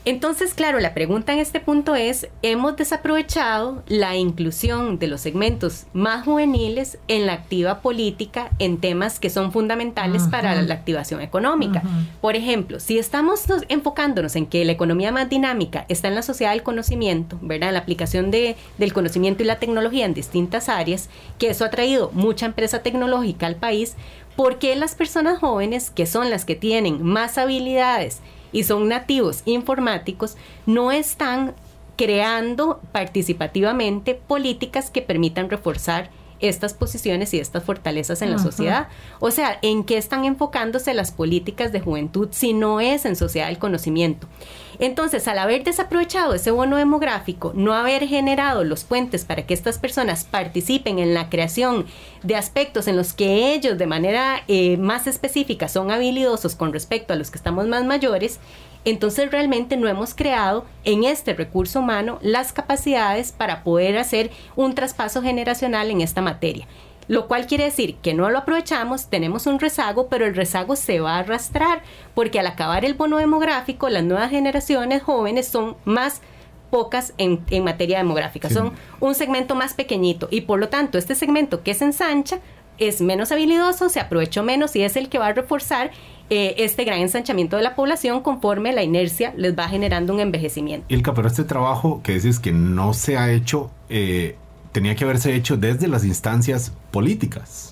Entonces, 0.05 0.53
claro, 0.55 0.81
la 0.81 0.95
pregunta 0.95 1.33
en 1.33 1.39
este 1.39 1.61
punto 1.61 1.95
es, 1.95 2.27
¿hemos 2.43 2.77
desaprovechado 2.77 3.85
la 3.87 4.17
inclusión 4.17 4.99
de 4.99 5.07
los 5.07 5.21
segmentos 5.21 5.87
más 5.93 6.25
juveniles 6.25 6.99
en 7.07 7.27
la 7.27 7.35
activa 7.35 7.83
política 7.83 8.51
en 8.59 8.79
temas 8.79 9.21
que 9.21 9.31
son 9.31 9.53
fundamentales 9.53 10.25
para 10.25 10.61
la 10.61 10.75
activación 10.75 11.21
económica? 11.21 11.85
Por 12.21 12.35
ejemplo, 12.35 12.81
si 12.81 12.99
estamos 12.99 13.45
enfocándonos 13.69 14.35
en 14.35 14.47
que 14.47 14.65
la 14.65 14.73
economía 14.73 15.13
más 15.13 15.29
dinámica 15.29 15.87
está 15.89 16.09
en 16.09 16.17
la 16.17 16.23
sociedad 16.23 16.51
del 16.51 16.65
conocimiento, 16.65 17.39
¿verdad? 17.41 17.69
En 17.69 17.75
la 17.75 17.81
aplicación 17.81 18.33
de, 18.33 18.57
del 18.79 18.93
conocimiento 18.93 19.45
y 19.45 19.47
la 19.47 19.61
tecnología 19.61 20.05
en 20.05 20.15
distintas 20.15 20.69
áreas, 20.69 21.11
que 21.39 21.51
eso 21.51 21.65
ha 21.65 21.71
traído 21.71 22.11
mucha 22.13 22.47
empresa 22.47 22.81
tecnológica 22.81 23.47
al 23.47 23.55
país, 23.55 23.95
¿por 24.37 24.59
qué 24.59 24.77
las 24.77 24.95
personas 24.95 25.39
jóvenes, 25.39 25.91
que 25.91 26.07
son 26.07 26.31
las 26.31 26.45
que 26.45 26.57
tienen 26.57 27.03
más 27.03 27.39
habilidades 27.39 28.21
y 28.53 28.65
son 28.65 28.89
nativos 28.89 29.43
informáticos, 29.45 30.37
no 30.67 30.93
están 30.93 31.55
creando 31.97 32.81
participativamente 32.93 34.15
políticas 34.15 34.91
que 34.91 35.03
permitan 35.03 35.51
reforzar 35.51 36.11
estas 36.43 36.75
posiciones 36.75 37.33
y 37.33 37.41
estas 37.41 37.65
fortalezas 37.65 38.21
en 38.21 38.31
la 38.31 38.39
sociedad. 38.39 38.89
O 39.21 39.31
sea, 39.31 39.59
¿en 39.63 39.85
qué 39.85 39.97
están 39.97 40.25
enfocándose 40.25 40.93
las 40.93 41.13
políticas 41.13 41.73
de 41.73 41.81
juventud 41.81 42.29
si 42.33 42.53
no 42.53 42.81
es 42.81 43.05
en 43.05 43.17
sociedad 43.17 43.47
del 43.47 43.59
conocimiento? 43.59 44.27
Entonces, 44.79 45.29
al 45.29 45.39
haber 45.39 45.65
desaprovechado 45.65 46.35
ese 46.35 46.51
bono 46.51 46.77
demográfico, 46.77 47.53
no 47.55 47.73
haber 47.73 48.07
generado 48.09 48.65
los 48.65 48.85
puentes 48.85 49.25
para 49.25 49.47
que 49.47 49.55
estas 49.55 49.79
personas 49.79 50.25
participen 50.25 50.99
en 50.99 51.15
la 51.15 51.31
creación 51.31 51.87
de 52.23 52.37
aspectos 52.37 52.89
en 52.89 52.97
los 52.97 53.13
que 53.13 53.55
ellos 53.55 53.79
de 53.79 53.87
manera 53.87 54.43
eh, 54.49 54.77
más 54.79 55.07
específica 55.07 55.69
son 55.69 55.91
habilidosos 55.91 56.57
con 56.57 56.73
respecto 56.73 57.13
a 57.13 57.17
los 57.17 57.31
que 57.31 57.39
estamos 57.39 57.69
más 57.69 57.85
mayores, 57.85 58.41
entonces 58.85 59.31
realmente 59.31 59.77
no 59.77 59.89
hemos 59.89 60.15
creado 60.15 60.65
en 60.85 61.05
este 61.05 61.35
recurso 61.35 61.81
humano 61.81 62.19
las 62.23 62.53
capacidades 62.53 63.33
para 63.33 63.63
poder 63.63 63.99
hacer 63.99 64.31
un 64.57 64.75
traspaso 64.75 65.23
generacional 65.23 65.91
en 65.91 66.01
esta 66.01 66.21
materia. 66.21 66.67
Lo 67.09 67.27
cual 67.27 67.47
quiere 67.47 67.65
decir 67.65 67.97
que 67.97 68.15
no 68.15 68.31
lo 68.31 68.39
aprovechamos, 68.39 69.09
tenemos 69.09 69.47
un 69.47 69.59
rezago, 69.59 70.09
pero 70.09 70.25
el 70.25 70.37
rezago 70.37 70.77
se 70.77 71.01
va 71.01 71.17
a 71.17 71.19
arrastrar, 71.19 71.83
porque 72.15 72.39
al 72.39 72.47
acabar 72.47 72.85
el 72.85 72.95
bono 72.95 73.19
demográfico, 73.19 73.89
las 73.89 74.05
nuevas 74.05 74.31
generaciones 74.31 75.03
jóvenes 75.03 75.49
son 75.49 75.77
más 75.85 76.23
pocas 76.71 77.13
en, 77.19 77.45
materia 77.63 77.99
demográfica, 77.99 78.49
son 78.49 78.73
un 78.99 79.15
segmento 79.15 79.55
más 79.55 79.75
pequeñito. 79.75 80.29
Y 80.31 80.43
por 80.43 80.59
lo 80.59 80.71
tanto 80.71 80.97
este 80.97 81.15
segmento 81.15 81.63
que 81.63 81.75
se 81.75 81.85
ensancha 81.85 82.41
es 82.79 83.03
menos 83.03 83.31
habilidoso, 83.31 83.91
se 83.91 84.01
aprovechó 84.01 84.43
menos 84.43 84.75
y 84.75 84.83
es 84.83 84.97
el 84.97 85.11
que 85.11 85.19
va 85.19 85.27
a 85.27 85.33
reforzar 85.35 85.91
eh, 86.31 86.55
este 86.59 86.85
gran 86.85 87.01
ensanchamiento 87.01 87.57
de 87.57 87.63
la 87.63 87.75
población 87.75 88.23
conforme 88.23 88.73
la 88.73 88.83
inercia 88.83 89.35
les 89.37 89.57
va 89.57 89.69
generando 89.69 90.15
un 90.15 90.21
envejecimiento. 90.21 90.87
Ilka, 90.89 91.15
pero 91.15 91.29
este 91.29 91.45
trabajo 91.45 92.01
que 92.03 92.13
dices 92.15 92.39
que 92.39 92.53
no 92.53 92.95
se 92.95 93.17
ha 93.19 93.31
hecho, 93.31 93.71
eh, 93.89 94.37
tenía 94.73 94.95
que 94.95 95.05
haberse 95.05 95.35
hecho 95.35 95.57
desde 95.57 95.89
las 95.89 96.05
instancias 96.05 96.73
políticas. 96.91 97.72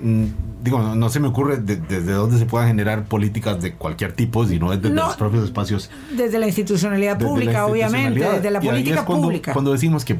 Mm, 0.00 0.26
digo, 0.62 0.80
no, 0.94 1.08
se 1.08 1.20
me 1.20 1.28
ocurre 1.28 1.56
desde 1.58 2.12
dónde 2.12 2.38
se 2.38 2.46
puedan 2.46 2.68
generar 2.68 3.04
políticas 3.04 3.60
de 3.60 3.74
cualquier 3.74 4.12
tipo, 4.12 4.46
sino 4.46 4.70
desde 4.70 4.94
los 4.94 5.16
propios 5.16 5.44
espacios. 5.44 5.90
Desde 6.16 6.38
la 6.38 6.46
institucionalidad 6.46 7.18
pública, 7.18 7.66
obviamente, 7.66 8.20
desde 8.20 8.50
la 8.50 8.60
política 8.60 9.04
cuando, 9.04 9.24
pública. 9.24 9.52
Cuando 9.52 9.72
decimos 9.72 10.04
que 10.04 10.16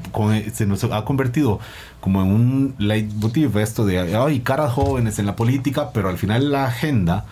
se 0.53 0.67
nos 0.67 0.85
ha 0.85 1.05
convertido 1.05 1.61
como 2.01 2.23
en 2.23 2.29
un 2.29 2.75
leitmotiv 2.79 3.57
esto 3.59 3.85
de, 3.85 4.17
hay 4.17 4.41
caras 4.41 4.73
jóvenes 4.73 5.19
en 5.19 5.27
la 5.27 5.37
política, 5.37 5.91
pero 5.93 6.09
al 6.09 6.19
final 6.19 6.51
la 6.51 6.67
agenda 6.67 7.25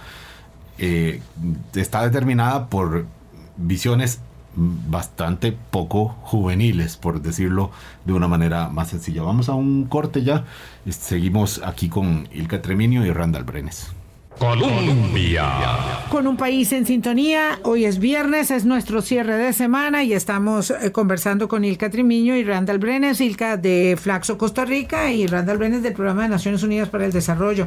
eh, 0.78 1.20
está 1.74 2.02
determinada 2.02 2.66
por 2.66 3.06
visiones 3.56 4.20
bastante 4.56 5.52
poco 5.52 6.16
juveniles, 6.22 6.96
por 6.96 7.20
decirlo 7.20 7.70
de 8.04 8.12
una 8.14 8.28
manera 8.28 8.68
más 8.68 8.88
sencilla. 8.88 9.22
Vamos 9.22 9.48
a 9.48 9.54
un 9.54 9.84
corte 9.84 10.22
ya. 10.22 10.44
Seguimos 10.88 11.60
aquí 11.64 11.88
con 11.88 12.28
Ilka 12.32 12.62
Treminio 12.62 13.04
y 13.04 13.12
Randall 13.12 13.44
Brenes. 13.44 13.92
Colombia. 14.38 15.50
Con 16.10 16.26
un 16.26 16.36
país 16.36 16.70
en 16.72 16.84
sintonía, 16.84 17.58
hoy 17.62 17.86
es 17.86 17.98
viernes, 17.98 18.50
es 18.50 18.66
nuestro 18.66 19.00
cierre 19.00 19.34
de 19.36 19.52
semana 19.54 20.04
y 20.04 20.12
estamos 20.12 20.70
eh, 20.70 20.92
conversando 20.92 21.48
con 21.48 21.64
Ilka 21.64 21.88
Trimiño 21.88 22.36
y 22.36 22.44
Randall 22.44 22.78
Brenes, 22.78 23.20
Ilka 23.22 23.56
de 23.56 23.96
Flaxo 23.98 24.36
Costa 24.36 24.66
Rica 24.66 25.10
y 25.10 25.26
Randall 25.26 25.56
Brenes 25.56 25.82
del 25.82 25.94
Programa 25.94 26.24
de 26.24 26.28
Naciones 26.28 26.62
Unidas 26.62 26.90
para 26.90 27.06
el 27.06 27.12
Desarrollo, 27.12 27.66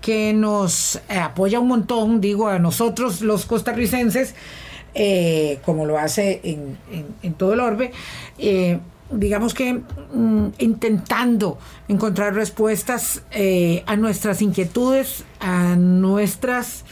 que 0.00 0.32
nos 0.32 0.96
eh, 1.08 1.18
apoya 1.18 1.58
un 1.58 1.68
montón, 1.68 2.20
digo, 2.20 2.48
a 2.48 2.60
nosotros 2.60 3.20
los 3.20 3.44
costarricenses 3.44 4.36
eh, 4.94 5.60
como 5.64 5.86
lo 5.86 5.98
hace 5.98 6.40
en, 6.44 7.34
todo 7.34 7.54
el 7.54 7.60
orbe, 7.60 7.92
eh, 8.38 8.78
digamos 9.10 9.54
que 9.54 9.74
mm, 9.74 10.46
intentando 10.58 11.58
encontrar 11.88 12.34
respuestas 12.34 13.22
eh, 13.30 13.82
a 13.86 13.96
nuestras 13.96 14.40
inquietudes, 14.42 15.24
a 15.40 15.76
nuestras 15.76 16.84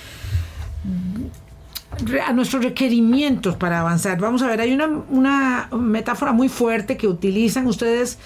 a 2.27 2.33
nuestros 2.33 2.65
requerimientos 2.65 3.55
para 3.55 3.81
avanzar. 3.81 4.19
Vamos 4.19 4.43
a 4.43 4.49
ver, 4.49 4.61
hay 4.61 4.73
una, 4.73 4.89
una 4.89 5.69
metáfora 5.71 6.33
muy 6.33 6.49
fuerte 6.49 6.97
que 6.97 7.07
utilizan 7.07 7.67
ustedes 7.67 8.19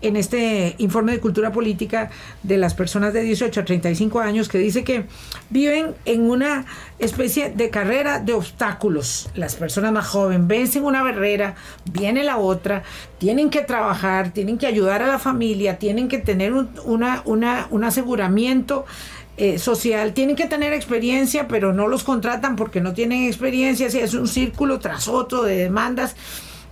en 0.00 0.16
este 0.16 0.74
informe 0.78 1.12
de 1.12 1.20
cultura 1.20 1.52
política 1.52 2.10
de 2.42 2.56
las 2.56 2.74
personas 2.74 3.12
de 3.12 3.22
18 3.22 3.60
a 3.60 3.64
35 3.64 4.20
años 4.20 4.48
que 4.48 4.58
dice 4.58 4.84
que 4.84 5.06
viven 5.50 5.94
en 6.04 6.30
una 6.30 6.66
especie 6.98 7.50
de 7.50 7.70
carrera 7.70 8.20
de 8.20 8.32
obstáculos. 8.32 9.30
Las 9.34 9.56
personas 9.56 9.92
más 9.92 10.06
jóvenes 10.06 10.46
vencen 10.46 10.84
una 10.84 11.02
barrera, 11.02 11.56
viene 11.92 12.22
la 12.22 12.38
otra, 12.38 12.82
tienen 13.18 13.50
que 13.50 13.62
trabajar, 13.62 14.30
tienen 14.32 14.58
que 14.58 14.66
ayudar 14.66 15.02
a 15.02 15.06
la 15.06 15.18
familia, 15.18 15.78
tienen 15.78 16.08
que 16.08 16.18
tener 16.18 16.52
un, 16.52 16.70
una, 16.84 17.22
una, 17.24 17.66
un 17.70 17.84
aseguramiento 17.84 18.86
eh, 19.36 19.58
social, 19.58 20.14
tienen 20.14 20.34
que 20.34 20.46
tener 20.46 20.72
experiencia, 20.72 21.46
pero 21.46 21.72
no 21.72 21.86
los 21.86 22.02
contratan 22.02 22.56
porque 22.56 22.80
no 22.80 22.92
tienen 22.92 23.24
experiencia, 23.24 23.86
es 23.86 24.14
un 24.14 24.26
círculo 24.26 24.80
tras 24.80 25.06
otro 25.06 25.42
de 25.42 25.56
demandas 25.56 26.16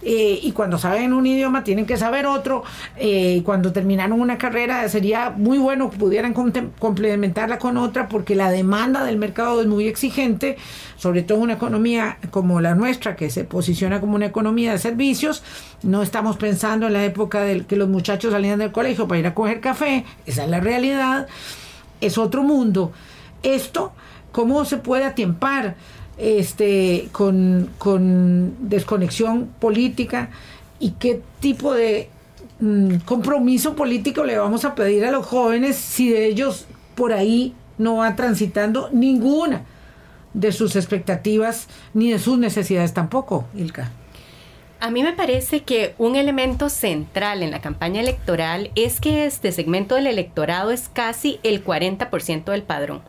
eh, 0.02 0.38
y 0.42 0.52
cuando 0.52 0.78
saben 0.78 1.12
un 1.12 1.26
idioma 1.26 1.64
tienen 1.64 1.86
que 1.86 1.96
saber 1.96 2.26
otro, 2.26 2.62
eh, 2.96 3.36
y 3.38 3.40
cuando 3.42 3.72
terminaron 3.72 4.20
una 4.20 4.38
carrera 4.38 4.88
sería 4.88 5.30
muy 5.30 5.58
bueno 5.58 5.90
que 5.90 5.96
pudieran 5.96 6.34
complementarla 6.34 7.58
con 7.58 7.76
otra 7.76 8.08
porque 8.08 8.34
la 8.34 8.50
demanda 8.50 9.04
del 9.04 9.16
mercado 9.16 9.60
es 9.60 9.66
muy 9.66 9.88
exigente, 9.88 10.58
sobre 10.96 11.22
todo 11.22 11.38
en 11.38 11.44
una 11.44 11.52
economía 11.54 12.18
como 12.30 12.60
la 12.60 12.74
nuestra 12.74 13.16
que 13.16 13.30
se 13.30 13.44
posiciona 13.44 14.00
como 14.00 14.14
una 14.14 14.26
economía 14.26 14.72
de 14.72 14.78
servicios, 14.78 15.42
no 15.82 16.02
estamos 16.02 16.36
pensando 16.36 16.86
en 16.86 16.92
la 16.92 17.04
época 17.04 17.40
de 17.42 17.64
que 17.64 17.76
los 17.76 17.88
muchachos 17.88 18.32
salían 18.32 18.58
del 18.58 18.72
colegio 18.72 19.08
para 19.08 19.20
ir 19.20 19.26
a 19.26 19.34
coger 19.34 19.60
café, 19.60 20.04
esa 20.26 20.44
es 20.44 20.50
la 20.50 20.60
realidad, 20.60 21.26
es 22.00 22.18
otro 22.18 22.42
mundo. 22.42 22.92
Esto, 23.42 23.92
¿cómo 24.32 24.64
se 24.64 24.76
puede 24.76 25.04
atiempar? 25.04 25.76
Este, 26.18 27.08
con, 27.12 27.70
desconexión 28.68 29.48
política 29.58 30.30
y 30.78 30.92
qué 30.92 31.22
tipo 31.40 31.74
de 31.74 32.08
mm, 32.60 32.96
compromiso 33.04 33.74
político 33.74 34.24
le 34.24 34.38
vamos 34.38 34.64
a 34.64 34.74
pedir 34.74 35.04
a 35.04 35.10
los 35.10 35.26
jóvenes 35.26 35.76
si 35.76 36.10
de 36.10 36.26
ellos 36.26 36.66
por 36.94 37.12
ahí 37.12 37.54
no 37.78 37.96
va 37.96 38.16
transitando 38.16 38.88
ninguna 38.92 39.62
de 40.32 40.52
sus 40.52 40.76
expectativas 40.76 41.66
ni 41.94 42.12
de 42.12 42.18
sus 42.18 42.38
necesidades 42.38 42.92
tampoco, 42.92 43.46
Ilka. 43.54 43.90
A 44.78 44.90
mí 44.90 45.02
me 45.02 45.14
parece 45.14 45.62
que 45.62 45.94
un 45.96 46.16
elemento 46.16 46.68
central 46.68 47.42
en 47.42 47.50
la 47.50 47.62
campaña 47.62 48.00
electoral 48.02 48.70
es 48.74 49.00
que 49.00 49.24
este 49.24 49.50
segmento 49.50 49.94
del 49.94 50.06
electorado 50.06 50.70
es 50.70 50.90
casi 50.90 51.40
el 51.42 51.64
40% 51.64 52.44
del 52.44 52.62
padrón. 52.62 53.00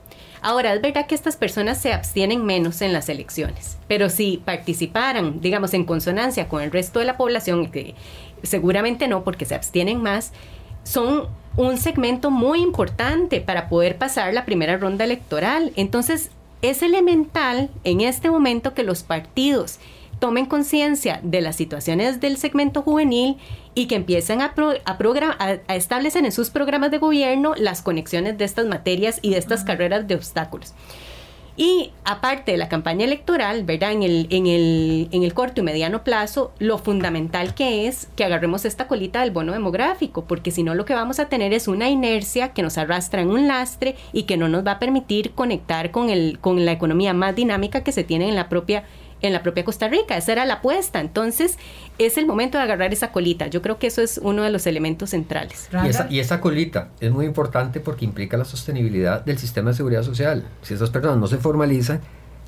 Ahora, 0.42 0.74
es 0.74 0.82
verdad 0.82 1.08
que 1.08 1.16
estas 1.16 1.36
personas 1.36 1.80
se 1.80 1.94
abstienen 1.94 2.46
menos 2.46 2.82
en 2.82 2.94
las 2.94 3.10
elecciones, 3.10 3.78
pero 3.88 4.10
si 4.10 4.38
participaran, 4.38 5.42
digamos, 5.42 5.74
en 5.74 5.86
consonancia 5.86 6.48
con 6.48 6.62
el 6.62 6.72
resto 6.72 7.00
de 7.00 7.06
la 7.06 7.18
población, 7.18 7.72
que 7.72 7.96
seguramente 8.44 9.08
no, 9.08 9.24
porque 9.24 9.46
se 9.46 9.56
abstienen 9.56 10.02
más, 10.02 10.32
son 10.84 11.28
un 11.58 11.78
segmento 11.78 12.32
muy 12.32 12.62
importante 12.62 13.42
para 13.42 13.68
poder 13.68 13.98
pasar 13.98 14.34
la 14.34 14.46
primera 14.46 14.78
ronda 14.78 15.04
electoral. 15.04 15.74
Entonces, 15.76 16.30
es 16.62 16.82
elemental 16.82 17.70
en 17.84 18.02
este 18.02 18.30
momento 18.30 18.74
que 18.74 18.84
los 18.84 19.04
partidos 19.04 19.80
tomen 20.20 20.46
conciencia 20.46 21.20
de 21.24 21.42
las 21.42 21.56
situaciones 21.56 22.20
del 22.20 22.38
segmento 22.38 22.82
juvenil 22.82 23.38
y 23.76 23.88
que 23.88 23.96
empiecen 23.96 24.42
a, 24.42 24.54
a, 25.38 25.76
establecer 25.76 26.26
en 26.26 26.32
sus 26.32 26.50
programas 26.50 26.92
de 26.92 26.98
gobierno 26.98 27.54
las 27.56 27.82
conexiones 27.82 28.38
de 28.38 28.46
estas 28.46 28.66
materias 28.66 29.20
y 29.22 29.32
de 29.32 29.38
estas 29.38 29.64
carreras 29.64 30.08
de 30.08 30.16
obstáculos. 30.16 30.74
Y 31.60 31.92
aparte 32.06 32.52
de 32.52 32.58
la 32.60 32.70
campaña 32.70 33.04
electoral, 33.04 33.64
¿verdad? 33.64 33.92
En 33.92 34.04
el, 34.04 34.28
en, 34.30 34.46
el, 34.46 35.10
en 35.12 35.24
el 35.24 35.34
corto 35.34 35.62
y 35.62 35.64
mediano 35.64 36.04
plazo, 36.04 36.52
lo 36.60 36.78
fundamental 36.78 37.56
que 37.56 37.88
es 37.88 38.10
que 38.16 38.24
agarremos 38.24 38.64
esta 38.64 38.88
colita 38.88 39.22
del 39.22 39.32
bono 39.32 39.54
demográfico, 39.54 40.26
porque 40.26 40.52
si 40.52 40.62
no 40.62 40.76
lo 40.76 40.86
que 40.86 40.94
vamos 40.94 41.20
a 41.20 41.30
tener 41.30 41.54
es 41.54 41.68
una 41.68 41.90
inercia 41.90 42.50
que 42.50 42.62
nos 42.62 42.78
arrastra 42.78 43.24
en 43.24 43.32
un 43.32 43.48
lastre 43.48 43.96
y 44.14 44.24
que 44.24 44.38
no 44.38 44.50
nos 44.50 44.68
va 44.68 44.74
a 44.74 44.80
permitir 44.80 45.32
conectar 45.32 45.90
con, 45.90 46.12
el, 46.12 46.38
con 46.40 46.64
la 46.64 46.74
economía 46.74 47.16
más 47.16 47.36
dinámica 47.36 47.84
que 47.84 47.92
se 47.92 48.04
tiene 48.04 48.30
en 48.30 48.36
la 48.36 48.50
propia 48.50 48.84
en 49.22 49.34
la 49.34 49.44
propia 49.44 49.66
Costa 49.66 49.88
Rica. 49.88 50.18
Esa 50.18 50.32
era 50.32 50.46
la 50.46 50.56
apuesta. 50.56 51.00
Entonces, 51.00 51.58
es 51.98 52.18
el 52.18 52.26
momento 52.26 52.58
de 52.58 52.64
agarrar 52.64 52.94
esa 52.94 53.12
colita. 53.12 53.48
Yo 53.48 53.62
creo 53.62 53.80
que 53.80 53.88
eso 53.88 54.02
es 54.02 54.20
uno 54.22 54.44
de 54.44 54.52
los 54.52 54.68
elementos 54.68 55.12
centrales. 55.12 55.70
Y 56.10 56.20
esa, 56.20 56.42
colita 56.42 56.90
es 57.00 57.12
muy 57.12 57.26
importante 57.26 57.80
porque 57.80 58.06
implica 58.06 58.38
la 58.38 58.46
sostenibilidad 58.46 59.24
del 59.24 59.38
sistema 59.38 59.72
de 59.72 59.78
seguridad 59.78 60.04
social. 60.04 60.44
Si 60.62 60.74
esas 60.74 60.90
personas 60.90 61.18
no 61.18 61.28
se 61.28 61.38
formalizan, 61.38 62.02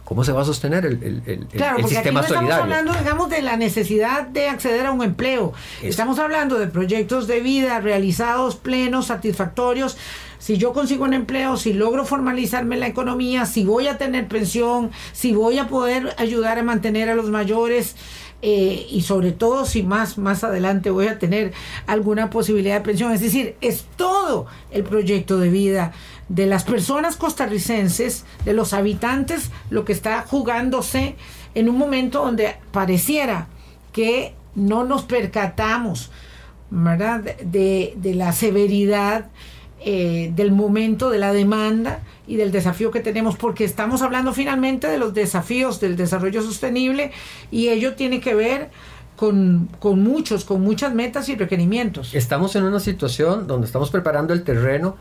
¿cómo 0.09 0.23
se 0.23 0.31
va 0.31 0.41
a 0.41 0.45
sostener 0.45 0.87
el, 0.87 1.03
el, 1.03 1.21
el, 1.27 1.45
claro, 1.45 1.77
porque 1.81 1.93
sistema 1.93 2.21
aquí 2.21 2.31
no 2.33 2.39
Estamos 2.39 2.59
hablando, 2.59 2.93
digamos, 2.93 3.29
de 3.29 3.41
la 3.43 3.57
necesidad 3.57 4.25
de 4.25 4.49
acceder 4.49 4.87
a 4.87 4.91
un 4.91 5.03
empleo. 5.03 5.53
Estamos 5.83 6.17
hablando 6.17 6.57
de 6.57 6.65
proyectos 6.65 7.27
de 7.27 7.39
vida 7.41 7.79
realizados, 7.79 8.55
plenos, 8.55 9.05
satisfactorios 9.05 9.97
si 10.39 10.57
yo 10.57 10.71
consigo 10.71 11.03
un 11.03 11.13
empleo, 11.13 11.57
si 11.57 11.73
logro 11.73 12.05
formalizarme 12.05 12.75
en 12.75 12.79
la 12.79 12.87
economía, 12.87 13.45
si 13.45 13.65
voy 13.65 13.87
a 13.87 13.97
tener 13.97 14.27
pensión, 14.27 14.89
si 15.11 15.33
voy 15.33 15.59
a 15.59 15.67
poder 15.67 16.15
ayudar 16.17 16.57
a 16.57 16.63
mantener 16.63 17.09
a 17.09 17.15
los 17.15 17.29
mayores. 17.29 17.95
Eh, 18.41 18.87
y 18.89 19.01
sobre 19.01 19.33
todo 19.33 19.65
si 19.65 19.83
más, 19.83 20.17
más 20.17 20.45
adelante 20.45 20.91
voy 20.91 21.07
a 21.07 21.19
tener 21.19 21.51
alguna 21.87 22.29
posibilidad 22.29 22.75
de 22.75 22.81
pensión. 22.81 23.11
Es 23.11 23.19
decir, 23.19 23.57
es 23.59 23.85
todo 23.97 24.47
el 24.71 24.85
proyecto 24.85 25.37
de 25.37 25.49
vida 25.49 25.91
de 26.29 26.45
las 26.45 26.63
personas 26.63 27.17
costarricenses, 27.17 28.25
de 28.45 28.53
los 28.53 28.73
habitantes, 28.73 29.51
lo 29.69 29.83
que 29.83 29.93
está 29.93 30.21
jugándose 30.21 31.15
en 31.55 31.69
un 31.69 31.77
momento 31.77 32.23
donde 32.23 32.55
pareciera 32.71 33.47
que 33.91 34.33
no 34.55 34.83
nos 34.83 35.03
percatamos, 35.03 36.11
¿verdad? 36.69 37.21
De, 37.21 37.93
de 37.97 38.15
la 38.15 38.31
severidad 38.31 39.25
eh, 39.81 40.33
del 40.35 40.51
momento, 40.51 41.09
de 41.09 41.19
la 41.19 41.31
demanda 41.31 42.01
y 42.27 42.35
del 42.35 42.51
desafío 42.51 42.91
que 42.91 42.99
tenemos, 42.99 43.37
porque 43.37 43.63
estamos 43.63 44.01
hablando 44.01 44.33
finalmente 44.33 44.87
de 44.87 44.97
los 44.97 45.13
desafíos 45.13 45.79
del 45.79 45.95
desarrollo 45.95 46.41
sostenible 46.41 47.11
y 47.49 47.69
ello 47.69 47.95
tiene 47.95 48.19
que 48.19 48.35
ver 48.35 48.69
con, 49.15 49.69
con, 49.79 50.03
muchos, 50.03 50.43
con 50.43 50.61
muchas 50.61 50.93
metas 50.93 51.29
y 51.29 51.35
requerimientos. 51.35 52.13
Estamos 52.13 52.57
en 52.57 52.63
una 52.63 52.81
situación 52.81 53.47
donde 53.47 53.67
estamos 53.67 53.89
preparando 53.89 54.33
el 54.33 54.43
terreno 54.43 54.97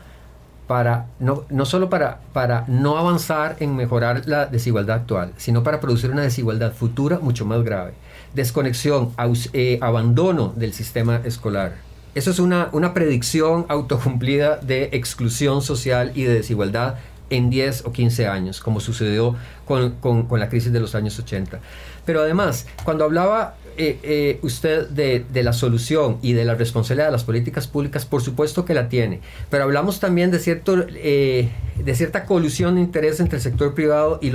para 0.69 1.07
no, 1.19 1.45
no 1.49 1.65
solo 1.65 1.89
para, 1.89 2.19
para 2.31 2.63
no 2.67 2.99
avanzar 2.99 3.55
en 3.59 3.75
mejorar 3.75 4.27
la 4.27 4.45
desigualdad 4.45 4.97
actual, 4.97 5.33
sino 5.35 5.63
para 5.63 5.79
producir 5.79 6.11
una 6.11 6.21
desigualdad 6.21 6.73
futura 6.73 7.17
mucho 7.17 7.43
más 7.43 7.63
grave. 7.63 7.93
Desconexión, 8.35 9.09
eh, 9.53 9.79
abandono 9.81 10.53
del 10.55 10.73
sistema 10.73 11.21
escolar 11.25 11.89
eso 12.13 12.31
es 12.31 12.39
una, 12.39 12.69
una 12.71 12.93
predicción 12.93 13.65
autocumplida 13.69 14.57
de 14.57 14.89
exclusión 14.93 15.61
social 15.61 16.11
y 16.15 16.23
de 16.23 16.33
desigualdad 16.33 16.95
en 17.29 17.49
10 17.49 17.85
o 17.85 17.91
15 17.91 18.27
años, 18.27 18.59
como 18.59 18.79
sucedió 18.79 19.35
con, 19.65 19.91
con, 20.01 20.25
con, 20.25 20.39
la 20.39 20.49
crisis 20.49 20.73
de 20.73 20.79
los 20.79 20.95
años 20.95 21.17
80. 21.19 21.59
Pero 22.05 22.21
además, 22.21 22.65
cuando 22.83 23.05
hablaba 23.05 23.55
eh, 23.81 23.97
eh, 24.03 24.39
usted 24.41 24.89
de, 24.89 25.25
la 25.41 25.53
solución 25.53 26.17
y 26.21 26.33
de 26.33 26.43
la 26.43 26.53
responsabilidad 26.53 27.05
de 27.05 27.13
las 27.13 27.23
políticas 27.23 27.65
públicas, 27.65 28.05
por 28.05 28.21
supuesto 28.21 28.65
que 28.65 28.73
la 28.73 28.89
tiene, 28.89 29.21
pero 29.49 29.63
hablamos 29.63 30.01
también 30.01 30.31
de, 30.31 30.39
cierto, 30.39 30.85
eh, 30.89 31.47
de 31.81 31.95
cierta 31.95 32.25
colusión 32.25 32.75
de 32.75 32.81
interés 32.81 33.21
entre 33.21 33.37
el 33.37 33.41
sector 33.41 33.73
privado 33.73 34.19
y, 34.21 34.31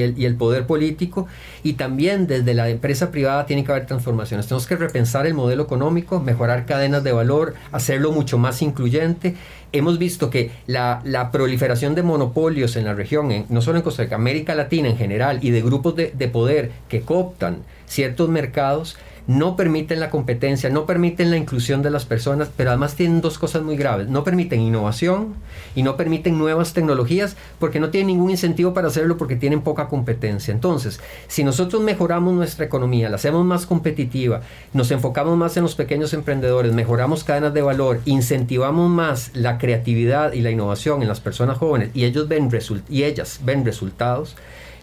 el, 0.00 0.18
y 0.18 0.24
el 0.24 0.36
poder 0.36 0.66
político, 0.66 1.26
y 1.62 1.74
también 1.74 2.26
desde 2.26 2.54
la 2.54 2.70
empresa 2.70 3.10
privada 3.10 3.44
tiene 3.44 3.62
que 3.62 3.72
haber 3.72 3.84
transformaciones. 3.84 4.46
Tenemos 4.46 4.66
que 4.66 4.76
repensar 4.76 5.26
el 5.26 5.34
modelo 5.34 5.64
económico, 5.64 6.20
mejorar 6.20 6.64
cadenas 6.64 7.04
de 7.04 7.12
valor, 7.12 7.52
hacerlo 7.72 8.10
mucho 8.10 8.38
más 8.38 8.62
incluyente 8.62 9.36
hemos 9.72 9.98
visto 9.98 10.30
que 10.30 10.50
la, 10.66 11.00
la, 11.04 11.30
proliferación 11.30 11.94
de 11.94 12.02
monopolios 12.02 12.76
en 12.76 12.84
la 12.84 12.94
región, 12.94 13.30
en, 13.30 13.46
no 13.48 13.60
solo 13.60 13.78
en 13.78 13.84
Costa 13.84 14.02
Rica, 14.02 14.16
América 14.16 14.54
Latina 14.54 14.88
en 14.88 14.96
general, 14.96 15.38
y 15.42 15.50
de 15.50 15.62
grupos 15.62 15.96
de, 15.96 16.12
de 16.12 16.28
poder 16.28 16.70
que 16.88 17.02
cooptan 17.02 17.58
ciertos 17.86 18.28
mercados, 18.28 18.96
no 19.28 19.56
permiten 19.56 20.00
la 20.00 20.08
competencia, 20.08 20.70
no 20.70 20.86
permiten 20.86 21.30
la 21.30 21.36
inclusión 21.36 21.82
de 21.82 21.90
las 21.90 22.06
personas, 22.06 22.50
pero 22.56 22.70
además 22.70 22.96
tienen 22.96 23.20
dos 23.20 23.38
cosas 23.38 23.62
muy 23.62 23.76
graves. 23.76 24.08
No 24.08 24.24
permiten 24.24 24.60
innovación 24.60 25.34
y 25.76 25.82
no 25.82 25.96
permiten 25.96 26.38
nuevas 26.38 26.72
tecnologías 26.72 27.36
porque 27.60 27.78
no 27.78 27.90
tienen 27.90 28.08
ningún 28.08 28.30
incentivo 28.30 28.72
para 28.72 28.88
hacerlo 28.88 29.18
porque 29.18 29.36
tienen 29.36 29.60
poca 29.60 29.88
competencia. 29.88 30.52
Entonces, 30.52 30.98
si 31.28 31.44
nosotros 31.44 31.82
mejoramos 31.82 32.34
nuestra 32.34 32.64
economía, 32.64 33.10
la 33.10 33.16
hacemos 33.16 33.44
más 33.44 33.66
competitiva, 33.66 34.40
nos 34.72 34.90
enfocamos 34.90 35.36
más 35.36 35.56
en 35.58 35.62
los 35.62 35.74
pequeños 35.74 36.14
emprendedores, 36.14 36.72
mejoramos 36.72 37.22
cadenas 37.22 37.52
de 37.52 37.60
valor, 37.60 38.00
incentivamos 38.06 38.88
más 38.88 39.30
la 39.34 39.58
creatividad 39.58 40.32
y 40.32 40.40
la 40.40 40.50
innovación 40.50 41.02
en 41.02 41.08
las 41.08 41.20
personas 41.20 41.58
jóvenes 41.58 41.90
y 41.92 42.04
ellos 42.04 42.28
ven 42.28 42.48
y 42.88 43.02
ellas 43.04 43.40
ven 43.44 43.64
resultados, 43.64 44.36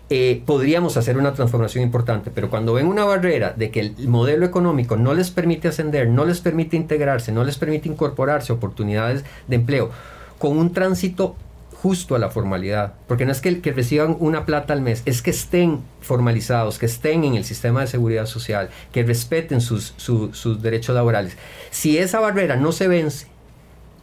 eh, 0.09 0.43
podríamos 0.45 0.97
hacer 0.97 1.17
una 1.17 1.33
transformación 1.33 1.83
importante, 1.83 2.31
pero 2.33 2.49
cuando 2.49 2.73
ven 2.73 2.85
una 2.85 3.05
barrera 3.05 3.53
de 3.57 3.71
que 3.71 3.79
el 3.79 4.07
modelo 4.07 4.45
económico 4.45 4.97
no 4.97 5.13
les 5.13 5.31
permite 5.31 5.67
ascender, 5.67 6.07
no 6.09 6.25
les 6.25 6.41
permite 6.41 6.77
integrarse, 6.77 7.31
no 7.31 7.43
les 7.43 7.57
permite 7.57 7.89
incorporarse 7.89 8.53
oportunidades 8.53 9.23
de 9.47 9.55
empleo, 9.55 9.89
con 10.37 10.57
un 10.57 10.73
tránsito 10.73 11.35
justo 11.81 12.15
a 12.15 12.19
la 12.19 12.29
formalidad, 12.29 12.93
porque 13.07 13.25
no 13.25 13.31
es 13.31 13.41
que, 13.41 13.61
que 13.61 13.71
reciban 13.71 14.15
una 14.19 14.45
plata 14.45 14.73
al 14.73 14.81
mes, 14.81 15.01
es 15.05 15.21
que 15.21 15.31
estén 15.31 15.81
formalizados, 16.01 16.77
que 16.77 16.85
estén 16.85 17.23
en 17.23 17.35
el 17.35 17.43
sistema 17.43 17.81
de 17.81 17.87
seguridad 17.87 18.25
social, 18.25 18.69
que 18.91 19.03
respeten 19.03 19.61
sus, 19.61 19.93
sus 19.97 20.61
derechos 20.61 20.95
laborales. 20.95 21.37
Si 21.71 21.97
esa 21.97 22.19
barrera 22.19 22.55
no 22.55 22.71
se 22.71 22.87
vence, 22.87 23.27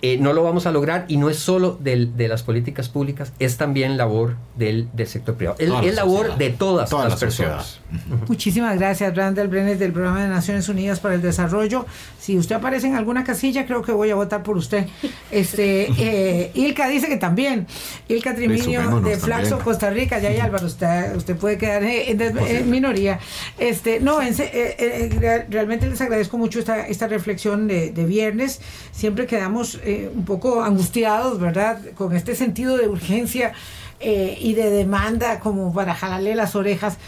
eh, 0.05 0.19
no 0.19 0.33
lo 0.33 0.43
vamos 0.43 0.67
a 0.67 0.73
lograr 0.73 1.05
y 1.07 1.17
no 1.17 1.31
es 1.31 1.39
solo 1.39 1.79
del, 1.81 2.17
de 2.17 2.27
las 2.27 2.43
políticas 2.43 2.89
públicas, 2.89 3.33
es 3.39 3.57
también 3.57 3.97
labor 3.97 4.35
del, 4.57 4.89
del 4.93 5.07
sector 5.07 5.37
privado. 5.37 5.57
Es, 5.61 5.71
es 5.85 5.95
labor 5.95 6.37
de 6.37 6.51
todas, 6.51 6.93
las 6.93 7.21
personas. 7.21 7.79
Muchísimas 8.27 8.79
gracias, 8.79 9.15
Randall 9.15 9.47
Brenner 9.47 9.79
del 9.79 9.93
Programa 9.93 10.23
de 10.23 10.29
Naciones 10.29 10.69
Unidas 10.69 10.99
para 10.99 11.15
el 11.15 11.23
Desarrollo. 11.23 11.87
Si 12.19 12.37
usted 12.37 12.57
aparece 12.57 12.89
en 12.89 12.97
alguna 12.97 13.23
casilla, 13.23 13.65
creo 13.65 13.83
que 13.83 13.93
voy 13.93 14.11
a 14.11 14.17
votar 14.17 14.43
por 14.43 14.57
usted. 14.57 14.87
Este, 15.31 15.87
eh, 15.99 16.51
Ilka 16.55 16.89
dice 16.89 17.07
que 17.07 17.17
también. 17.17 17.69
Ilka 18.09 18.35
Triminio 18.35 19.01
de 19.01 19.17
Flaxo, 19.19 19.61
Costa 19.61 19.91
Rica. 19.91 20.19
Ya, 20.19 20.33
ya, 20.33 20.45
Álvaro, 20.45 20.67
usted, 20.67 21.15
usted 21.15 21.37
puede 21.37 21.59
quedar 21.59 21.85
en, 21.85 22.71
minoría. 22.71 23.21
Este, 23.57 24.01
no, 24.01 24.21
en, 24.21 24.35
eh, 24.41 24.77
eh, 24.79 25.47
realmente 25.49 25.89
les 25.89 26.01
agradezco 26.01 26.39
mucho 26.39 26.59
esta, 26.59 26.89
esta 26.89 27.07
reflexión 27.07 27.69
de, 27.69 27.93
de 27.93 28.05
viernes. 28.05 28.61
Siempre 28.91 29.27
quedamos 29.27 29.79
un 30.15 30.25
poco 30.25 30.63
angustiados, 30.63 31.39
¿verdad? 31.39 31.81
Con 31.95 32.15
este 32.15 32.35
sentido 32.35 32.77
de 32.77 32.89
urgencia 32.89 33.53
y 34.01 34.55
de 34.55 34.71
demanda 34.71 35.39
como 35.39 35.73
para 35.73 35.95
jalarle 35.95 36.35
las 36.35 36.57
orejas. 36.57 36.99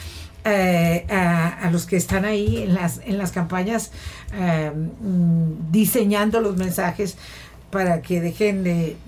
Eh, 0.46 1.06
a, 1.08 1.70
los 1.70 1.86
que 1.86 1.96
están 1.96 2.26
ahí 2.26 2.64
en 2.64 2.74
las, 2.74 3.00
en 3.06 3.16
las 3.16 3.32
campañas 3.32 3.92
eh, 4.34 4.70
mm, 4.74 5.72
diseñando 5.72 6.42
los 6.42 6.58
mensajes 6.58 7.16
para 7.70 8.02
que 8.02 8.20
dejen 8.20 8.62
de 8.62 8.98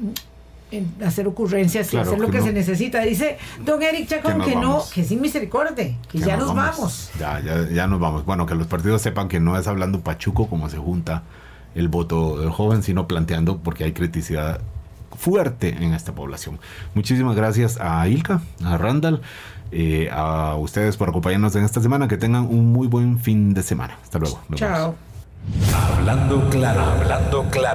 mm, 0.72 1.02
hacer 1.04 1.28
ocurrencias 1.28 1.92
y 1.92 1.98
hacer 1.98 2.18
lo 2.18 2.30
que, 2.30 2.40
se 2.40 2.54
necesita. 2.54 3.02
Dice 3.02 3.36
don 3.62 3.82
Eric 3.82 4.08
Chacón 4.08 4.40
que, 4.40 4.56
no, 4.56 4.82
que 4.94 5.04
sin 5.04 5.20
misericordia, 5.20 5.74
que, 5.74 6.18
ya 6.18 6.38
nos, 6.38 6.54
vamos. 6.54 7.10
Ya, 7.20 7.38
ya, 7.40 7.68
ya 7.68 7.86
nos 7.86 8.00
vamos. 8.00 8.24
Bueno, 8.24 8.46
que 8.46 8.54
los 8.54 8.66
partidos 8.66 9.02
sepan 9.02 9.28
que 9.28 9.38
no 9.38 9.58
es 9.58 9.66
hablando 9.66 10.00
pachuco 10.00 10.48
como 10.48 10.70
se 10.70 10.78
junta 10.78 11.22
el 11.76 11.88
voto 11.88 12.40
del 12.40 12.50
joven, 12.50 12.82
sino 12.82 13.06
planteando 13.06 13.58
porque 13.58 13.84
hay 13.84 13.92
criticidad 13.92 14.60
fuerte 15.16 15.76
en 15.80 15.94
esta 15.94 16.12
población. 16.12 16.58
Muchísimas 16.94 17.36
gracias 17.36 17.78
a 17.80 18.08
Ilka, 18.08 18.40
a 18.64 18.76
Randall. 18.76 19.20
Eh, 19.72 20.08
a 20.12 20.54
ustedes 20.56 20.96
por 20.96 21.08
acompañarnos 21.08 21.54
en 21.56 21.64
esta 21.64 21.80
semana. 21.80 22.08
Que 22.08 22.16
tengan 22.16 22.44
un 22.44 22.72
muy 22.72 22.86
buen 22.86 23.18
fin 23.18 23.52
de 23.54 23.62
semana. 23.62 23.98
Hasta 24.02 24.18
luego. 24.18 24.40
Chao. 24.54 24.94
Hablando 25.74 26.48
claro, 26.50 26.82
hablando 26.82 27.44
claro. 27.50 27.66